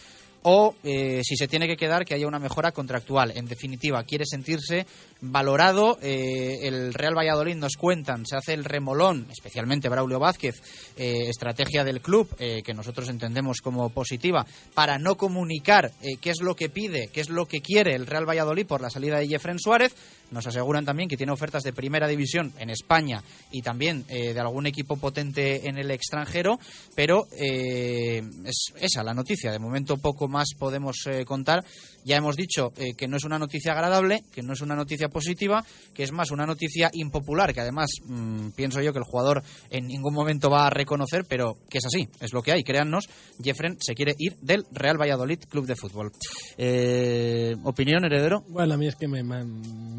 o 0.42 0.74
eh, 0.82 1.20
si 1.22 1.36
se 1.36 1.48
tiene 1.48 1.66
que 1.66 1.76
quedar 1.76 2.04
que 2.04 2.14
haya 2.14 2.26
una 2.26 2.38
mejora 2.38 2.72
contractual. 2.72 3.32
En 3.34 3.46
definitiva, 3.46 4.02
quiere 4.04 4.24
sentirse 4.24 4.86
valorado. 5.20 5.98
Eh, 6.00 6.60
el 6.62 6.94
Real 6.94 7.16
Valladolid 7.16 7.56
nos 7.56 7.76
cuentan, 7.76 8.24
se 8.24 8.36
hace 8.36 8.54
el 8.54 8.64
remolón, 8.64 9.26
especialmente 9.30 9.88
Braulio 9.88 10.18
Vázquez, 10.18 10.62
eh, 10.96 11.28
estrategia 11.28 11.84
del 11.84 12.00
club 12.00 12.28
que 12.38 12.74
nosotros 12.74 13.08
entendemos 13.08 13.60
como 13.60 13.90
positiva 13.90 14.46
para 14.74 14.98
no 14.98 15.16
comunicar 15.16 15.92
qué 16.20 16.30
es 16.30 16.40
lo 16.40 16.54
que 16.54 16.68
pide, 16.68 17.08
qué 17.08 17.20
es 17.20 17.28
lo 17.28 17.46
que 17.46 17.60
quiere 17.60 17.94
el 17.94 18.06
Real 18.06 18.28
Valladolid 18.28 18.66
por 18.66 18.80
la 18.80 18.90
salida 18.90 19.18
de 19.18 19.28
Jeffren 19.28 19.58
Suárez. 19.58 19.94
Nos 20.30 20.46
aseguran 20.46 20.84
también 20.84 21.08
que 21.08 21.16
tiene 21.16 21.32
ofertas 21.32 21.62
de 21.64 21.72
primera 21.72 22.06
división 22.06 22.52
en 22.58 22.70
España 22.70 23.22
y 23.50 23.62
también 23.62 24.06
de 24.06 24.38
algún 24.38 24.66
equipo 24.66 24.96
potente 24.96 25.68
en 25.68 25.76
el 25.76 25.90
extranjero, 25.90 26.58
pero 26.94 27.26
es 27.32 28.72
esa 28.80 29.02
la 29.02 29.14
noticia. 29.14 29.52
De 29.52 29.58
momento 29.58 29.96
poco 29.96 30.28
más 30.30 30.54
podemos 30.58 30.96
eh, 31.06 31.24
contar. 31.24 31.64
Ya 32.04 32.16
hemos 32.16 32.36
dicho 32.36 32.72
eh, 32.76 32.94
que 32.96 33.08
no 33.08 33.16
es 33.16 33.24
una 33.24 33.38
noticia 33.38 33.72
agradable, 33.72 34.22
que 34.32 34.42
no 34.42 34.52
es 34.52 34.60
una 34.60 34.74
noticia 34.74 35.08
positiva, 35.08 35.64
que 35.94 36.02
es 36.02 36.12
más 36.12 36.30
una 36.30 36.46
noticia 36.46 36.90
impopular, 36.92 37.52
que 37.52 37.60
además 37.60 37.90
mm, 38.04 38.50
pienso 38.50 38.80
yo 38.80 38.92
que 38.92 38.98
el 38.98 39.04
jugador 39.04 39.42
en 39.70 39.86
ningún 39.86 40.14
momento 40.14 40.50
va 40.50 40.66
a 40.66 40.70
reconocer, 40.70 41.24
pero 41.28 41.56
que 41.68 41.78
es 41.78 41.86
así, 41.86 42.08
es 42.20 42.32
lo 42.32 42.42
que 42.42 42.52
hay. 42.52 42.62
Créannos, 42.62 43.08
Jeffren 43.42 43.76
se 43.80 43.94
quiere 43.94 44.14
ir 44.18 44.36
del 44.40 44.64
Real 44.72 45.00
Valladolid 45.00 45.40
Club 45.48 45.66
de 45.66 45.76
Fútbol. 45.76 46.12
Eh, 46.56 47.54
¿Opinión, 47.64 48.04
heredero? 48.04 48.44
Bueno, 48.48 48.74
a 48.74 48.76
mí 48.76 48.86
es 48.86 48.96
que 48.96 49.08
me, 49.08 49.20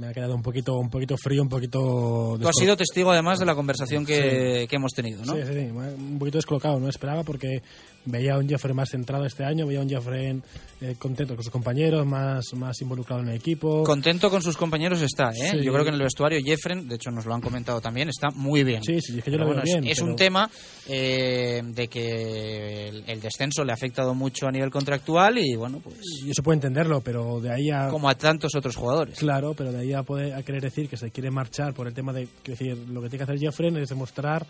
ha 0.07 0.13
quedado 0.13 0.35
un 0.35 0.41
poquito, 0.41 0.77
un 0.77 0.89
poquito 0.89 1.17
frío, 1.17 1.41
un 1.41 1.49
poquito... 1.49 2.37
Tú 2.39 2.47
has 2.47 2.55
sido 2.55 2.75
testigo 2.77 3.11
además 3.11 3.39
de 3.39 3.45
la 3.45 3.55
conversación 3.55 4.05
que, 4.05 4.67
que 4.69 4.75
hemos 4.75 4.93
tenido, 4.93 5.23
¿no? 5.25 5.35
Sí, 5.35 5.41
sí, 5.45 5.53
sí, 5.53 5.71
un 5.71 6.17
poquito 6.19 6.37
descolocado, 6.37 6.79
no 6.79 6.89
esperaba 6.89 7.23
porque 7.23 7.61
veía 8.05 8.35
a 8.35 8.37
un 8.37 8.47
Jeffrey 8.47 8.73
más 8.73 8.89
centrado 8.89 9.25
este 9.25 9.43
año, 9.43 9.67
veía 9.67 9.79
a 9.79 9.83
un 9.83 9.89
Jeffrey 9.89 10.41
eh, 10.81 10.95
contento 10.97 11.35
con 11.35 11.43
sus 11.43 11.51
compañeros, 11.51 11.90
más, 12.05 12.53
más 12.55 12.81
involucrado 12.81 13.21
en 13.21 13.29
el 13.29 13.35
equipo. 13.35 13.83
Contento 13.83 14.29
con 14.29 14.41
sus 14.41 14.57
compañeros 14.57 15.01
está, 15.01 15.31
¿eh? 15.31 15.61
Yo 15.61 15.71
creo 15.71 15.83
que 15.83 15.89
en 15.89 15.95
el 15.95 16.03
vestuario 16.03 16.39
Jeffrey, 16.43 16.83
de 16.85 16.95
hecho 16.95 17.11
nos 17.11 17.25
lo 17.25 17.33
han 17.33 17.41
comentado 17.41 17.81
también, 17.81 18.09
está 18.09 18.29
muy 18.31 18.63
bien. 18.63 18.83
Sí, 18.83 19.01
sí, 19.01 19.17
es 19.17 19.23
que 19.23 19.31
yo 19.31 19.37
lo 19.37 19.49
veo 19.49 19.61
bien. 19.63 19.85
Es, 19.87 20.01
un 20.01 20.15
tema 20.15 20.49
eh, 20.87 21.61
de 21.63 21.87
que 21.87 22.87
el, 22.87 23.21
descenso 23.21 23.63
le 23.63 23.71
ha 23.71 23.75
afectado 23.75 24.13
mucho 24.13 24.47
a 24.47 24.51
nivel 24.51 24.71
contractual 24.71 25.37
y 25.37 25.55
bueno, 25.55 25.79
pues... 25.79 25.97
Y 26.25 26.31
eso 26.31 26.41
puede 26.43 26.55
entenderlo, 26.55 27.01
pero 27.01 27.39
de 27.39 27.53
ahí 27.53 27.69
a... 27.69 27.89
Como 27.89 28.09
a 28.09 28.15
tantos 28.15 28.55
otros 28.55 28.75
jugadores. 28.75 29.19
Claro, 29.19 29.53
pero 29.53 29.71
de 29.71 29.79
ahí 29.79 29.93
a, 29.93 30.03
poder, 30.03 30.33
a 30.33 30.43
querer 30.43 30.61
decir 30.61 30.89
que 30.89 30.97
se 30.97 31.11
quiere 31.11 31.29
marchar 31.29 31.73
por 31.73 31.87
el 31.87 31.93
tema 31.93 32.13
de... 32.13 32.27
decir, 32.45 32.77
lo 32.89 33.01
que 33.01 33.09
tiene 33.09 33.25
que 33.25 33.31
hacer 33.31 33.39
Jeffrey 33.39 33.71
es 33.81 33.89
demostrar 33.89 34.45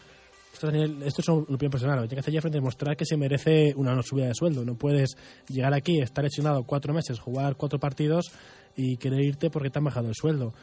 esto, 0.53 1.21
es 1.21 1.27
una 1.29 1.41
opinión 1.41 1.71
personal. 1.71 1.95
Lo 1.97 2.01
que 2.03 2.09
tiene 2.09 2.17
que 2.17 2.21
hacer 2.21 2.33
Jeffrey 2.33 2.49
es 2.49 2.53
demostrar 2.53 2.95
que 2.95 3.05
se 3.05 3.17
merece 3.17 3.73
una 3.75 4.01
subida 4.03 4.27
de 4.27 4.35
sueldo. 4.35 4.63
No 4.65 4.75
puedes 4.75 5.17
llegar 5.47 5.73
aquí, 5.73 5.99
estar 5.99 6.23
lesionado 6.23 6.63
cuatro 6.63 6.93
meses, 6.93 7.19
jugar 7.19 7.55
cuatro 7.55 7.79
partidos 7.79 8.31
y 8.75 8.97
querer 8.97 9.21
irte 9.21 9.49
porque 9.49 9.69
te 9.69 9.79
han 9.79 9.85
bajado 9.85 10.09
el 10.09 10.15
sueldo. 10.15 10.53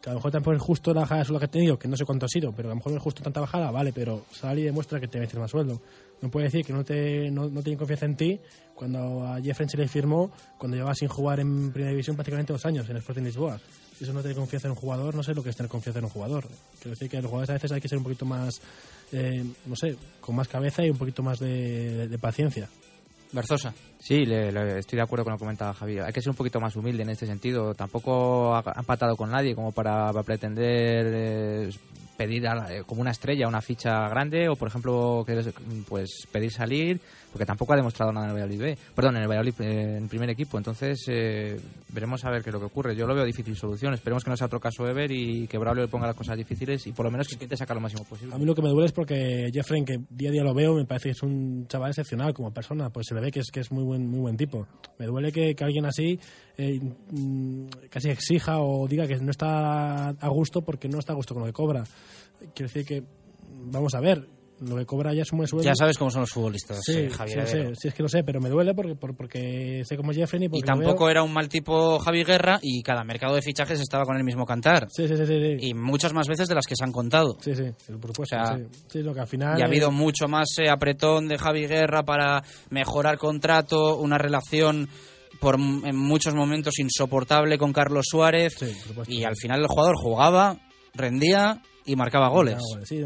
Que 0.00 0.10
a 0.10 0.12
lo 0.12 0.18
mejor 0.18 0.30
tampoco 0.30 0.56
es 0.56 0.62
justo 0.62 0.94
la 0.94 1.00
bajada 1.00 1.20
de 1.20 1.24
sueldo 1.24 1.40
que 1.40 1.46
he 1.46 1.48
tenido, 1.48 1.78
que 1.78 1.88
no 1.88 1.96
sé 1.96 2.04
cuánto 2.04 2.26
ha 2.26 2.28
sido, 2.28 2.52
pero 2.52 2.68
a 2.68 2.70
lo 2.70 2.76
mejor 2.76 2.92
no 2.92 2.98
es 2.98 3.02
justo 3.02 3.22
tanta 3.22 3.40
bajada, 3.40 3.70
vale, 3.72 3.92
pero 3.92 4.26
sale 4.30 4.60
y 4.60 4.64
demuestra 4.64 5.00
que 5.00 5.08
te 5.08 5.18
mereces 5.18 5.40
más 5.40 5.50
sueldo. 5.50 5.80
No 6.20 6.30
puede 6.30 6.46
decir 6.46 6.64
que 6.64 6.72
no, 6.72 6.84
te, 6.84 7.30
no, 7.30 7.48
no 7.48 7.62
tiene 7.62 7.76
confianza 7.76 8.06
en 8.06 8.16
ti 8.16 8.40
cuando 8.74 9.26
a 9.26 9.40
Jeffrey 9.40 9.68
se 9.68 9.76
le 9.76 9.88
firmó, 9.88 10.30
cuando 10.56 10.76
llevaba 10.76 10.94
sin 10.94 11.08
jugar 11.08 11.40
en 11.40 11.72
Primera 11.72 11.90
División 11.90 12.14
prácticamente 12.14 12.52
dos 12.52 12.64
años 12.64 12.84
en 12.88 12.92
el 12.92 12.98
Sporting 12.98 13.22
Lisboa. 13.22 13.60
Eso 14.00 14.12
no 14.12 14.20
tiene 14.20 14.36
confianza 14.36 14.68
en 14.68 14.72
un 14.72 14.76
jugador, 14.76 15.16
no 15.16 15.24
sé 15.24 15.34
lo 15.34 15.42
que 15.42 15.50
es 15.50 15.56
tener 15.56 15.68
confianza 15.68 15.98
en 15.98 16.04
un 16.04 16.10
jugador. 16.12 16.46
Quiero 16.78 16.90
decir 16.90 17.10
que 17.10 17.20
los 17.20 17.26
jugadores 17.26 17.50
a 17.50 17.54
veces 17.54 17.72
hay 17.72 17.80
que 17.80 17.88
ser 17.88 17.98
un 17.98 18.04
poquito 18.04 18.24
más 18.24 18.60
eh, 19.12 19.44
no 19.66 19.76
sé, 19.76 19.96
con 20.20 20.36
más 20.36 20.48
cabeza 20.48 20.84
y 20.84 20.90
un 20.90 20.98
poquito 20.98 21.22
más 21.22 21.38
de, 21.38 22.18
paciencia. 22.20 22.68
Berzosa. 23.32 23.74
Sí, 23.98 24.22
estoy 24.22 24.96
de 24.96 25.02
acuerdo 25.02 25.24
con 25.24 25.32
lo 25.32 25.38
que 25.38 25.44
comentaba 25.44 25.74
Javier. 25.74 26.04
Hay 26.04 26.12
que 26.12 26.22
ser 26.22 26.30
un 26.30 26.36
poquito 26.36 26.60
más 26.60 26.76
humilde 26.76 27.02
en 27.02 27.10
este 27.10 27.26
sentido. 27.26 27.74
Tampoco 27.74 28.54
ha, 28.54 28.62
empatado 28.76 29.16
con 29.16 29.30
nadie 29.30 29.54
como 29.54 29.72
para, 29.72 30.10
pretender 30.22 31.06
eh, 31.06 31.70
pedir 32.16 32.44
eh, 32.46 32.82
como 32.86 33.02
una 33.02 33.10
estrella 33.10 33.46
una 33.46 33.60
ficha 33.60 34.08
grande 34.08 34.48
o, 34.48 34.56
por 34.56 34.68
ejemplo, 34.68 35.24
pues 35.88 36.26
pedir 36.32 36.50
salir 36.50 37.00
porque 37.32 37.46
tampoco 37.46 37.72
ha 37.72 37.76
demostrado 37.76 38.12
nada 38.12 38.26
en 38.26 38.30
el 38.30 38.36
Valladolid 38.36 38.60
B, 38.60 38.78
perdón, 38.94 39.16
en 39.16 39.22
el 39.22 39.28
Valladolid 39.28 39.54
eh, 39.60 39.96
en 39.98 40.08
primer 40.08 40.30
equipo. 40.30 40.58
Entonces, 40.58 41.04
eh, 41.08 41.58
veremos 41.90 42.24
a 42.24 42.30
ver 42.30 42.42
qué 42.42 42.50
es 42.50 42.54
lo 42.54 42.60
que 42.60 42.66
ocurre. 42.66 42.96
Yo 42.96 43.06
lo 43.06 43.14
veo 43.14 43.24
difícil 43.24 43.56
solución. 43.56 43.94
Esperemos 43.94 44.24
que 44.24 44.30
no 44.30 44.36
sea 44.36 44.46
otro 44.46 44.60
caso 44.60 44.86
Ever 44.86 45.10
y 45.10 45.46
que 45.46 45.58
Braulio 45.58 45.84
le 45.84 45.88
ponga 45.88 46.06
las 46.06 46.16
cosas 46.16 46.36
difíciles 46.36 46.86
y 46.86 46.92
por 46.92 47.04
lo 47.04 47.10
menos 47.10 47.28
que 47.28 47.34
intente 47.34 47.56
sacar 47.56 47.76
lo 47.76 47.80
máximo 47.80 48.04
posible. 48.04 48.34
A 48.34 48.38
mí 48.38 48.44
lo 48.44 48.54
que 48.54 48.62
me 48.62 48.70
duele 48.70 48.86
es 48.86 48.92
porque 48.92 49.50
Jeffrey, 49.52 49.84
que 49.84 50.00
día 50.10 50.30
a 50.30 50.32
día 50.32 50.42
lo 50.42 50.54
veo, 50.54 50.74
me 50.74 50.84
parece 50.84 51.08
que 51.08 51.12
es 51.12 51.22
un 51.22 51.66
chaval 51.68 51.90
excepcional 51.90 52.32
como 52.34 52.52
persona, 52.52 52.90
pues 52.90 53.06
se 53.08 53.14
le 53.14 53.20
ve 53.20 53.30
que 53.30 53.40
es 53.40 53.50
que 53.50 53.60
es 53.60 53.70
muy 53.70 53.84
buen 53.84 54.08
muy 54.08 54.20
buen 54.20 54.36
tipo. 54.36 54.66
Me 54.98 55.06
duele 55.06 55.32
que, 55.32 55.54
alguien 55.60 55.86
así 55.86 56.18
eh, 56.56 56.80
mm, 57.10 57.66
casi 57.90 58.10
exija 58.10 58.60
o 58.60 58.86
diga 58.88 59.06
que 59.06 59.16
no 59.16 59.30
está 59.30 60.08
a 60.08 60.28
gusto 60.28 60.62
porque 60.62 60.88
no 60.88 60.98
está 60.98 61.12
a 61.12 61.16
gusto 61.16 61.34
con 61.34 61.42
lo 61.42 61.46
que 61.46 61.52
cobra. 61.52 61.84
Quiero 62.54 62.72
decir 62.72 62.84
que 62.84 63.02
vamos 63.70 63.94
a 63.94 64.00
ver, 64.00 64.26
lo 64.60 64.76
que 64.76 64.86
cobra 64.86 65.14
ya 65.14 65.22
es 65.22 65.32
un 65.32 65.38
buen 65.38 65.48
sueldo. 65.48 65.64
Ya 65.64 65.74
sabes 65.74 65.96
cómo 65.96 66.10
son 66.10 66.22
los 66.22 66.30
futbolistas, 66.30 66.80
sí, 66.84 66.98
eh, 66.98 67.10
Javier. 67.10 67.46
Sí, 67.46 67.58
sí, 67.80 67.88
es 67.88 67.94
que 67.94 68.02
lo 68.02 68.08
sé, 68.08 68.24
pero 68.24 68.40
me 68.40 68.48
duele 68.48 68.74
porque, 68.74 68.94
porque 68.94 69.82
sé 69.84 69.96
cómo 69.96 70.10
es 70.10 70.16
Jeffrey. 70.16 70.48
Y, 70.52 70.62
tampoco 70.62 71.08
era 71.08 71.22
un 71.22 71.32
mal 71.32 71.48
tipo 71.48 71.98
Javi 71.98 72.24
Guerra 72.24 72.58
y 72.62 72.82
cada 72.82 73.04
mercado 73.04 73.34
de 73.34 73.42
fichajes 73.42 73.80
estaba 73.80 74.04
con 74.04 74.16
el 74.16 74.24
mismo 74.24 74.44
cantar. 74.44 74.88
Sí, 74.90 75.06
sí, 75.06 75.16
sí. 75.16 75.26
sí, 75.26 75.56
Y 75.60 75.74
muchas 75.74 76.12
más 76.12 76.26
veces 76.26 76.48
de 76.48 76.54
las 76.54 76.66
que 76.66 76.74
se 76.76 76.84
han 76.84 76.92
contado. 76.92 77.36
Sí, 77.40 77.54
sí, 77.54 77.64
por 77.92 78.08
supuesto. 78.08 78.36
sí. 78.88 79.02
lo 79.02 79.14
que 79.14 79.20
al 79.20 79.28
final. 79.28 79.58
Y 79.58 79.62
ha 79.62 79.66
habido 79.66 79.90
mucho 79.90 80.28
más 80.28 80.48
eh, 80.58 80.68
apretón 80.68 81.28
de 81.28 81.38
Javi 81.38 81.66
Guerra 81.66 82.02
para 82.02 82.42
mejorar 82.70 83.18
contrato, 83.18 83.96
una 83.96 84.18
relación 84.18 84.88
por 85.40 85.54
en 85.56 85.96
muchos 85.96 86.34
momentos 86.34 86.78
insoportable 86.78 87.58
con 87.58 87.72
Carlos 87.72 88.06
Suárez. 88.08 88.56
y 89.06 89.24
al 89.24 89.36
final 89.36 89.60
el 89.60 89.66
jugador 89.68 89.96
jugaba, 89.96 90.58
rendía 90.94 91.62
y 91.88 91.96
marcaba 91.96 92.28
goles. 92.28 92.58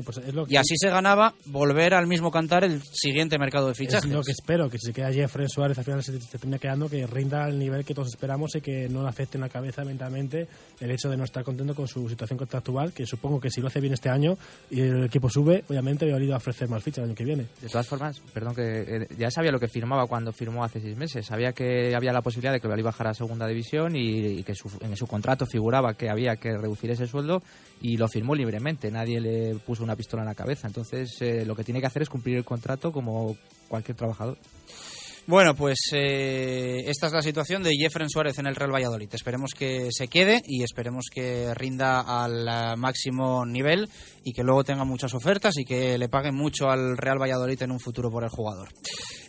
Pues 0.04 0.20
y 0.48 0.56
así 0.56 0.74
se 0.76 0.90
ganaba 0.90 1.34
volver 1.46 1.94
al 1.94 2.08
mismo 2.08 2.30
cantar 2.32 2.64
el 2.64 2.82
siguiente 2.82 3.38
mercado 3.38 3.68
de 3.68 3.74
fichajes. 3.74 4.04
Es 4.04 4.10
lo 4.10 4.22
que 4.22 4.32
espero, 4.32 4.68
que 4.68 4.76
si 4.78 4.88
se 4.88 4.92
queda 4.92 5.12
Jeffrey 5.12 5.48
Suárez 5.48 5.78
al 5.78 5.84
final 5.84 6.02
se, 6.02 6.18
termina 6.18 6.58
quedando, 6.58 6.88
que 6.88 7.06
rinda 7.06 7.44
al 7.44 7.58
nivel 7.58 7.84
que 7.84 7.94
todos 7.94 8.08
esperamos 8.08 8.56
y 8.56 8.60
que 8.60 8.88
no 8.88 9.02
le 9.02 9.08
afecte 9.08 9.38
en 9.38 9.42
la 9.42 9.48
cabeza 9.48 9.84
mentalmente 9.84 10.48
el 10.80 10.90
hecho 10.90 11.08
de 11.08 11.16
no 11.16 11.24
estar 11.24 11.44
contento 11.44 11.76
con 11.76 11.86
su 11.86 12.08
situación 12.08 12.38
contractual, 12.38 12.92
que 12.92 13.06
supongo 13.06 13.40
que 13.40 13.50
si 13.50 13.60
lo 13.60 13.68
hace 13.68 13.80
bien 13.80 13.92
este 13.92 14.08
año 14.08 14.36
y 14.68 14.80
el 14.80 15.04
equipo 15.04 15.30
sube, 15.30 15.62
obviamente 15.68 16.04
había 16.04 16.26
ido 16.26 16.34
a 16.34 16.38
ofrecer 16.38 16.68
más 16.68 16.82
fichas 16.82 16.98
el 16.98 17.10
año 17.10 17.14
que 17.14 17.24
viene. 17.24 17.46
De 17.60 17.68
todas 17.68 17.86
formas, 17.86 18.20
perdón, 18.34 18.56
que 18.56 18.62
eh, 18.62 19.08
ya 19.16 19.30
sabía 19.30 19.52
lo 19.52 19.60
que 19.60 19.68
firmaba 19.68 20.08
cuando 20.08 20.32
firmó 20.32 20.64
hace 20.64 20.80
seis 20.80 20.96
meses. 20.96 21.24
Sabía 21.24 21.52
que 21.52 21.94
había 21.94 22.12
la 22.12 22.22
posibilidad 22.22 22.52
de 22.52 22.60
que 22.60 22.66
iba 22.66 22.74
a 22.74 22.82
bajar 22.82 23.06
a 23.06 23.14
segunda 23.14 23.46
división 23.46 23.94
y, 23.94 24.42
que 24.42 24.54
en 24.80 24.96
su 24.96 25.06
contrato 25.06 25.46
figuraba 25.46 25.94
que 25.94 26.10
había 26.10 26.36
que 26.36 26.56
reducir 26.56 26.90
ese 26.90 27.06
sueldo 27.06 27.42
y 27.80 27.96
lo 27.96 28.08
firmó 28.08 28.34
libremente. 28.34 28.71
Nadie 28.90 29.20
le 29.20 29.54
puso 29.54 29.82
una 29.82 29.96
pistola 29.96 30.22
en 30.22 30.28
la 30.28 30.34
cabeza. 30.34 30.66
Entonces, 30.66 31.16
eh, 31.20 31.44
lo 31.44 31.54
que 31.54 31.64
tiene 31.64 31.80
que 31.80 31.86
hacer 31.86 32.02
es 32.02 32.08
cumplir 32.08 32.36
el 32.36 32.44
contrato 32.44 32.92
como 32.92 33.36
cualquier 33.68 33.96
trabajador. 33.96 34.36
Bueno, 35.24 35.54
pues 35.54 35.78
eh, 35.92 36.82
esta 36.86 37.06
es 37.06 37.12
la 37.12 37.22
situación 37.22 37.62
de 37.62 37.76
Jeffrey 37.76 38.08
Suárez 38.08 38.40
en 38.40 38.48
el 38.48 38.56
Real 38.56 38.74
Valladolid. 38.74 39.08
Esperemos 39.12 39.52
que 39.56 39.88
se 39.92 40.08
quede 40.08 40.42
y 40.48 40.64
esperemos 40.64 41.06
que 41.12 41.54
rinda 41.54 42.00
al 42.00 42.48
eh, 42.48 42.76
máximo 42.76 43.46
nivel 43.46 43.88
y 44.24 44.32
que 44.32 44.42
luego 44.42 44.64
tenga 44.64 44.84
muchas 44.84 45.14
ofertas 45.14 45.56
y 45.58 45.64
que 45.64 45.96
le 45.96 46.08
paguen 46.08 46.34
mucho 46.34 46.70
al 46.70 46.96
Real 46.96 47.22
Valladolid 47.22 47.62
en 47.62 47.70
un 47.70 47.78
futuro 47.78 48.10
por 48.10 48.24
el 48.24 48.30
jugador. 48.30 48.70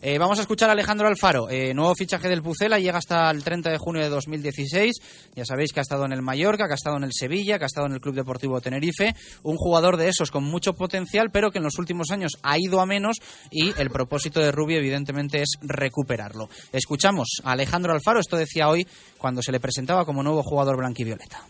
Eh, 0.02 0.18
vamos 0.18 0.40
a 0.40 0.42
escuchar 0.42 0.70
a 0.70 0.74
Alejandro 0.74 1.08
Alfaro, 1.08 1.48
nuevo 1.74 1.96
fichaje 1.96 2.28
del 2.28 2.42
Pucela, 2.42 2.78
llega 2.78 2.98
hasta 2.98 3.32
el 3.32 3.44
30 3.44 3.70
de 3.70 3.78
junio 3.78 4.02
de 4.02 4.10
2016. 4.10 4.96
Ya 5.36 5.46
sabéis 5.46 5.72
que 5.72 5.80
ha 5.80 5.82
estado 5.82 6.06
en 6.06 6.12
el 6.12 6.22
Mallorca, 6.22 6.66
que 6.66 6.74
ha 6.74 6.76
estado 6.76 6.98
en 6.98 7.06
el 7.06 7.14
Sevilla, 7.14 7.58
que 7.58 7.66
ha 7.66 7.68
estado 7.68 7.88
en 7.88 7.94
el 7.94 8.02
Club 8.02 8.16
Deportivo 8.16 8.60
Tenerife. 8.60 9.16
Un 9.44 9.56
jugador 9.56 9.96
de 9.96 10.10
esos 10.10 10.32
con 10.32 10.44
mucho 10.44 10.74
potencial, 10.74 11.30
pero 11.32 11.52
que 11.52 11.60
en 11.60 11.64
los 11.64 11.78
últimos 11.80 12.12
años 12.12 12.34
ha 12.42 12.58
ido 12.60 12.82
a 12.82 12.86
menos 12.86 13.18
y 13.50 13.80
el 13.80 13.90
propósito 13.92 14.42
de 14.42 14.52
Rubio 14.52 14.78
evidentemente 14.78 15.42
es 15.42 15.58
recuperarlo. 15.84 16.48
Escuchamos 16.72 17.42
a 17.44 17.52
Alejandro 17.52 17.94
Alfaro, 17.94 18.20
esto 18.20 18.38
decía 18.38 18.70
hoy 18.70 18.88
cuando 19.18 19.42
se 19.42 19.52
le 19.52 19.60
presentaba 19.60 20.06
como 20.06 20.24
nuevo 20.24 20.42
jugador 20.44 20.78
blanquivioleta. 20.78 21.42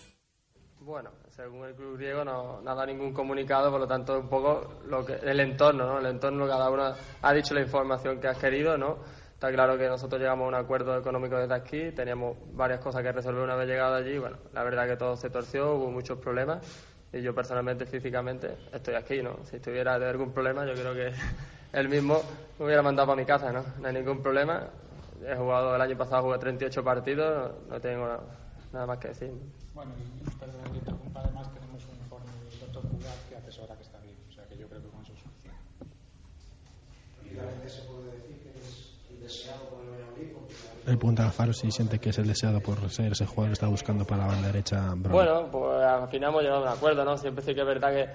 Bueno, 0.82 1.12
según 1.30 1.66
el 1.66 1.76
club 1.76 1.98
griego 1.98 2.24
no, 2.24 2.60
ha 2.60 2.64
dado 2.64 2.86
ningún 2.86 3.14
comunicado, 3.14 3.72
por 3.72 3.80
lo 3.80 3.88
tanto 3.88 4.20
un 4.20 4.28
poco 4.28 4.82
lo 4.88 5.06
que, 5.06 5.14
el 5.14 5.40
entorno, 5.40 5.86
¿no? 5.86 6.00
El 6.00 6.08
entorno 6.08 6.48
cada 6.48 6.70
uno 6.70 6.94
ha 7.22 7.34
dicho 7.34 7.54
la 7.54 7.62
información 7.62 8.20
que 8.20 8.28
ha 8.28 8.34
querido, 8.34 8.78
¿no? 8.78 8.98
Está 9.34 9.52
claro 9.52 9.78
que 9.78 9.88
nosotros 9.88 10.22
llegamos 10.22 10.46
a 10.46 10.48
un 10.48 10.56
acuerdo 10.56 10.98
económico 10.98 11.38
desde 11.38 11.54
aquí, 11.54 11.92
teníamos 11.92 12.38
varias 12.54 12.80
cosas 12.80 13.04
que 13.04 13.12
resolver 13.12 13.44
una 13.44 13.56
vez 13.56 13.68
llegado 13.68 13.96
allí. 13.96 14.18
Bueno, 14.18 14.38
la 14.54 14.64
verdad 14.64 14.88
que 14.88 14.96
todo 14.96 15.16
se 15.16 15.30
torció, 15.30 15.76
hubo 15.76 15.92
muchos 15.92 16.18
problemas 16.20 16.60
y 17.14 17.22
yo 17.22 17.34
personalmente, 17.34 17.86
físicamente, 17.86 18.58
estoy 18.74 18.96
aquí, 18.96 19.22
¿no? 19.22 19.44
Si 19.44 19.58
estuviera 19.58 20.00
de 20.00 20.10
algún 20.10 20.34
problema, 20.34 20.66
yo 20.66 20.74
creo 20.74 20.94
que 20.94 21.14
él 21.74 21.90
mismo 21.90 22.22
me 22.60 22.66
hubiera 22.66 22.82
mandado 22.82 23.08
para 23.08 23.20
mi 23.20 23.26
casa, 23.26 23.52
¿no? 23.52 23.64
No 23.80 23.88
hay 23.88 23.94
ningún 23.94 24.22
problema. 24.22 24.70
He 25.26 25.36
jugado 25.36 25.76
el 25.76 25.82
año 25.82 25.98
pasado, 25.98 26.24
jugué 26.24 26.38
38 26.38 26.84
partidos, 26.84 27.52
no 27.68 27.80
tengo 27.80 28.08
nada 28.72 28.86
más 28.86 29.00
que 29.00 29.08
decir. 29.10 29.32
Bueno, 29.74 29.92
y 29.98 30.30
perdón 30.40 30.62
que 30.72 30.78
interrumpa, 30.78 31.22
además 31.22 31.52
tenemos 31.54 31.84
un 31.86 31.98
informe 31.98 32.26
del 32.50 32.60
doctor 32.60 32.84
Cugat 32.84 33.30
que 33.30 33.36
atesora 33.36 33.76
que 33.76 33.84
está 33.84 34.00
bien, 34.00 34.16
o 34.30 34.32
sea 34.32 34.46
que 34.46 34.58
yo 34.58 34.68
creo 34.68 34.82
que 34.82 34.90
con 34.90 35.02
eso 35.02 35.14
es 35.14 35.20
suficiente. 35.20 35.58
Prácticamente 37.16 37.70
se 37.70 37.82
puede 37.84 38.12
decir 38.12 38.38
que 38.44 38.60
es 38.60 38.94
el 39.10 39.20
deseado 39.22 39.70
por 39.70 39.84
el 39.84 39.90
Valladolid, 39.90 40.88
El 40.88 40.98
punto 41.00 41.24
Alfaro 41.24 41.54
si 41.54 41.72
siente 41.72 41.98
que 41.98 42.10
es 42.10 42.18
el 42.20 42.28
deseado 42.28 42.60
por 42.60 42.88
ser 42.90 43.14
ese 43.14 43.26
jugador 43.26 43.50
que 43.50 43.54
está 43.54 43.68
buscando 43.68 44.06
para 44.06 44.28
la 44.28 44.28
banda 44.28 44.48
derecha. 44.48 44.94
Brown. 44.96 45.12
Bueno, 45.12 45.50
pues 45.52 45.82
al 45.82 46.08
final 46.10 46.30
hemos 46.30 46.44
llegado 46.44 46.66
a 46.66 46.72
un 46.72 46.78
acuerdo, 46.78 47.04
¿no? 47.06 47.18
Siempre 47.18 47.44
sí 47.44 47.56
que 47.56 47.62
es 47.62 47.68
verdad 47.68 47.92
que, 47.94 48.10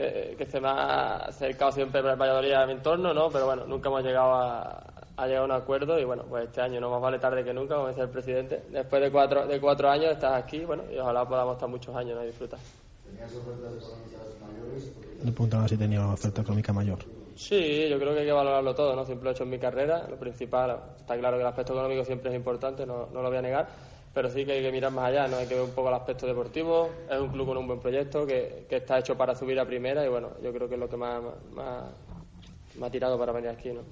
que, 0.00 0.34
que 0.36 0.46
se 0.46 0.60
me 0.60 0.68
ha 0.68 1.16
acercado 1.26 1.72
siempre 1.72 2.00
el 2.00 2.16
Valladolid 2.16 2.52
a 2.52 2.66
mi 2.66 2.72
entorno, 2.72 3.12
¿no? 3.12 3.28
Pero 3.30 3.46
bueno, 3.46 3.64
nunca 3.66 3.88
hemos 3.88 4.02
llegado 4.02 4.34
a, 4.34 4.82
a 5.16 5.26
llegar 5.26 5.42
a 5.42 5.44
un 5.44 5.52
acuerdo 5.52 5.98
y 5.98 6.04
bueno, 6.04 6.24
pues 6.28 6.46
este 6.46 6.62
año 6.62 6.80
no 6.80 6.90
más 6.90 7.00
vale 7.00 7.18
tarde 7.18 7.44
que 7.44 7.52
nunca, 7.52 7.74
como 7.74 7.88
decía 7.88 8.04
el 8.04 8.10
presidente. 8.10 8.62
Después 8.70 9.02
de 9.02 9.10
cuatro, 9.10 9.46
de 9.46 9.60
cuatro 9.60 9.90
años 9.90 10.12
estás 10.12 10.42
aquí, 10.42 10.64
bueno, 10.64 10.84
y 10.90 10.98
ojalá 10.98 11.28
podamos 11.28 11.54
estar 11.54 11.68
muchos 11.68 11.94
años 11.94 12.16
¿no? 12.16 12.24
y 12.24 12.28
disfrutar. 12.28 12.58
tenías 13.04 13.34
ofertas 13.34 13.74
económicas 13.74 14.20
mayores. 14.40 14.92
Le 15.22 15.32
preguntaba 15.32 15.68
si 15.68 15.76
tenía 15.76 16.06
oferta 16.06 16.40
económica 16.40 16.72
mayor. 16.72 16.98
Sí, 17.36 17.88
yo 17.88 17.98
creo 17.98 18.12
que 18.14 18.20
hay 18.20 18.26
que 18.26 18.32
valorarlo 18.32 18.74
todo, 18.74 18.94
¿no? 18.94 19.04
Siempre 19.04 19.24
lo 19.24 19.30
he 19.30 19.32
hecho 19.32 19.44
en 19.44 19.50
mi 19.50 19.58
carrera. 19.58 20.06
Lo 20.08 20.16
principal, 20.16 20.78
está 20.98 21.16
claro 21.18 21.36
que 21.36 21.42
el 21.42 21.48
aspecto 21.48 21.72
económico 21.72 22.04
siempre 22.04 22.30
es 22.30 22.36
importante, 22.36 22.84
no, 22.84 23.08
no 23.12 23.22
lo 23.22 23.28
voy 23.28 23.38
a 23.38 23.42
negar, 23.42 23.68
pero 24.12 24.28
sí 24.30 24.44
que 24.44 24.52
hay 24.52 24.62
que 24.62 24.72
mirar 24.72 24.92
más 24.92 25.06
allá, 25.08 25.28
¿no? 25.28 25.36
Hay 25.38 25.46
que 25.46 25.54
ver 25.54 25.62
un 25.64 25.72
poco 25.72 25.88
el 25.88 25.94
aspecto 25.94 26.26
deportivo. 26.26 26.90
Es 27.10 27.18
un 27.18 27.28
club 27.28 27.46
con 27.46 27.56
un 27.58 27.66
buen 27.66 27.80
proyecto 27.80 28.26
que, 28.26 28.66
que 28.68 28.76
está 28.76 28.98
hecho 28.98 29.16
para 29.16 29.34
subir 29.34 29.58
a 29.60 29.66
primera 29.66 30.04
y 30.04 30.08
bueno, 30.08 30.30
yo 30.42 30.52
creo 30.52 30.68
que 30.68 30.74
es 30.74 30.80
lo 30.80 30.88
que 30.88 30.96
más, 30.96 31.22
más, 31.54 31.84
me 32.74 32.86
ha 32.86 32.90
tirado 32.90 33.18
para 33.18 33.32
venir 33.32 33.50
aquí, 33.50 33.70
¿no? 33.70 33.82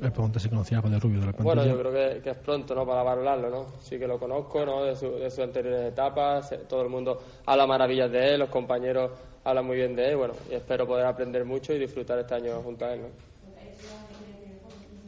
Le 0.00 0.10
pregunté 0.12 0.38
si 0.38 0.48
conocía 0.48 0.78
a 0.78 0.82
Padre 0.82 1.00
Rubio 1.00 1.18
de 1.20 1.26
la 1.26 1.32
plantilla. 1.32 1.62
Bueno, 1.64 1.76
yo 1.76 1.80
creo 1.80 1.92
que, 2.14 2.22
que 2.22 2.30
es 2.30 2.36
pronto, 2.36 2.72
¿no? 2.74 2.86
Para 2.86 3.02
valorarlo, 3.02 3.50
¿no? 3.50 3.66
Sí 3.80 3.98
que 3.98 4.06
lo 4.06 4.16
conozco, 4.18 4.64
¿no? 4.64 4.84
De, 4.84 4.94
su- 4.94 5.16
de 5.16 5.28
sus 5.28 5.40
anteriores 5.40 5.88
etapas, 5.90 6.54
todo 6.68 6.82
el 6.82 6.88
mundo 6.88 7.20
habla 7.46 7.66
maravillas 7.66 8.10
de 8.12 8.34
él, 8.34 8.38
los 8.38 8.48
compañeros 8.48 9.10
hablan 9.42 9.66
muy 9.66 9.76
bien 9.76 9.96
de 9.96 10.10
él, 10.10 10.16
bueno, 10.16 10.34
y 10.48 10.54
espero 10.54 10.86
poder 10.86 11.06
aprender 11.06 11.44
mucho 11.44 11.72
y 11.72 11.78
disfrutar 11.80 12.16
este 12.20 12.34
año 12.34 12.62
junto 12.62 12.84
a 12.84 12.94
él, 12.94 13.00
¿no? 13.02 13.08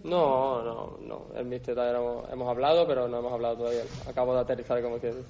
No, 0.04 0.62
no, 0.62 0.98
no. 1.06 1.22
El 1.36 1.44
míster 1.46 1.74
todavía 1.74 1.98
no 1.98 2.04
hemos, 2.04 2.32
hemos 2.32 2.48
hablado, 2.48 2.86
pero 2.86 3.08
no 3.08 3.18
hemos 3.18 3.32
hablado 3.32 3.56
todavía. 3.56 3.82
Acabo 4.08 4.34
de 4.34 4.40
aterrizar, 4.40 4.82
como 4.82 4.98
quien 4.98 5.16
dice. 5.16 5.28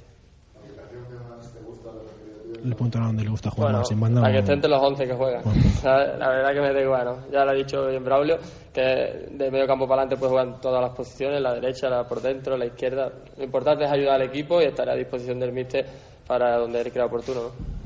Le 2.63 2.75
preguntaron 2.75 3.05
a 3.05 3.07
dónde 3.09 3.25
le 3.25 3.31
gusta 3.31 3.51
jugar 3.51 3.69
Bueno, 3.69 3.79
más, 3.79 3.89
sin 3.89 4.01
banda 4.01 4.27
a 4.27 4.33
que 4.33 4.39
esté 4.39 4.53
entre 4.53 4.71
los 4.71 4.83
11 4.83 5.07
que 5.07 5.15
juegan. 5.15 5.43
La 5.85 6.29
verdad 6.29 6.53
que 6.53 6.61
me 6.61 6.73
da 6.73 6.81
igual, 6.81 7.05
¿no? 7.05 7.31
Ya 7.33 7.45
lo 7.45 7.53
ha 7.53 7.55
dicho 7.55 7.87
bien 7.87 8.05
Braulio, 8.05 8.39
que 8.73 9.29
de 9.31 9.51
medio 9.51 9.67
campo 9.67 9.87
para 9.87 10.03
adelante 10.03 10.19
puede 10.19 10.31
jugar 10.31 10.47
en 10.49 10.61
todas 10.61 10.83
las 10.83 10.91
posiciones, 10.91 11.41
la 11.41 11.55
derecha, 11.55 11.89
la 11.89 12.07
por 12.07 12.21
dentro, 12.21 12.57
la 12.57 12.67
izquierda. 12.67 13.11
Lo 13.39 13.45
importante 13.45 13.85
es 13.85 13.91
ayudar 13.91 14.17
al 14.17 14.23
equipo 14.23 14.61
y 14.61 14.65
estar 14.65 14.89
a 14.89 14.95
disposición 14.95 15.41
del 15.41 15.53
míster 15.53 15.87
para 16.27 16.59
donde 16.59 16.81
él 16.81 16.93
crea 16.93 17.07
oportuno, 17.07 17.43
¿no? 17.45 17.80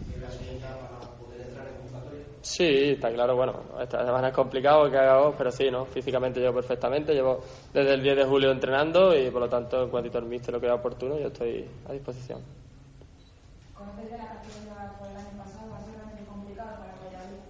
Sí, 2.45 2.91
está 2.91 3.11
claro, 3.11 3.35
bueno, 3.37 3.55
esta 3.81 4.05
semana 4.05 4.29
es 4.29 4.35
complicado 4.35 4.91
que 4.91 4.99
haga 4.99 5.17
vos, 5.17 5.35
pero 5.37 5.51
sí, 5.51 5.71
¿no? 5.71 5.87
Físicamente 5.87 6.41
llevo 6.41 6.57
perfectamente, 6.57 7.15
llevo 7.15 7.41
desde 7.73 7.95
el 7.95 8.03
10 8.03 8.17
de 8.17 8.25
julio 8.27 8.51
entrenando 8.51 9.17
y 9.17 9.31
por 9.31 9.41
lo 9.41 9.49
tanto, 9.49 9.85
en 9.85 9.89
cuanto 9.89 10.19
el 10.19 10.27
míster 10.27 10.53
lo 10.53 10.61
crea 10.61 10.75
oportuno, 10.75 11.19
yo 11.19 11.29
estoy 11.29 11.67
a 11.89 11.93
disposición. 11.93 12.41
De 13.97 14.11
la 14.11 14.27
categoría 14.27 14.93
por 14.99 15.09
el 15.09 15.17
año 15.17 15.39
pasado 15.39 15.71
va 15.73 15.79
a 15.79 15.85
ser 15.87 16.27
complicado 16.27 16.69
para 16.81 16.93
Valladolid. 17.01 17.41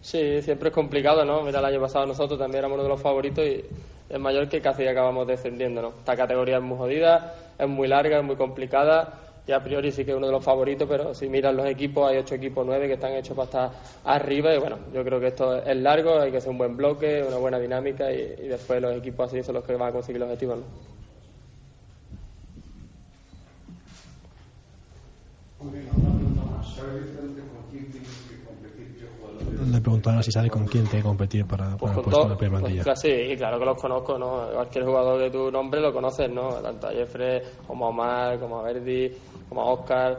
Sí, 0.00 0.42
siempre 0.42 0.68
es 0.70 0.74
complicado, 0.74 1.24
¿no? 1.24 1.42
Mira, 1.42 1.60
el 1.60 1.64
año 1.66 1.80
pasado 1.80 2.06
nosotros 2.06 2.40
también 2.40 2.58
éramos 2.58 2.74
uno 2.74 2.82
de 2.82 2.88
los 2.88 3.00
favoritos 3.00 3.44
y 3.46 3.64
es 4.08 4.18
mayor 4.18 4.48
que 4.48 4.60
casi 4.60 4.84
acabamos 4.84 5.28
descendiendo, 5.28 5.80
¿no? 5.80 5.88
Esta 5.90 6.16
categoría 6.16 6.56
es 6.56 6.62
muy 6.64 6.76
jodida, 6.76 7.36
es 7.56 7.68
muy 7.68 7.86
larga, 7.86 8.18
es 8.18 8.24
muy 8.24 8.34
complicada 8.34 9.25
y 9.46 9.52
a 9.52 9.62
priori 9.62 9.92
sí 9.92 10.04
que 10.04 10.10
es 10.10 10.16
uno 10.16 10.26
de 10.26 10.32
los 10.32 10.44
favoritos, 10.44 10.88
pero 10.88 11.14
si 11.14 11.28
miras 11.28 11.54
los 11.54 11.66
equipos, 11.66 12.10
hay 12.10 12.18
ocho 12.18 12.34
equipos, 12.34 12.66
nueve 12.66 12.88
que 12.88 12.94
están 12.94 13.12
hechos 13.12 13.36
para 13.36 13.44
estar 13.44 13.70
arriba 14.04 14.52
y 14.52 14.58
bueno, 14.58 14.78
yo 14.92 15.04
creo 15.04 15.20
que 15.20 15.28
esto 15.28 15.62
es 15.62 15.76
largo, 15.76 16.18
hay 16.18 16.32
que 16.32 16.38
hacer 16.38 16.50
un 16.50 16.58
buen 16.58 16.76
bloque, 16.76 17.22
una 17.22 17.36
buena 17.36 17.58
dinámica 17.58 18.10
y, 18.10 18.48
después 18.48 18.82
los 18.82 18.96
equipos 18.96 19.28
así 19.28 19.42
son 19.44 19.54
los 19.54 19.64
que 19.64 19.76
van 19.76 19.90
a 19.90 19.92
conseguir 19.92 20.20
los 20.20 20.26
objetivos, 20.26 20.58
¿no? 20.58 20.64
Le 29.70 29.80
preguntaron 29.80 30.22
si 30.22 30.30
sabe 30.30 30.48
con 30.48 30.66
quién 30.66 30.84
tiene 30.84 30.98
que 30.98 31.08
competir 31.08 31.44
para, 31.46 31.76
para 31.76 31.90
el 31.92 31.94
Con 31.96 32.04
puesto 32.04 32.10
todo- 32.10 32.22
de 32.24 32.28
la 32.30 32.36
primera 32.38 32.60
pues, 32.60 32.72
plantilla. 32.72 32.82
claro, 32.84 33.00
sí, 33.00 33.36
claro 33.36 33.58
que 33.58 33.64
los 33.64 33.80
conozco, 33.80 34.18
¿no? 34.18 34.48
Cualquier 34.54 34.84
jugador 34.84 35.20
de 35.20 35.30
tu 35.30 35.50
nombre 35.50 35.80
lo 35.80 35.92
conoces, 35.92 36.30
¿no? 36.30 36.50
Tanto 36.62 36.88
a 36.88 36.92
Jeffrey 36.92 37.40
como 37.66 37.86
a 37.86 37.88
Omar, 37.88 38.38
como 38.38 38.60
a 38.60 38.62
Verdi, 38.62 39.10
como 39.48 39.62
a 39.62 39.72
Oscar, 39.72 40.18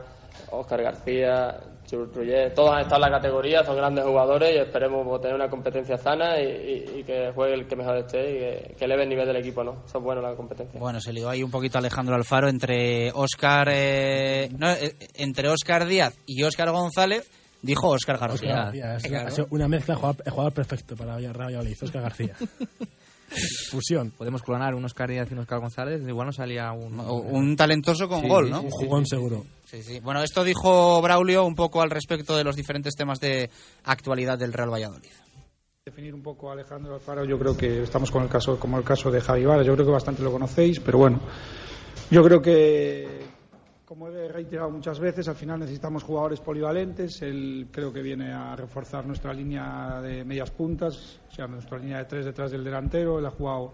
Oscar 0.52 0.82
García, 0.84 1.58
Chur 1.86 2.12
Trullet, 2.12 2.54
todos 2.54 2.72
han 2.74 2.82
estado 2.82 2.98
en 3.06 3.12
la 3.12 3.18
categoría, 3.18 3.64
son 3.64 3.78
grandes 3.78 4.04
jugadores 4.04 4.54
y 4.54 4.58
esperemos 4.60 5.22
tener 5.22 5.36
una 5.36 5.50
competencia 5.50 5.98
sana 5.98 6.38
y, 6.42 6.44
y- 6.46 7.00
y 7.00 7.04
que 7.06 7.32
juegue 7.34 7.54
el 7.54 7.66
que 7.66 7.76
mejor 7.78 7.96
esté 7.98 8.20
y 8.30 8.34
que, 8.40 8.76
que 8.78 8.86
eleve 8.86 9.04
el 9.04 9.10
nivel 9.10 9.26
del 9.26 9.38
equipo, 9.38 9.64
¿no? 9.64 9.84
Eso 9.88 9.98
es 10.00 10.04
bueno 10.04 10.22
la 10.22 10.36
competencia. 10.36 10.78
Bueno, 10.80 11.00
se 11.00 11.14
lió 11.14 11.30
ahí 11.30 11.42
un 11.44 11.50
poquito 11.52 11.78
Alejandro 11.78 12.14
Alfaro 12.16 12.50
entre 12.50 13.12
Óscar 13.14 13.70
eh, 13.72 14.50
no, 14.58 14.70
eh, 14.72 14.94
entre 15.16 15.48
Óscar 15.48 15.86
Díaz 15.86 16.14
y 16.26 16.44
Óscar 16.44 16.72
González, 16.72 17.32
dijo 17.62 17.90
García. 17.92 18.14
Oscar 18.14 18.20
García, 18.20 18.96
es- 18.98 19.14
ha 19.14 19.32
sido 19.32 19.48
una 19.52 19.68
mezcla, 19.68 19.96
el 19.96 20.32
jugador, 20.32 20.54
perfecto 20.54 20.96
para 20.96 21.18
Real 21.18 21.34
Valladolid, 21.38 21.76
Oscar 21.82 22.02
García. 22.04 22.36
Fusión. 23.70 24.12
Podemos 24.12 24.42
clonar 24.42 24.74
un 24.74 24.86
Oscar 24.86 25.10
Díaz 25.10 25.28
y 25.30 25.34
un 25.34 25.40
Oscar 25.40 25.60
González, 25.60 26.02
igual 26.08 26.28
no 26.28 26.34
salía 26.34 26.72
un... 26.72 26.98
Un 27.00 27.56
talentoso 27.58 28.08
con 28.08 28.22
Sí, 28.22 28.28
gol, 28.28 28.50
¿no? 28.50 28.60
sí, 28.62 28.66
Un 28.68 28.72
jugón 28.72 29.06
sí. 29.06 29.16
seguro. 29.16 29.46
Sí, 29.66 29.84
sí. 29.84 30.00
Bueno, 30.00 30.24
esto 30.24 30.44
dijo 30.46 31.02
Braulio 31.02 31.46
un 31.46 31.54
poco 31.56 31.82
al 31.82 31.90
respecto 31.90 32.38
de 32.38 32.46
los 32.46 32.56
diferentes 32.56 32.96
temas 32.96 33.20
de 33.20 33.50
actualidad 33.84 34.38
del 34.40 34.54
Real 34.54 34.72
Valladolid. 34.72 35.10
Definir 35.86 36.14
un 36.14 36.24
poco 36.24 36.50
a 36.50 36.54
Alejandro 36.54 36.96
Alfaro, 36.96 37.26
yo 37.26 37.38
creo 37.38 37.56
que 37.58 37.84
estamos 37.84 38.12
con 38.12 38.24
el 38.24 38.30
caso, 38.30 38.58
como 38.60 38.78
el 38.78 38.84
caso 38.86 39.12
de 39.12 39.20
Javi 39.22 39.46
Vara, 39.46 39.64
yo 39.64 39.74
creo 39.74 39.86
que 39.86 39.92
bastante 39.92 40.22
lo 40.24 40.32
conocéis, 40.32 40.80
pero 40.80 40.98
bueno, 40.98 41.20
yo 42.10 42.24
creo 42.24 42.42
que, 42.42 43.26
como 43.88 44.10
he 44.10 44.28
reiterado 44.28 44.70
muchas 44.70 45.00
veces, 45.00 45.30
al 45.30 45.36
final 45.36 45.62
necesitamos 45.62 46.04
jugadores 46.04 46.42
polivalentes, 46.42 47.22
él 47.22 47.70
creo 47.72 47.94
que 47.94 48.02
viene 48.02 48.34
a 48.34 48.54
reforzar 48.54 49.06
nuestra 49.06 49.34
línea 49.34 50.02
de 50.02 50.26
medias 50.26 50.52
puntas, 50.52 51.22
o 51.32 51.34
sea, 51.34 51.48
nuestra 51.48 51.78
línea 51.78 52.00
de 52.00 52.04
tres 52.06 52.26
detrás 52.26 52.52
del 52.52 52.66
delantero, 52.66 53.18
él 53.18 53.26
ha 53.26 53.32
jugado 53.32 53.74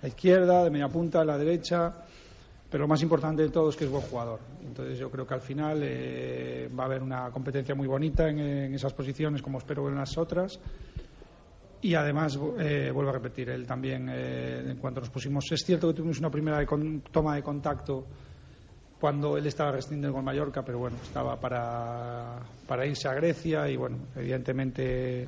la 0.00 0.08
izquierda, 0.08 0.64
de 0.64 0.70
media 0.70 0.88
punta, 0.88 1.22
la 1.26 1.36
derecha, 1.36 1.92
pero 2.70 2.84
lo 2.84 2.88
más 2.88 3.02
importante 3.02 3.42
de 3.42 3.50
todo 3.50 3.68
es 3.68 3.76
que 3.76 3.84
es 3.84 3.90
buen 3.90 4.02
jugador. 4.04 4.40
Entonces 4.66 4.98
yo 4.98 5.10
creo 5.10 5.26
que 5.26 5.34
al 5.34 5.42
final 5.42 5.80
eh, 5.82 6.70
va 6.78 6.84
a 6.84 6.86
haber 6.86 7.02
una 7.02 7.30
competencia 7.30 7.74
muy 7.74 7.86
bonita 7.86 8.30
en, 8.30 8.38
en 8.38 8.74
esas 8.74 8.94
posiciones, 8.94 9.42
como 9.42 9.58
espero 9.58 9.86
en 9.90 9.96
las 9.96 10.16
otras. 10.16 10.58
Y 11.82 11.94
además, 11.94 12.38
eh, 12.58 12.90
vuelvo 12.94 13.10
a 13.10 13.14
repetir, 13.14 13.50
él 13.50 13.66
también, 13.66 14.08
eh, 14.10 14.70
en 14.70 14.76
cuanto 14.78 15.00
nos 15.00 15.10
pusimos, 15.10 15.44
es 15.52 15.60
cierto 15.66 15.88
que 15.88 15.94
tuvimos 15.94 16.18
una 16.18 16.30
primera 16.30 16.58
de 16.58 16.64
con- 16.66 17.02
toma 17.12 17.34
de 17.34 17.42
contacto 17.42 18.06
cuando 19.00 19.38
él 19.38 19.46
estaba 19.46 19.72
rescindiendo 19.72 20.14
con 20.14 20.24
Mallorca, 20.24 20.62
pero 20.62 20.78
bueno, 20.78 20.98
estaba 21.02 21.40
para, 21.40 22.40
para 22.66 22.86
irse 22.86 23.08
a 23.08 23.14
Grecia 23.14 23.68
y 23.68 23.76
bueno, 23.76 23.96
evidentemente 24.14 25.26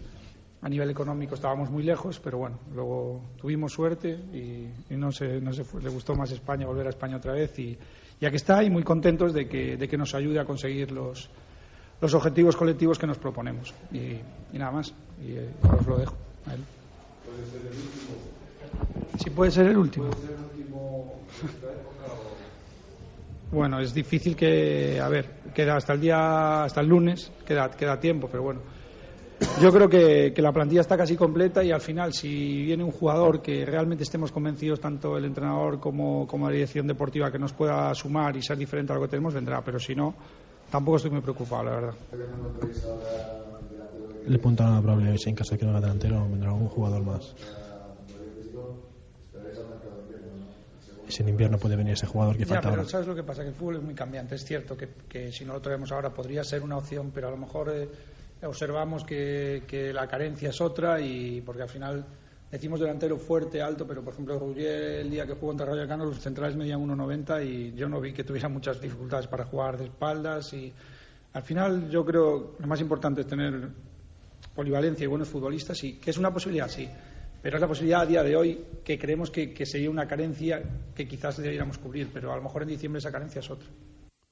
a 0.61 0.69
nivel 0.69 0.91
económico 0.91 1.35
estábamos 1.35 1.71
muy 1.71 1.83
lejos, 1.83 2.21
pero 2.21 2.39
bueno, 2.39 2.59
luego 2.73 3.23
tuvimos 3.37 3.73
suerte 3.73 4.11
y, 4.11 4.69
y 4.93 4.97
no, 4.97 5.11
se, 5.11 5.41
no 5.41 5.53
se 5.53 5.65
fue, 5.65 5.83
le 5.83 5.89
gustó 5.89 6.15
más 6.15 6.31
España, 6.31 6.67
volver 6.67 6.87
a 6.87 6.91
España 6.91 7.17
otra 7.17 7.33
vez 7.33 7.59
y 7.59 7.77
ya 8.21 8.31
que 8.31 8.37
está 8.37 8.63
y 8.63 8.71
muy 8.71 8.85
contentos 8.85 9.33
de 9.33 9.49
que, 9.49 9.77
de 9.77 9.89
que 9.89 9.97
nos 9.97 10.15
ayude 10.15 10.39
a 10.39 10.45
conseguir 10.45 10.93
los, 10.93 11.29
los 12.01 12.15
objetivos 12.15 12.57
colectivos 12.57 12.99
que 12.99 13.07
nos 13.07 13.19
proponemos. 13.19 13.75
Y, 13.91 14.21
y 14.53 14.59
nada 14.59 14.71
más, 14.71 14.95
y 15.21 15.33
eh, 15.33 15.51
os 15.63 15.87
lo 15.87 15.99
dejo 15.99 16.15
a 16.47 16.55
él. 16.55 16.61
Sí, 19.19 19.31
puede 19.31 19.51
ser 19.51 19.67
el 19.67 19.79
último. 19.79 20.11
Bueno, 23.53 23.81
es 23.81 23.93
difícil 23.93 24.35
que, 24.35 24.99
a 24.99 25.11
ver, 25.11 25.27
queda 25.55 25.77
hasta 25.77 25.93
el 25.93 26.01
día, 26.01 26.65
hasta 26.65 26.81
el 26.81 26.89
lunes, 26.89 27.31
queda, 27.47 27.71
queda 27.71 28.01
tiempo, 28.01 28.27
pero 28.31 28.45
bueno. 28.45 28.61
Yo 29.61 29.71
creo 29.71 29.91
que, 29.91 30.33
que 30.35 30.41
la 30.41 30.53
plantilla 30.53 30.81
está 30.81 30.97
casi 30.97 31.17
completa 31.17 31.63
y 31.63 31.71
al 31.71 31.83
final, 31.83 32.15
si 32.15 32.63
viene 32.63 32.83
un 32.83 32.93
jugador 32.93 33.43
que 33.43 33.67
realmente 33.67 34.05
estemos 34.05 34.33
convencidos, 34.33 34.81
tanto 34.81 35.19
el 35.19 35.27
entrenador 35.27 35.81
como, 35.81 36.27
como 36.27 36.47
la 36.47 36.55
dirección 36.55 36.87
deportiva, 36.87 37.31
que 37.31 37.39
nos 37.39 37.53
pueda 37.53 37.95
sumar 37.95 38.35
y 38.37 38.43
ser 38.43 38.57
diferente 38.57 38.93
a 38.93 38.97
lo 38.97 39.03
que 39.03 39.09
tenemos, 39.09 39.35
vendrá. 39.35 39.61
Pero 39.63 39.79
si 39.79 39.95
no, 39.95 40.15
tampoco 40.71 40.97
estoy 40.97 41.11
muy 41.11 41.21
preocupado, 41.21 41.65
la 41.65 41.71
verdad. 41.73 41.95
le 44.29 44.37
apuntan 44.37 44.73
a 44.73 44.81
Braulio 44.81 45.13
en 45.27 45.35
caso 45.35 45.51
de 45.53 45.59
que 45.59 45.67
no 45.67 45.73
haga 45.73 45.81
delantero 45.83 46.27
vendrá 46.27 46.51
algún 46.51 46.69
jugador 46.69 47.03
más. 47.05 47.35
Si 51.13 51.23
en 51.23 51.29
invierno 51.29 51.59
puede 51.59 51.77
venir 51.77 51.95
ese 51.95 52.07
jugador 52.07 52.37
que 52.37 52.45
Ya, 52.45 52.55
falta 52.55 52.63
pero 52.71 52.81
ahora. 52.83 52.89
¿sabes 52.89 53.07
lo 53.07 53.15
que 53.15 53.23
pasa? 53.23 53.43
Que 53.43 53.49
el 53.49 53.55
fútbol 53.55 53.77
es 53.77 53.83
muy 53.83 53.95
cambiante. 53.95 54.35
Es 54.35 54.45
cierto 54.45 54.77
que, 54.77 54.89
que 55.09 55.31
si 55.33 55.45
no 55.45 55.53
lo 55.53 55.61
traemos 55.61 55.93
ahora 55.93 56.11
podría 56.11 56.43
ser 56.45 56.63
una 56.63 56.77
opción, 56.77 57.11
pero 57.15 57.29
a 57.29 57.31
lo 57.31 57.37
mejor 57.37 57.71
eh, 57.75 57.89
observamos 58.43 59.05
que, 59.05 59.63
que 59.67 59.93
la 59.93 60.07
carencia 60.07 60.51
es 60.51 60.61
otra 60.61 61.01
y 61.01 61.41
porque 61.43 61.63
al 61.63 61.69
final 61.69 62.05
decimos 62.51 62.81
delantero 62.81 63.17
fuerte, 63.17 63.63
alto, 63.63 63.87
pero 63.87 64.03
por 64.03 64.13
ejemplo 64.13 64.39
Ruggier 64.39 65.01
el 65.01 65.11
día 65.11 65.27
que 65.27 65.35
jugó 65.35 65.49
contra 65.49 65.67
Rayo 65.67 65.79
Vallecano 65.79 66.05
los 66.05 66.19
centrales 66.21 66.57
medían 66.57 66.87
1,90 66.87 67.47
y 67.47 67.75
yo 67.75 67.89
no 67.89 68.01
vi 68.01 68.13
que 68.13 68.25
tuviera 68.25 68.49
muchas 68.49 68.81
dificultades 68.81 69.27
para 69.27 69.45
jugar 69.45 69.79
de 69.79 69.85
espaldas 69.85 70.53
y 70.53 70.73
al 71.33 71.43
final 71.43 71.89
yo 71.89 72.05
creo 72.05 72.57
que 72.57 72.63
lo 72.63 72.69
más 72.69 72.81
importante 72.81 73.23
es 73.23 73.27
tener 73.27 73.69
polivalencia 74.55 75.05
y 75.05 75.07
buenos 75.07 75.29
futbolistas 75.29 75.83
y 75.85 75.95
que 75.95 76.11
es 76.11 76.19
una 76.19 76.31
posibilidad, 76.33 76.69
sí. 76.69 76.89
Pero 77.43 77.57
es 77.57 77.61
la 77.61 77.69
posibilidad 77.69 78.03
a 78.03 78.07
día 78.07 78.23
de 78.23 78.37
hoy 78.37 78.65
que 78.85 78.99
creemos 78.99 79.31
que, 79.31 79.53
que 79.53 79.67
sería 79.67 79.91
una 79.91 80.07
carencia 80.07 80.63
que 80.95 81.07
quizás 81.09 81.39
debiéramos 81.39 81.79
cubrir, 81.79 82.09
pero 82.13 82.33
a 82.33 82.37
lo 82.37 82.43
mejor 82.43 82.63
en 82.63 82.69
diciembre 82.69 83.01
esa 83.01 83.11
carencia 83.11 83.41
es 83.41 83.51
otra. 83.51 83.69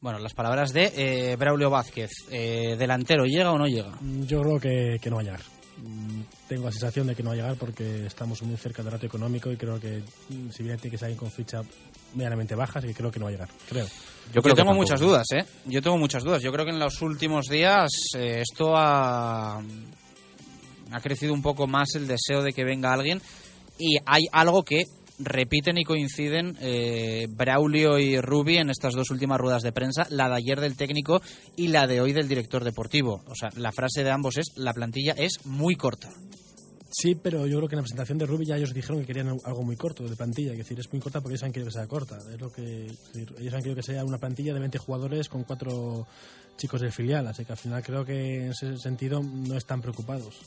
Bueno, 0.00 0.18
las 0.18 0.32
palabras 0.32 0.72
de 0.72 0.92
eh, 0.96 1.36
Braulio 1.36 1.68
Vázquez. 1.68 2.10
Eh, 2.30 2.74
¿Delantero 2.78 3.24
llega 3.24 3.52
o 3.52 3.58
no 3.58 3.66
llega? 3.66 3.90
Mm, 4.00 4.22
Yo 4.22 4.40
creo 4.40 4.58
que, 4.60 4.96
que 4.98 5.10
no 5.10 5.16
va 5.16 5.22
a 5.22 5.24
llegar. 5.24 5.40
Mm, 5.76 6.20
Tengo 6.48 6.64
la 6.64 6.72
sensación 6.72 7.06
de 7.06 7.14
que 7.14 7.22
no 7.22 7.30
va 7.30 7.34
a 7.34 7.36
llegar 7.36 7.56
porque 7.56 8.06
estamos 8.06 8.42
muy 8.42 8.56
cerca 8.56 8.82
del 8.82 8.92
rato 8.92 9.04
económico 9.06 9.50
y 9.50 9.56
creo 9.56 9.78
que 9.78 10.02
mm, 10.30 10.50
si 10.50 10.62
bien 10.62 10.78
tiene 10.78 10.92
que 10.92 10.98
salir 10.98 11.16
con 11.18 11.30
ficha 11.30 11.60
medianamente 12.14 12.54
baja, 12.54 12.78
así 12.78 12.88
que 12.88 12.94
creo 12.94 13.10
que 13.10 13.18
no 13.18 13.26
va 13.26 13.30
a 13.30 13.32
llegar. 13.32 13.48
Creo. 13.68 13.86
Yo, 14.32 14.54
tengo 14.54 14.72
muchas 14.72 15.00
dudas, 15.00 15.26
¿eh? 15.32 15.44
Yo 15.66 15.82
tengo 15.82 15.98
muchas 15.98 16.22
dudas. 16.22 16.42
Yo 16.42 16.50
creo 16.52 16.64
que 16.64 16.70
en 16.70 16.78
los 16.78 17.02
últimos 17.02 17.46
días 17.46 17.90
eh, 18.16 18.40
esto 18.40 18.74
ha, 18.76 19.60
ha 20.92 21.00
crecido 21.00 21.32
un 21.32 21.42
poco 21.42 21.66
más 21.66 21.94
el 21.94 22.06
deseo 22.06 22.42
de 22.42 22.52
que 22.52 22.64
venga 22.64 22.92
alguien 22.92 23.20
y 23.78 23.96
hay 24.06 24.26
algo 24.32 24.62
que 24.62 24.84
repiten 25.18 25.78
y 25.78 25.84
coinciden 25.84 26.56
eh, 26.60 27.26
Braulio 27.30 27.98
y 27.98 28.20
Rubi 28.20 28.56
en 28.56 28.70
estas 28.70 28.94
dos 28.94 29.10
últimas 29.10 29.38
ruedas 29.38 29.62
de 29.62 29.72
prensa, 29.72 30.06
la 30.10 30.28
de 30.28 30.36
ayer 30.36 30.60
del 30.60 30.76
técnico 30.76 31.20
y 31.56 31.68
la 31.68 31.86
de 31.86 32.00
hoy 32.00 32.12
del 32.12 32.28
director 32.28 32.64
deportivo. 32.64 33.22
O 33.26 33.34
sea, 33.34 33.50
la 33.56 33.72
frase 33.72 34.02
de 34.02 34.10
ambos 34.10 34.38
es 34.38 34.52
la 34.56 34.72
plantilla 34.72 35.12
es 35.16 35.44
muy 35.44 35.76
corta. 35.76 36.10
Sí, 36.92 37.14
pero 37.14 37.46
yo 37.46 37.58
creo 37.58 37.68
que 37.68 37.76
en 37.76 37.78
la 37.78 37.82
presentación 37.82 38.18
de 38.18 38.26
Rubi 38.26 38.46
ya 38.46 38.56
ellos 38.56 38.74
dijeron 38.74 39.00
que 39.00 39.06
querían 39.06 39.28
algo 39.44 39.62
muy 39.62 39.76
corto 39.76 40.08
de 40.08 40.16
plantilla. 40.16 40.52
Es 40.52 40.58
decir, 40.58 40.80
es 40.80 40.92
muy 40.92 41.00
corta 41.00 41.20
porque 41.20 41.34
ellos 41.34 41.44
han 41.44 41.52
querido 41.52 41.68
que 41.68 41.74
sea 41.74 41.86
corta. 41.86 42.18
Es 42.32 42.40
lo 42.40 42.50
que, 42.50 42.86
es 42.86 43.12
decir, 43.12 43.32
ellos 43.38 43.54
han 43.54 43.60
querido 43.60 43.76
que 43.76 43.82
sea 43.82 44.04
una 44.04 44.18
plantilla 44.18 44.52
de 44.52 44.58
20 44.58 44.78
jugadores 44.78 45.28
con 45.28 45.44
cuatro 45.44 46.08
chicos 46.56 46.80
del 46.80 46.90
filial. 46.90 47.28
Así 47.28 47.44
que 47.44 47.52
al 47.52 47.58
final 47.58 47.82
creo 47.84 48.04
que 48.04 48.46
en 48.46 48.50
ese 48.50 48.76
sentido 48.76 49.22
no 49.22 49.56
están 49.56 49.80
preocupados. 49.80 50.40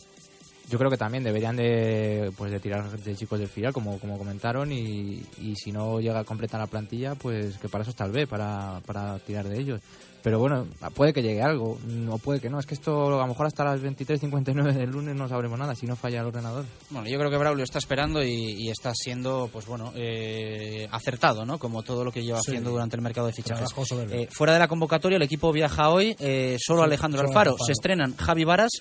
Yo 0.70 0.78
creo 0.80 0.90
que 0.90 0.98
también 0.98 1.24
deberían 1.24 1.56
de, 1.56 2.32
pues, 2.38 2.52
de 2.52 2.60
tirar 2.60 2.90
de 2.90 3.16
chicos 3.16 3.38
del 3.38 3.50
filial, 3.50 3.74
como, 3.74 4.00
como 4.00 4.18
comentaron, 4.18 4.72
y, 4.72 5.22
y 5.42 5.56
si 5.56 5.72
no 5.72 6.00
llega 6.00 6.20
a 6.20 6.24
completar 6.24 6.60
la 6.62 6.68
plantilla, 6.68 7.16
pues 7.16 7.58
que 7.58 7.68
para 7.70 7.82
eso 7.82 7.92
está 7.92 8.06
el 8.06 8.12
B, 8.12 8.28
para, 8.28 8.80
para 8.86 9.20
tirar 9.20 9.48
de 9.48 9.60
ellos. 9.60 9.82
Pero 10.24 10.40
bueno, 10.40 10.66
puede 10.96 11.12
que 11.12 11.22
llegue 11.22 11.42
algo, 11.42 11.78
o 12.10 12.18
puede 12.18 12.40
que 12.40 12.50
no. 12.50 12.58
Es 12.58 12.66
que 12.66 12.76
esto 12.76 13.08
a 13.08 13.10
lo 13.24 13.28
mejor 13.28 13.46
hasta 13.46 13.66
las 13.66 13.82
23.59 13.82 14.72
del 14.72 14.90
lunes 14.90 15.16
no 15.18 15.28
sabremos 15.28 15.60
nada, 15.60 15.76
si 15.76 15.86
no 15.86 15.98
falla 15.98 16.22
el 16.22 16.28
ordenador. 16.28 16.64
Bueno, 16.92 17.10
yo 17.10 17.20
creo 17.20 17.30
que 17.30 17.38
Braulio 17.38 17.66
está 17.66 17.78
esperando 17.80 18.24
y, 18.24 18.32
y 18.58 18.70
está 18.70 18.94
siendo, 18.96 19.50
pues 19.52 19.66
bueno, 19.66 19.92
eh, 19.96 20.88
acertado, 20.92 21.46
¿no? 21.46 21.60
Como 21.60 21.84
todo 21.84 22.06
lo 22.06 22.12
que 22.14 22.24
lleva 22.24 22.40
Sí. 22.40 22.52
haciendo 22.52 22.72
durante 22.72 22.96
el 22.96 23.02
mercado 23.02 23.28
de 23.28 23.34
fichajes. 23.34 23.68
Eh, 24.12 24.30
fuera 24.32 24.54
de 24.54 24.60
la 24.60 24.70
convocatoria, 24.70 25.18
el 25.18 25.24
equipo 25.24 25.52
viaja 25.52 25.90
hoy, 25.90 26.16
eh, 26.20 26.56
solo 26.58 26.80
Sí, 26.84 26.86
Alejandro 26.86 27.18
solo 27.20 27.30
Alfaro. 27.30 27.52
Alfaro. 27.52 27.66
Se 27.66 27.74
estrenan 27.74 28.16
Javi 28.16 28.46
Varas, 28.46 28.72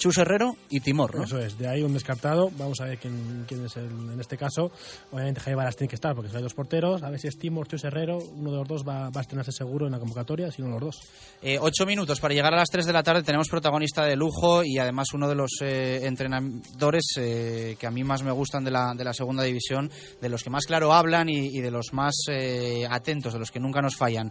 Chus 0.00 0.16
Herrero 0.16 0.56
y 0.70 0.80
Timor, 0.80 1.14
¿no? 1.14 1.24
Eso 1.24 1.38
es, 1.38 1.58
de 1.58 1.68
ahí 1.68 1.82
un 1.82 1.92
descartado. 1.92 2.50
Vamos 2.56 2.80
a 2.80 2.86
ver 2.86 2.96
quién, 2.96 3.44
quién 3.46 3.66
es 3.66 3.76
el, 3.76 3.84
en 3.84 4.18
este 4.18 4.38
caso. 4.38 4.72
Obviamente 5.12 5.42
Jaime 5.42 5.58
Varas 5.58 5.76
tiene 5.76 5.90
que 5.90 5.96
estar 5.96 6.14
porque 6.14 6.34
hay 6.34 6.42
dos 6.42 6.54
porteros. 6.54 7.02
A 7.02 7.10
ver 7.10 7.20
si 7.20 7.28
es 7.28 7.38
Timor, 7.38 7.68
Chus 7.68 7.84
Herrero. 7.84 8.16
Uno 8.16 8.50
de 8.50 8.56
los 8.56 8.66
dos 8.66 8.82
va, 8.82 9.10
va 9.10 9.18
a 9.18 9.20
estrenarse 9.20 9.52
seguro 9.52 9.84
en 9.84 9.92
la 9.92 9.98
convocatoria, 9.98 10.50
si 10.50 10.62
no 10.62 10.70
los 10.70 10.80
dos. 10.80 11.00
Eh, 11.42 11.58
ocho 11.60 11.84
minutos 11.84 12.18
para 12.18 12.32
llegar 12.32 12.54
a 12.54 12.56
las 12.56 12.70
3 12.70 12.86
de 12.86 12.92
la 12.94 13.02
tarde. 13.02 13.22
Tenemos 13.22 13.48
protagonista 13.50 14.06
de 14.06 14.16
lujo 14.16 14.62
y 14.64 14.78
además 14.78 15.12
uno 15.12 15.28
de 15.28 15.34
los 15.34 15.50
eh, 15.60 16.06
entrenadores 16.06 17.04
eh, 17.18 17.76
que 17.78 17.86
a 17.86 17.90
mí 17.90 18.02
más 18.02 18.22
me 18.22 18.32
gustan 18.32 18.64
de 18.64 18.70
la, 18.70 18.94
de 18.96 19.04
la 19.04 19.12
segunda 19.12 19.42
división, 19.42 19.90
de 20.18 20.28
los 20.30 20.42
que 20.42 20.48
más 20.48 20.64
claro 20.64 20.94
hablan 20.94 21.28
y, 21.28 21.58
y 21.58 21.60
de 21.60 21.70
los 21.70 21.92
más 21.92 22.14
eh, 22.30 22.86
atentos, 22.88 23.34
de 23.34 23.38
los 23.38 23.50
que 23.50 23.60
nunca 23.60 23.82
nos 23.82 23.96
fallan. 23.96 24.30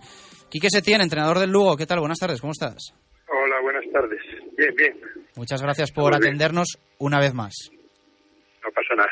Quique 0.49 0.69
Setién, 0.71 1.01
entrenador 1.01 1.37
del 1.37 1.51
Lugo. 1.51 1.77
¿Qué 1.77 1.85
tal? 1.85 1.99
Buenas 1.99 2.17
tardes, 2.17 2.41
¿cómo 2.41 2.53
estás? 2.53 2.91
Hola, 3.31 3.61
buenas 3.61 3.85
tardes. 3.93 4.19
Bien, 4.57 4.73
bien, 4.75 4.93
Muchas 5.39 5.61
gracias 5.61 5.93
por 5.93 6.13
atendernos 6.13 6.77
una 6.97 7.17
vez 7.21 7.33
más. 7.33 7.71
no 8.61 8.69
pasa 8.71 8.93
nada. 8.93 9.09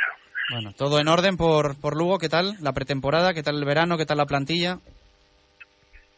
Bueno, 0.52 0.74
todo 0.78 1.00
en 1.00 1.08
orden 1.08 1.38
por, 1.38 1.80
por 1.80 1.96
Lugo. 1.96 2.18
¿Qué 2.20 2.28
tal 2.28 2.58
la 2.62 2.74
pretemporada? 2.74 3.34
¿Qué 3.34 3.44
tal 3.44 3.56
el 3.56 3.64
verano? 3.64 3.98
¿Qué 3.98 4.06
tal 4.06 4.18
la 4.18 4.26
plantilla? 4.26 4.78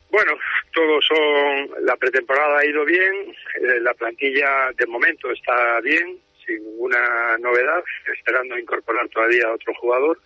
Bueno, 0.10 0.32
todos 0.74 1.05
son. 1.05 1.86
La 1.86 1.95
pretemporada 1.95 2.57
ha 2.57 2.66
ido 2.66 2.84
bien, 2.86 3.14
eh, 3.62 3.80
la 3.82 3.93
plantilla 3.93 4.72
de 4.76 4.88
momento 4.88 5.30
está 5.30 5.80
bien, 5.82 6.18
sin 6.43 6.57
ninguna 6.64 7.38
novedad, 7.38 7.84
esperando 8.12 8.57
incorporar 8.57 9.07
todavía 9.10 9.45
a 9.45 9.53
otro 9.53 9.76
jugador. 9.76 10.20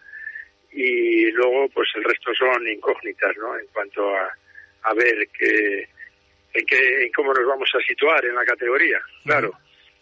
Y 0.72 1.30
luego, 1.32 1.68
pues 1.74 1.90
el 1.96 2.06
resto 2.06 2.32
son 2.34 2.66
incógnitas, 2.70 3.36
¿no? 3.36 3.60
En 3.60 3.68
cuanto 3.74 4.16
a, 4.16 4.32
a 4.84 4.94
ver 4.94 5.28
qué, 5.38 5.90
en, 6.54 6.66
qué, 6.66 7.04
en 7.04 7.12
cómo 7.12 7.34
nos 7.34 7.46
vamos 7.46 7.70
a 7.76 7.86
situar 7.86 8.24
en 8.24 8.36
la 8.36 8.46
categoría. 8.46 9.02
Claro, 9.26 9.52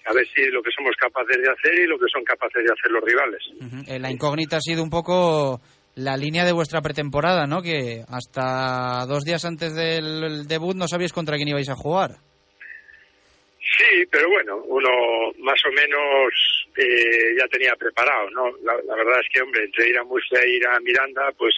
a 0.06 0.14
ver 0.14 0.26
si 0.34 0.46
lo 0.48 0.62
que 0.64 0.72
somos 0.76 0.96
capaces 0.98 1.38
de 1.42 1.50
hacer 1.50 1.80
y 1.80 1.88
lo 1.88 1.98
que 2.00 2.06
son 2.12 2.24
capaces 2.24 2.64
de 2.64 2.72
hacer 2.72 2.92
los 2.92 3.04
rivales. 3.04 3.42
Eh, 3.88 4.00
la 4.00 4.12
incógnita 4.12 4.58
ha 4.58 4.62
sido 4.62 4.82
un 4.84 4.90
poco 4.90 5.62
la 5.96 6.16
línea 6.18 6.46
de 6.46 6.54
vuestra 6.54 6.82
pretemporada, 6.82 7.46
¿no? 7.48 7.62
Que 7.62 8.02
hasta 8.08 9.06
dos 9.08 9.24
días 9.26 9.44
antes 9.46 9.76
del 9.76 10.48
debut 10.48 10.76
no 10.76 10.88
sabíais 10.88 11.14
contra 11.14 11.36
quién 11.36 11.50
ibais 11.50 11.70
a 11.70 11.76
jugar. 11.76 12.12
Sí, 13.78 14.06
pero 14.12 14.28
bueno, 14.30 14.58
uno 14.66 14.90
más 15.40 15.60
o 15.66 15.72
menos 15.72 16.34
eh, 16.78 17.36
ya 17.40 17.48
tenía 17.48 17.74
preparado, 17.78 18.30
¿no? 18.32 18.46
La, 18.64 18.74
la 18.88 18.96
verdad 18.96 19.20
es 19.22 19.28
que, 19.32 19.42
hombre, 19.42 19.64
entre 19.66 19.90
ir 19.90 19.98
a 19.98 20.04
Murcia 20.04 20.40
e 20.42 20.50
ir 20.58 20.68
a 20.68 20.80
Miranda, 20.80 21.32
pues 21.38 21.54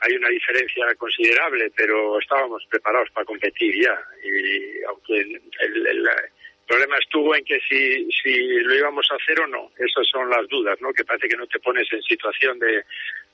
hay 0.00 0.14
una 0.16 0.28
diferencia 0.28 0.84
considerable, 0.98 1.70
pero 1.76 2.18
estábamos 2.18 2.62
preparados 2.68 3.08
para 3.14 3.26
competir 3.26 3.74
ya. 3.82 3.94
Y 4.24 4.82
aunque 4.88 5.18
el, 5.20 5.40
el- 5.60 5.86
el 5.86 6.08
problema 6.70 6.96
estuvo 6.98 7.34
en 7.34 7.44
que 7.44 7.58
si, 7.68 8.06
si 8.22 8.32
lo 8.62 8.74
íbamos 8.76 9.04
a 9.10 9.16
hacer 9.16 9.40
o 9.40 9.46
no, 9.48 9.70
esas 9.76 10.06
son 10.10 10.30
las 10.30 10.46
dudas, 10.48 10.78
¿no? 10.80 10.92
Que 10.92 11.04
parece 11.04 11.26
que 11.28 11.36
no 11.36 11.46
te 11.46 11.58
pones 11.58 11.86
en 11.92 12.00
situación 12.02 12.58
de, 12.60 12.84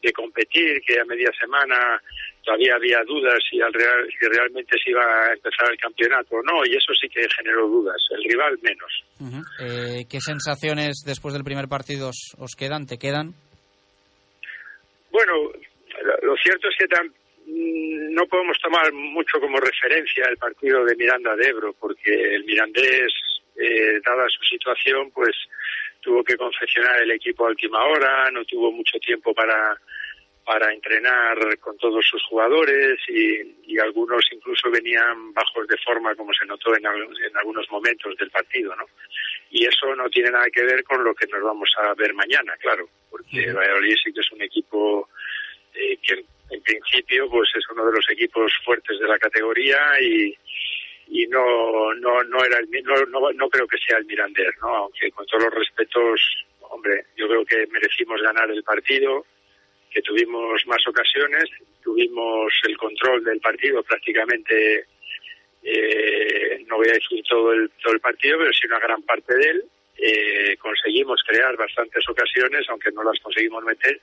de 0.03 0.13
competir, 0.13 0.81
que 0.87 0.99
a 0.99 1.05
media 1.05 1.31
semana 1.39 2.01
todavía 2.43 2.77
había 2.77 3.03
dudas 3.05 3.37
si, 3.51 3.61
al 3.61 3.73
real, 3.75 4.09
si 4.09 4.27
realmente 4.27 4.77
se 4.83 4.91
iba 4.91 5.03
a 5.05 5.33
empezar 5.35 5.71
el 5.71 5.77
campeonato 5.79 6.37
o 6.37 6.43
no, 6.43 6.65
y 6.65 6.77
eso 6.77 6.95
sí 6.95 7.09
que 7.09 7.27
generó 7.37 7.67
dudas. 7.69 8.01
El 8.11 8.25
rival 8.25 8.59
menos. 8.63 9.45
Eh, 9.61 10.05
¿Qué 10.09 10.21
sensaciones 10.21 11.03
después 11.05 11.35
del 11.35 11.45
primer 11.45 11.69
partido 11.69 12.09
os, 12.09 12.35
os 12.39 12.55
quedan? 12.57 12.87
¿Te 12.87 12.97
quedan? 12.99 13.35
Bueno, 15.11 15.33
lo- 16.23 16.37
cierto 16.43 16.69
es 16.69 16.77
que 16.79 16.87
mm, 16.87 17.13
no 17.47 18.27
podemos 18.27 18.59
tomar 18.61 18.93
mucho 18.93 19.41
como 19.41 19.59
referencia 19.59 20.27
el 20.29 20.37
partido 20.37 20.85
de 20.85 20.97
Miranda 20.97 21.37
de 21.37 21.49
Ebro, 21.49 21.75
porque 21.79 22.35
el 22.35 22.45
mirandés, 22.45 23.13
eh, 23.57 24.01
dada 24.05 24.27
su 24.29 24.43
situación, 24.45 25.11
pues 25.13 25.37
tuvo 26.01 26.25
que 26.25 26.37
confeccionar 26.37 27.03
el 27.03 27.13
equipo 27.13 27.47
a 27.47 27.51
última 27.51 27.85
hora, 27.85 28.31
no 28.31 28.45
tuvo 28.45 28.73
mucho 28.73 28.99
tiempo 28.99 29.33
para 29.35 29.79
para 30.47 30.73
entrenar 30.73 31.59
con 31.59 31.77
todos 31.77 32.07
sus 32.07 32.23
jugadores 32.23 33.01
y, 33.09 33.65
y 33.67 33.81
algunos 33.81 34.25
incluso 34.31 34.71
venían 34.71 35.35
bajos 35.35 35.67
de 35.67 35.77
forma 35.79 36.15
como 36.15 36.33
se 36.35 36.47
notó 36.47 36.73
en, 36.77 36.87
en 36.87 37.37
algunos 37.37 37.69
momentos 37.69 38.17
del 38.17 38.31
partido, 38.31 38.75
¿no? 38.77 38.85
Y 39.51 39.67
eso 39.67 39.93
no 39.97 40.09
tiene 40.09 40.31
nada 40.31 40.47
que 40.53 40.63
ver 40.63 40.85
con 40.85 41.03
lo 41.03 41.13
que 41.17 41.27
nos 41.27 41.43
vamos 41.43 41.69
a 41.79 41.93
ver 41.95 42.15
mañana, 42.15 42.57
claro, 42.61 42.89
porque 43.11 43.53
Valladolid 43.53 43.97
sí 44.05 44.13
que 44.13 44.21
es 44.21 44.31
un 44.31 44.43
equipo 44.43 45.09
eh, 45.77 45.99
que 46.03 46.25
en 46.51 46.63
principio 46.63 47.29
pues 47.29 47.49
es 47.55 47.65
uno 47.71 47.87
de 47.87 47.93
los 47.93 48.11
equipos 48.11 48.53
fuertes 48.65 48.99
de 48.99 49.09
la 49.09 49.19
categoría 49.19 49.79
y, 50.01 50.37
y 51.09 51.27
no 51.27 51.95
no 51.95 52.23
no 52.25 52.45
era 52.45 52.59
el, 52.59 52.69
no, 52.85 52.95
no, 53.07 53.33
no 53.33 53.49
creo 53.49 53.67
que 53.67 53.79
sea 53.79 53.99
el 53.99 54.07
Mirandés, 54.07 54.55
¿no? 54.61 54.75
Aunque 54.75 55.11
con 55.11 55.27
todos 55.27 55.45
los 55.45 55.55
respetos, 55.55 56.21
hombre, 56.61 57.07
yo 57.17 57.29
creo 57.29 57.45
que 57.45 57.67
merecimos 57.69 58.21
ganar 58.23 58.51
el 58.51 58.63
partido 58.63 59.25
que 59.97 60.03
tuvimos 60.03 60.67
más 60.67 60.87
ocasiones, 60.87 61.45
tuvimos 61.83 62.53
el 62.69 62.77
control 62.77 63.25
del 63.25 63.41
partido 63.41 63.83
prácticamente, 63.83 64.85
eh, 65.63 66.65
no 66.67 66.77
voy 66.77 66.89
a 66.89 66.93
decir 66.93 67.23
todo 67.27 67.53
el, 67.55 67.71
todo 67.83 67.95
el 67.95 68.01
partido, 68.01 68.39
pero 68.39 68.53
sí 68.53 68.67
una 68.67 68.79
gran 68.79 69.03
parte 69.03 69.35
de 69.35 69.51
él. 69.51 69.65
Eh, 69.99 70.57
conseguimos 70.59 71.23
crear 71.27 71.57
bastantes 71.57 72.07
ocasiones, 72.11 72.67
aunque 72.69 72.93
no 72.93 73.03
las 73.03 73.19
conseguimos 73.21 73.65
meter, 73.65 73.99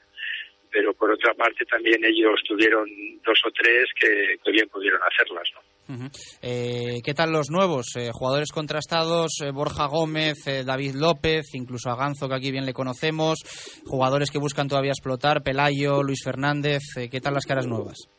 pero 0.74 0.91
por 0.95 1.11
otra 1.11 1.34
parte 1.36 1.63
también 1.65 2.03
ellos 2.03 2.41
tuvieron 2.47 2.89
dos 3.24 3.39
o 3.45 3.51
tres 3.51 3.86
que, 3.97 4.36
que 4.43 4.51
bien 4.51 4.67
pudieron 4.69 4.99
hacerlas. 5.03 5.47
¿no? 5.53 6.09
Eh, 6.41 7.01
¿Qué 7.05 7.13
tal 7.13 7.32
los 7.32 7.51
nuevos? 7.51 7.95
Eh, 7.95 8.09
jugadores 8.11 8.51
contrastados, 8.51 9.39
eh, 9.43 9.51
Borja 9.51 9.86
Gómez, 9.86 10.47
eh, 10.47 10.63
David 10.65 10.95
López, 10.95 11.53
incluso 11.53 11.91
a 11.91 11.95
Ganzo, 11.95 12.28
que 12.28 12.36
aquí 12.36 12.51
bien 12.51 12.65
le 12.65 12.74
conocemos, 12.74 13.39
jugadores 13.86 14.32
que 14.32 14.39
buscan 14.39 14.67
todavía 14.67 14.91
explotar, 14.91 15.43
Pelayo, 15.43 16.01
Luis 16.01 16.24
Fernández, 16.24 16.82
¿qué 17.11 17.21
tal 17.21 17.36
las 17.36 17.45
caras 17.45 17.67
nuevas? 17.67 18.09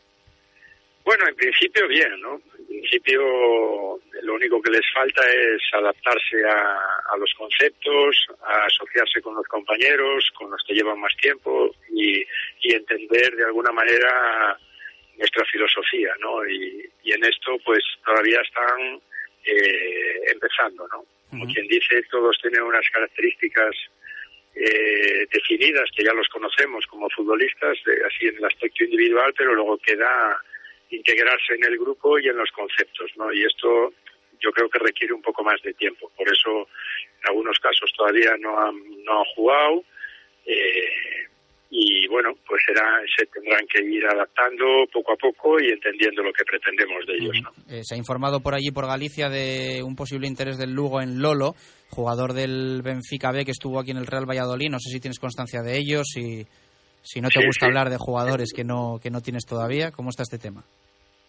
Bueno, 1.05 1.25
en 1.29 1.35
principio 1.35 1.89
bien, 1.89 2.21
¿no? 2.23 2.41
En 2.75 2.81
principio 2.81 4.01
lo 4.23 4.35
único 4.35 4.61
que 4.61 4.73
les 4.73 4.85
falta 4.93 5.23
es 5.33 5.63
adaptarse 5.73 6.45
a, 6.45 6.77
a 7.13 7.17
los 7.17 7.33
conceptos, 7.35 8.27
a 8.43 8.67
asociarse 8.67 9.23
con 9.23 9.35
los 9.37 9.47
compañeros, 9.47 10.29
con 10.37 10.51
los 10.51 10.63
que 10.67 10.75
llevan 10.75 10.99
más 10.99 11.15
tiempo 11.17 11.71
y, 11.91 12.21
y 12.63 12.75
entender 12.75 13.37
de 13.37 13.45
alguna 13.45 13.71
manera 13.71 14.59
nuestra 15.17 15.45
filosofía, 15.45 16.13
¿no? 16.21 16.45
Y, 16.47 16.85
y 17.05 17.13
en 17.13 17.25
esto 17.25 17.57
pues 17.65 17.85
todavía 18.05 18.41
están 18.41 19.01
eh, 19.45 20.33
empezando, 20.33 20.89
¿no? 20.89 21.05
Como 21.31 21.47
quien 21.53 21.67
dice, 21.69 22.03
todos 22.11 22.37
tienen 22.43 22.63
unas 22.63 22.89
características 22.91 23.75
eh, 24.55 25.27
definidas 25.33 25.91
que 25.97 26.05
ya 26.05 26.13
los 26.13 26.29
conocemos 26.29 26.87
como 26.87 27.09
futbolistas, 27.11 27.77
eh, 27.87 28.01
así 28.07 28.27
en 28.27 28.37
el 28.37 28.45
aspecto 28.45 28.85
individual, 28.85 29.33
pero 29.37 29.55
luego 29.55 29.79
queda 29.79 30.41
integrarse 30.91 31.55
en 31.55 31.65
el 31.65 31.79
grupo 31.79 32.19
y 32.19 32.29
en 32.29 32.37
los 32.37 32.51
conceptos, 32.51 33.11
¿no? 33.17 33.33
Y 33.33 33.43
esto 33.45 33.93
yo 34.41 34.51
creo 34.53 34.69
que 34.69 34.79
requiere 34.79 35.15
un 35.15 35.23
poco 35.23 35.43
más 35.43 35.61
de 35.63 35.73
tiempo. 35.75 36.11
Por 36.17 36.27
eso, 36.29 36.69
en 37.21 37.29
algunos 37.29 37.59
casos 37.59 37.91
todavía 37.97 38.37
no 38.39 38.59
han, 38.59 38.77
no 39.05 39.19
han 39.19 39.25
jugado. 39.35 39.85
eh, 40.47 41.25
y 41.77 42.07
bueno, 42.07 42.31
pues 42.47 42.63
será, 42.65 43.03
se 43.19 43.27
tendrán 43.27 43.67
que 43.67 43.83
ir 43.83 44.05
adaptando 44.07 44.65
poco 44.93 45.13
a 45.13 45.17
poco 45.17 45.61
y 45.61 45.71
entendiendo 45.71 46.23
lo 46.23 46.33
que 46.33 46.45
pretendemos 46.45 47.05
de 47.05 47.15
ellos, 47.15 47.37
¿no? 47.43 47.51
Eh, 47.69 47.83
se 47.83 47.97
ha 47.97 47.99
informado 47.99 48.39
por 48.39 48.55
allí, 48.55 48.71
por 48.71 48.87
Galicia, 48.87 49.29
de 49.29 49.83
un 49.83 49.97
posible 49.97 50.29
interés 50.29 50.57
del 50.57 50.71
Lugo 50.71 51.03
en 51.03 51.21
Lolo, 51.21 51.57
jugador 51.91 52.33
del 52.33 52.81
Benfica 52.85 53.33
B 53.33 53.45
que 53.45 53.51
estuvo 53.51 53.81
aquí 53.81 53.91
en 53.91 53.97
el 53.97 54.07
Real 54.07 54.25
Valladolid. 54.25 54.71
No 54.71 54.79
sé 54.79 54.89
si 54.89 55.01
tienes 55.01 55.19
constancia 55.19 55.63
de 55.63 55.77
ello, 55.77 56.05
si, 56.05 56.47
si 57.05 57.21
no 57.21 57.29
te 57.29 57.39
Sí, 57.41 57.47
gusta 57.47 57.67
sí. 57.67 57.69
hablar 57.71 57.91
de 57.91 57.99
jugadores 57.99 58.53
que 58.53 58.65
no, 58.65 58.99
que 59.01 59.11
no 59.11 59.21
tienes 59.21 59.45
todavía. 59.47 59.93
¿Cómo 59.93 60.11
está 60.11 60.23
este 60.25 60.39
tema? 60.39 60.65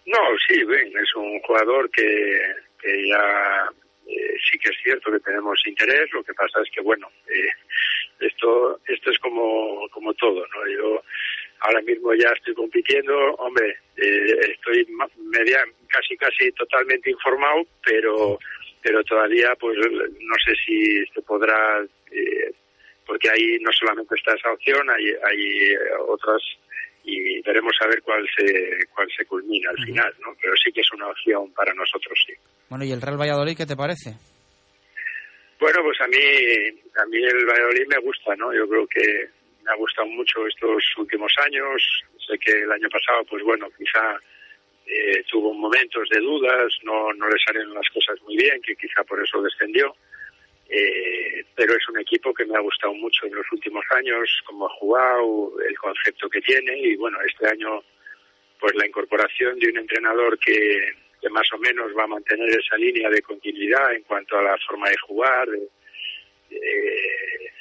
No, 0.07 0.19
sí, 0.47 0.63
ven, 0.63 0.87
es 0.97 1.15
un 1.15 1.39
jugador 1.41 1.89
que, 1.91 2.39
que 2.81 3.07
ya 3.07 3.69
eh, 4.07 4.33
sí 4.49 4.57
que 4.57 4.69
es 4.69 4.77
cierto 4.83 5.11
que 5.11 5.19
tenemos 5.19 5.59
interés, 5.67 6.11
lo 6.13 6.23
que 6.23 6.33
pasa 6.33 6.61
es 6.63 6.69
que, 6.73 6.81
bueno, 6.81 7.07
eh, 7.27 7.49
esto 8.19 8.79
esto 8.87 9.11
es 9.11 9.19
como, 9.19 9.87
como 9.91 10.13
todo, 10.13 10.45
¿no? 10.47 10.67
Yo 10.71 11.01
ahora 11.61 11.81
mismo 11.81 12.13
ya 12.13 12.29
estoy 12.35 12.53
compitiendo, 12.53 13.13
hombre, 13.35 13.77
eh, 13.97 14.39
estoy 14.53 14.87
media, 15.17 15.63
casi 15.87 16.15
casi 16.17 16.51
totalmente 16.53 17.09
informado, 17.11 17.63
pero 17.83 18.39
pero 18.81 19.03
todavía 19.03 19.49
pues 19.59 19.75
no 19.77 20.35
sé 20.45 20.53
si 20.65 21.03
se 21.07 21.21
podrá, 21.23 21.83
eh, 22.11 22.51
porque 23.05 23.29
ahí 23.29 23.57
no 23.61 23.71
solamente 23.71 24.15
está 24.15 24.33
esa 24.33 24.51
opción, 24.51 24.89
hay, 24.89 25.05
hay 25.05 25.71
eh, 25.71 25.77
otras 26.07 26.41
y 27.05 27.39
veremos 27.41 27.73
a 27.81 27.87
ver 27.87 28.01
cuál 28.01 28.27
se 28.35 28.87
cuál 28.93 29.07
se 29.15 29.25
culmina 29.25 29.69
al 29.69 29.85
final, 29.85 30.13
¿no? 30.21 30.33
Pero 30.41 30.53
sí 30.57 30.71
que 30.71 30.81
es 30.81 30.91
una 30.91 31.07
opción 31.07 31.53
para 31.53 31.73
nosotros, 31.73 32.17
sí. 32.25 32.33
Bueno, 32.69 32.83
¿y 32.83 32.91
el 32.91 33.01
Real 33.01 33.19
Valladolid 33.19 33.55
qué 33.55 33.65
te 33.65 33.75
parece? 33.75 34.17
Bueno, 35.59 35.79
pues 35.83 36.01
a 36.01 36.07
mí 36.07 36.17
a 36.17 37.05
mí 37.05 37.17
el 37.23 37.45
Valladolid 37.45 37.87
me 37.87 37.99
gusta, 38.01 38.35
¿no? 38.35 38.53
Yo 38.53 38.67
creo 38.67 38.87
que 38.87 39.29
me 39.63 39.71
ha 39.71 39.75
gustado 39.75 40.07
mucho 40.07 40.47
estos 40.47 40.83
últimos 40.97 41.31
años. 41.45 41.81
Sé 42.27 42.37
que 42.39 42.51
el 42.51 42.71
año 42.71 42.89
pasado, 42.89 43.23
pues 43.29 43.43
bueno, 43.43 43.67
quizá 43.77 44.17
eh, 44.87 45.23
tuvo 45.29 45.53
momentos 45.53 46.09
de 46.09 46.19
dudas, 46.19 46.73
no 46.83 47.13
no 47.13 47.29
le 47.29 47.37
salieron 47.45 47.73
las 47.75 47.87
cosas 47.93 48.19
muy 48.23 48.35
bien, 48.35 48.59
que 48.61 48.75
quizá 48.75 49.03
por 49.03 49.21
eso 49.21 49.41
descendió. 49.43 49.95
Eh, 50.69 51.45
pero 51.55 51.73
es 51.75 51.87
un 51.89 51.99
equipo 51.99 52.33
que 52.33 52.45
me 52.45 52.55
ha 52.57 52.59
gustado 52.61 52.93
mucho 52.95 53.25
en 53.27 53.35
los 53.35 53.45
últimos 53.51 53.85
años, 53.91 54.29
cómo 54.45 54.65
ha 54.65 54.69
jugado, 54.69 55.53
el 55.67 55.77
concepto 55.77 56.27
que 56.29 56.41
tiene 56.41 56.77
y 56.79 56.95
bueno, 56.95 57.17
este 57.21 57.47
año 57.47 57.83
pues 58.59 58.73
la 58.75 58.87
incorporación 58.87 59.59
de 59.59 59.69
un 59.69 59.77
entrenador 59.77 60.39
que, 60.39 60.93
más 61.29 61.51
o 61.53 61.57
menos 61.57 61.91
va 61.97 62.03
a 62.03 62.07
mantener 62.07 62.49
esa 62.49 62.77
línea 62.77 63.09
de 63.09 63.21
continuidad 63.21 63.93
en 63.93 64.03
cuanto 64.03 64.37
a 64.37 64.43
la 64.43 64.57
forma 64.67 64.89
de 64.89 64.97
jugar, 64.97 65.47
eh, 66.51 67.51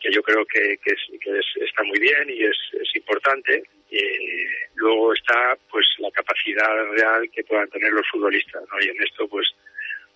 que 0.00 0.10
yo 0.12 0.22
creo 0.22 0.44
que, 0.46 0.72
es- 0.84 1.20
que 1.20 1.38
es- 1.38 1.56
está 1.62 1.82
muy 1.82 1.98
bien 1.98 2.28
y 2.30 2.44
es, 2.44 2.56
es 2.80 2.94
importante. 2.96 3.62
Eh, 3.90 4.46
luego 4.76 5.12
está 5.14 5.56
pues 5.70 5.86
la 5.98 6.10
capacidad 6.12 6.84
real 6.92 7.28
que 7.30 7.42
puedan 7.44 7.68
tener 7.70 7.90
los 7.92 8.06
futbolistas, 8.08 8.62
¿no? 8.70 8.80
Y 8.80 8.88
en 8.88 9.02
esto 9.02 9.26
pues 9.28 9.48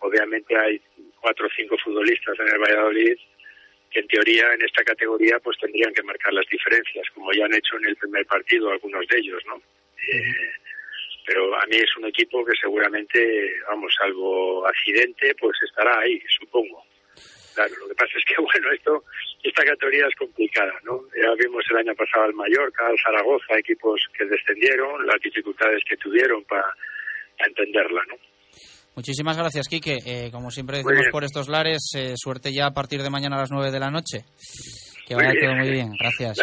obviamente 0.00 0.56
hay 0.56 0.80
cuatro 1.22 1.46
o 1.46 1.50
cinco 1.56 1.78
futbolistas 1.78 2.38
en 2.40 2.48
el 2.48 2.58
Valladolid 2.58 3.16
que 3.92 4.00
en 4.00 4.08
teoría 4.08 4.52
en 4.54 4.62
esta 4.62 4.82
categoría 4.82 5.38
pues 5.38 5.58
tendrían 5.58 5.92
que 5.92 6.02
marcar 6.02 6.32
las 6.32 6.46
diferencias, 6.46 7.06
como 7.14 7.30
ya 7.32 7.44
han 7.44 7.54
hecho 7.54 7.76
en 7.76 7.86
el 7.86 7.96
primer 7.96 8.26
partido 8.26 8.70
algunos 8.70 9.06
de 9.06 9.18
ellos, 9.18 9.42
¿no? 9.46 9.56
Eh, 9.56 10.52
pero 11.26 11.54
a 11.54 11.66
mí 11.66 11.76
es 11.76 11.96
un 11.96 12.06
equipo 12.06 12.44
que 12.44 12.56
seguramente, 12.60 13.52
vamos, 13.68 13.94
salvo 13.94 14.66
accidente, 14.66 15.34
pues 15.36 15.56
estará 15.62 16.00
ahí, 16.00 16.20
supongo. 16.38 16.84
Claro, 17.54 17.74
lo 17.80 17.88
que 17.88 17.94
pasa 17.94 18.18
es 18.18 18.24
que, 18.24 18.34
bueno, 18.42 18.72
esto, 18.72 19.04
esta 19.42 19.64
categoría 19.64 20.08
es 20.08 20.16
complicada, 20.16 20.74
¿no? 20.84 21.02
Ya 21.14 21.32
vimos 21.34 21.64
el 21.70 21.76
año 21.76 21.94
pasado 21.94 22.24
al 22.24 22.34
Mallorca, 22.34 22.86
al 22.86 22.98
Zaragoza, 22.98 23.58
equipos 23.58 24.08
que 24.16 24.24
descendieron, 24.24 25.06
las 25.06 25.20
dificultades 25.20 25.84
que 25.84 25.96
tuvieron 25.98 26.42
para 26.44 26.74
entenderla, 27.38 28.02
¿no? 28.08 28.16
Muchísimas 28.94 29.36
gracias, 29.36 29.68
Quique. 29.68 29.98
Eh, 30.04 30.30
como 30.30 30.50
siempre 30.50 30.82
Muy 30.82 30.92
decimos 30.92 31.10
por 31.12 31.24
estos 31.24 31.48
lares, 31.48 31.92
eh, 31.94 32.14
suerte 32.16 32.52
ya 32.52 32.66
a 32.66 32.74
partir 32.74 33.02
de 33.02 33.10
mañana 33.10 33.36
a 33.36 33.40
las 33.40 33.50
9 33.50 33.70
de 33.70 33.80
la 33.80 33.90
noche. 33.90 34.24
Que 35.06 35.14
Muy 35.14 35.24
vaya 35.24 35.32
bien. 35.32 35.44
todo 35.50 35.56
muy 35.56 35.70
bien. 35.70 35.92
Gracias. 35.98 36.38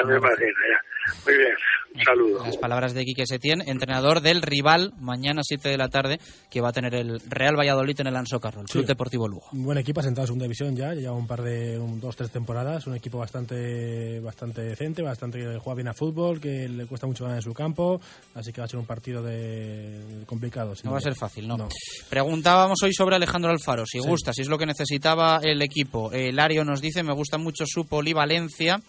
Muy 1.26 1.36
bien, 1.38 1.50
un 1.96 2.04
saludo. 2.04 2.44
Las 2.46 2.58
palabras 2.58 2.94
de 2.94 3.04
Quique 3.06 3.26
Setién, 3.26 3.62
entrenador 3.68 4.22
del 4.22 4.42
rival, 4.42 4.94
mañana 5.00 5.42
7 5.44 5.70
de 5.70 5.78
la 5.78 5.90
tarde, 5.90 6.20
que 6.50 6.62
va 6.62 6.70
a 6.70 6.72
tener 6.72 6.94
el 6.96 7.20
Real 7.28 7.58
Valladolid 7.58 8.00
en 8.02 8.08
el 8.08 8.16
Anso 8.16 8.40
Carro, 8.40 8.62
el 8.62 8.68
Club 8.68 8.84
Sí. 8.84 8.88
Deportivo 8.88 9.28
Lugo. 9.28 9.48
Un 9.54 9.64
buen 9.64 9.78
equipo, 9.78 10.00
asentado 10.00 10.24
en 10.24 10.28
segunda 10.28 10.44
división 10.44 10.76
ya, 10.76 10.94
lleva 10.94 11.14
un 11.14 11.28
par 11.28 11.42
de, 11.42 11.78
un, 11.80 12.00
dos, 12.00 12.16
tres 12.16 12.32
temporadas, 12.32 12.86
un 12.88 12.96
equipo 12.96 13.18
bastante 13.18 14.20
bastante 14.20 14.62
decente, 14.62 15.02
bastante 15.02 15.40
que 15.40 15.58
juega 15.60 15.76
bien 15.76 15.88
a 15.88 15.94
fútbol, 15.94 16.40
que 16.40 16.70
le 16.70 16.86
cuesta 16.86 17.08
mucho 17.08 17.24
ganar 17.24 17.40
en 17.40 17.44
su 17.44 17.54
campo, 17.54 18.00
así 18.36 18.52
que 18.54 18.62
va 18.62 18.66
a 18.66 18.68
ser 18.68 18.80
un 18.80 18.86
partido 18.86 19.22
de 19.24 20.24
complicado. 20.26 20.74
No 20.84 20.92
va 20.92 20.98
a 20.98 21.02
ser 21.02 21.16
fácil, 21.16 21.48
¿no? 21.48 21.68
Preguntábamos 22.10 22.82
hoy 22.84 22.94
sobre 22.94 23.16
Alejandro 23.16 23.52
Alfaro, 23.52 23.86
si 23.86 24.00
Sí. 24.00 24.08
gusta, 24.08 24.34
si 24.34 24.42
es 24.44 24.48
lo 24.48 24.58
que 24.58 24.66
necesitaba 24.66 25.40
el 25.44 25.62
equipo. 25.62 26.12
Eh, 26.14 26.32
Lario 26.32 26.64
nos 26.64 26.82
dice, 26.82 27.04
me 27.04 27.14
gusta 27.14 27.38
mucho 27.38 27.66
su 27.68 27.86
polivalencia 27.88 28.80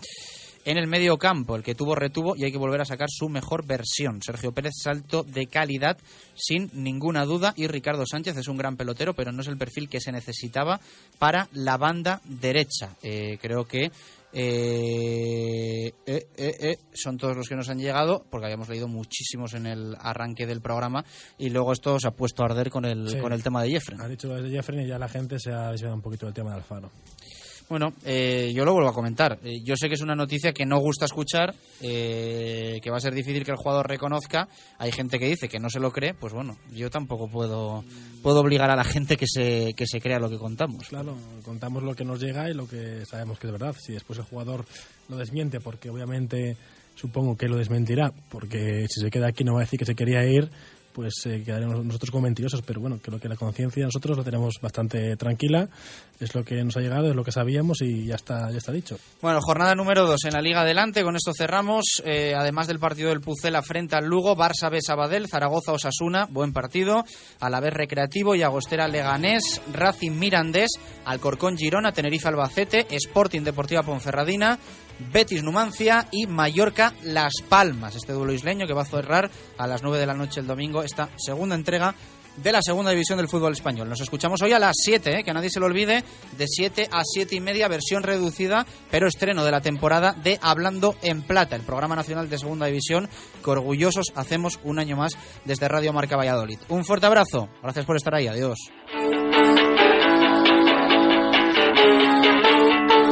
en 0.65 0.77
el 0.77 0.87
medio 0.87 1.17
campo, 1.17 1.57
el 1.57 1.63
que 1.63 1.75
tuvo 1.75 1.95
retuvo 1.95 2.35
y 2.37 2.45
hay 2.45 2.53
que 2.53 2.59
volver 2.59 2.81
a 2.81 2.85
sacar 2.85 3.09
su 3.11 3.29
mejor 3.29 3.67
versión. 3.67 4.21
Sergio 4.23 4.53
Pérez, 4.53 4.73
salto 4.83 5.23
de 5.23 5.47
calidad 5.47 5.97
sin 6.35 6.71
ninguna 6.75 7.25
duda 7.25 7.55
y 7.57 7.67
Ricardo 7.67 8.05
Sánchez 8.07 8.37
es 8.37 8.49
un 8.49 8.57
gran 8.59 8.77
pelotero, 8.77 9.15
pero 9.15 9.33
no 9.33 9.41
es 9.43 9.49
el 9.49 9.57
perfil 9.59 9.89
que 9.89 10.01
se 10.01 10.13
necesitaba 10.13 10.81
para 11.19 11.49
la 11.53 11.77
banda 11.77 12.21
derecha. 12.25 12.97
Eh, 13.03 13.39
creo 13.41 13.65
que 13.65 13.91
eh, 14.33 15.93
eh, 16.07 16.27
eh, 16.37 16.57
eh, 16.61 16.77
son 16.93 17.17
todos 17.17 17.37
los 17.37 17.49
que 17.49 17.57
nos 17.57 17.69
han 17.69 17.79
llegado, 17.79 18.25
porque 18.31 18.47
habíamos 18.47 18.69
leído 18.69 18.87
muchísimos 18.87 19.55
en 19.55 19.67
el 19.67 19.97
arranque 19.99 20.47
del 20.47 20.61
programa, 20.61 21.05
y 21.39 21.51
luego 21.51 21.73
esto 21.73 21.99
se 21.99 22.07
ha 22.09 22.13
puesto 22.13 22.43
a 22.43 22.47
arder 22.47 22.71
con 22.71 22.85
el, 22.85 23.09
Sí. 23.09 23.19
con 23.19 23.33
el 23.33 23.43
tema 23.43 23.63
de 23.63 23.71
Jeffrey. 23.71 23.99
Ha 24.01 24.07
dicho 24.09 24.29
lo 24.29 24.41
de 24.41 24.51
Jeffrey 24.51 24.85
y 24.85 24.89
ya 24.89 24.99
la 24.99 25.09
gente 25.09 25.39
se 25.39 25.51
ha 25.53 25.71
desviado 25.73 25.95
un 25.97 26.03
poquito 26.03 26.27
del 26.27 26.35
tema 26.35 26.51
de 26.51 26.57
Alfaro. 26.59 26.91
Bueno, 27.71 27.93
eh, 28.05 28.51
yo 28.53 28.65
lo 28.65 28.73
vuelvo 28.73 28.89
a 28.89 28.93
comentar. 28.93 29.39
Eh, 29.45 29.61
yo 29.63 29.77
sé 29.77 29.87
que 29.87 29.95
es 29.95 30.01
una 30.01 30.17
noticia 30.17 30.53
que 30.53 30.67
no 30.67 30.81
gusta 30.81 31.05
escuchar, 31.05 31.55
eh, 31.81 32.81
que 32.83 32.91
va 32.91 32.97
a 32.97 33.01
ser 33.01 33.15
difícil 33.15 33.45
que 33.45 33.53
el 33.53 33.57
jugador 33.57 33.89
reconozca. 33.89 34.49
Hay 34.77 34.91
gente 34.91 35.21
que 35.21 35.29
dice 35.29 35.49
que 35.49 35.61
no 35.61 35.71
se 35.71 35.79
lo 35.79 35.93
cree, 35.93 36.13
pues 36.13 36.33
bueno, 36.33 36.57
yo 36.73 36.91
tampoco 36.91 37.29
puedo, 37.29 37.85
puedo 38.25 38.41
obligar 38.41 38.73
a 38.73 38.77
la 38.77 38.83
gente 38.83 39.17
que 39.17 39.27
se, 39.29 39.73
que 39.75 39.87
se 39.87 40.01
crea 40.01 40.19
lo 40.19 40.29
que 40.29 40.37
contamos. 40.37 40.89
Claro, 40.89 41.17
contamos 41.45 41.85
lo 41.85 41.95
que 41.95 42.05
nos 42.05 42.21
llega 42.21 42.51
y 42.51 42.55
lo 42.55 42.67
que 42.67 43.07
sabemos 43.07 43.39
que 43.39 43.47
es 43.47 43.53
verdad. 43.53 43.77
Si 43.79 43.93
después 43.93 44.19
el 44.19 44.25
jugador 44.25 44.65
lo 45.09 45.17
desmiente, 45.17 45.61
porque 45.61 45.91
obviamente 45.91 46.57
supongo 46.97 47.37
que 47.37 47.49
lo 47.49 47.57
desmentirá, 47.57 48.13
porque 48.31 48.87
si 48.89 49.01
se 49.01 49.11
queda 49.11 49.29
aquí 49.29 49.45
no 49.45 49.55
va 49.55 49.61
a 49.61 49.65
decir 49.65 49.79
que 49.79 49.87
se 49.87 49.95
quería 49.95 50.27
ir, 50.27 50.51
pues 50.93 51.15
eh, 51.27 51.43
quedaremos 51.45 51.85
nosotros 51.85 52.11
como 52.11 52.25
mentirosos. 52.25 52.63
Pero 52.63 52.81
bueno, 52.81 52.99
creo 53.03 53.19
que 53.21 53.29
la 53.29 53.37
conciencia 53.37 53.85
nosotros 53.85 54.19
la 54.19 54.25
tenemos 54.25 54.61
bastante 54.61 55.17
tranquila. 55.17 55.69
Es 56.19 56.35
lo 56.35 56.45
que 56.45 56.63
nos 56.63 56.77
ha 56.77 56.81
llegado, 56.81 57.09
es 57.09 57.17
lo 57.17 57.25
que 57.25 57.33
sabíamos 57.33 57.81
y 57.81 58.05
ya 58.05 58.15
está, 58.15 58.51
ya 58.51 58.59
está 58.59 58.73
dicho. 58.73 58.99
Bueno, 59.23 59.41
jornada 59.41 59.75
número 59.75 60.07
2 60.07 60.25
en 60.27 60.33
la 60.35 60.43
Liga 60.43 60.61
Adelante. 60.61 61.03
Con 61.03 61.17
esto 61.17 61.33
cerramos. 61.37 62.03
Eh, 62.05 62.35
además 62.37 62.67
del 62.67 62.79
partido 62.79 63.09
del 63.09 63.21
Pucela 63.21 63.63
frente 63.63 63.97
al 63.97 64.07
Lugo, 64.07 64.37
Barça 64.37 64.71
B 64.71 64.81
Sabadell, 64.83 65.29
Zaragoza 65.29 65.73
Osasuna, 65.73 66.27
buen 66.31 66.53
partido. 66.53 67.05
Alavés 67.41 67.73
Recreativo 67.73 68.35
y 68.35 68.43
Agostera 68.43 68.89
Leganés, 68.89 69.63
Racing 69.73 70.13
Mirandés, 70.13 70.71
Alcorcón 71.05 71.57
Girona, 71.57 71.93
Tenerife 71.93 72.29
Albacete, 72.29 72.87
Sporting 72.91 73.43
Deportiva 73.43 73.83
Ponferradina, 73.83 74.59
Betis 75.13 75.43
Numancia 75.43 76.07
y 76.11 76.27
Mallorca 76.27 76.95
Las 77.03 77.35
Palmas. 77.49 77.97
Este 77.97 78.13
duelo 78.13 78.33
isleño 78.33 78.67
que 78.67 78.75
va 78.75 78.83
a 78.83 78.87
cerrar 78.87 79.31
a 79.59 79.67
las 79.67 79.83
9 79.83 79.99
de 79.99 80.07
la 80.07 80.15
noche 80.15 80.41
el 80.41 80.47
domingo 80.47 80.83
esta 80.83 81.09
segunda 81.17 81.55
entrega 81.55 81.95
de 82.37 82.53
la 82.53 82.63
segunda 82.63 82.91
división 82.91 83.19
del 83.19 83.29
fútbol 83.29 83.53
español. 83.53 83.89
Nos 83.89 84.01
escuchamos 84.01 84.41
hoy 84.43 84.53
a 84.53 84.59
las 84.59 84.77
7, 84.83 85.19
¿eh? 85.19 85.25
que 85.25 85.33
nadie 85.33 85.51
se 85.51 85.61
lo 85.61 85.67
olvide, 85.67 86.05
de 86.37 86.47
7 86.47 86.89
a 86.91 87.03
7 87.05 87.35
y 87.35 87.41
media, 87.41 87.69
versión 87.69 88.03
reducida, 88.03 88.67
pero 88.91 89.09
estreno 89.09 89.45
de 89.45 89.51
la 89.51 89.61
temporada 89.61 90.13
de 90.13 90.39
Hablando 90.41 90.95
en 91.03 91.23
Plata, 91.23 91.57
el 91.57 91.63
programa 91.63 91.97
nacional 91.97 92.29
de 92.29 92.39
segunda 92.39 92.67
división 92.67 93.09
que 93.45 93.51
orgullosos 93.51 94.13
hacemos 94.15 94.59
un 94.65 94.79
año 94.79 94.97
más 94.97 95.13
desde 95.45 95.69
Radio 95.69 95.93
Marca 95.93 96.17
Valladolid. 96.17 96.59
Un 96.69 96.85
fuerte 96.85 97.07
abrazo, 97.07 97.49
gracias 97.63 97.85
por 97.85 97.97
estar 97.97 98.15
ahí, 98.15 98.29
adiós. 98.29 98.59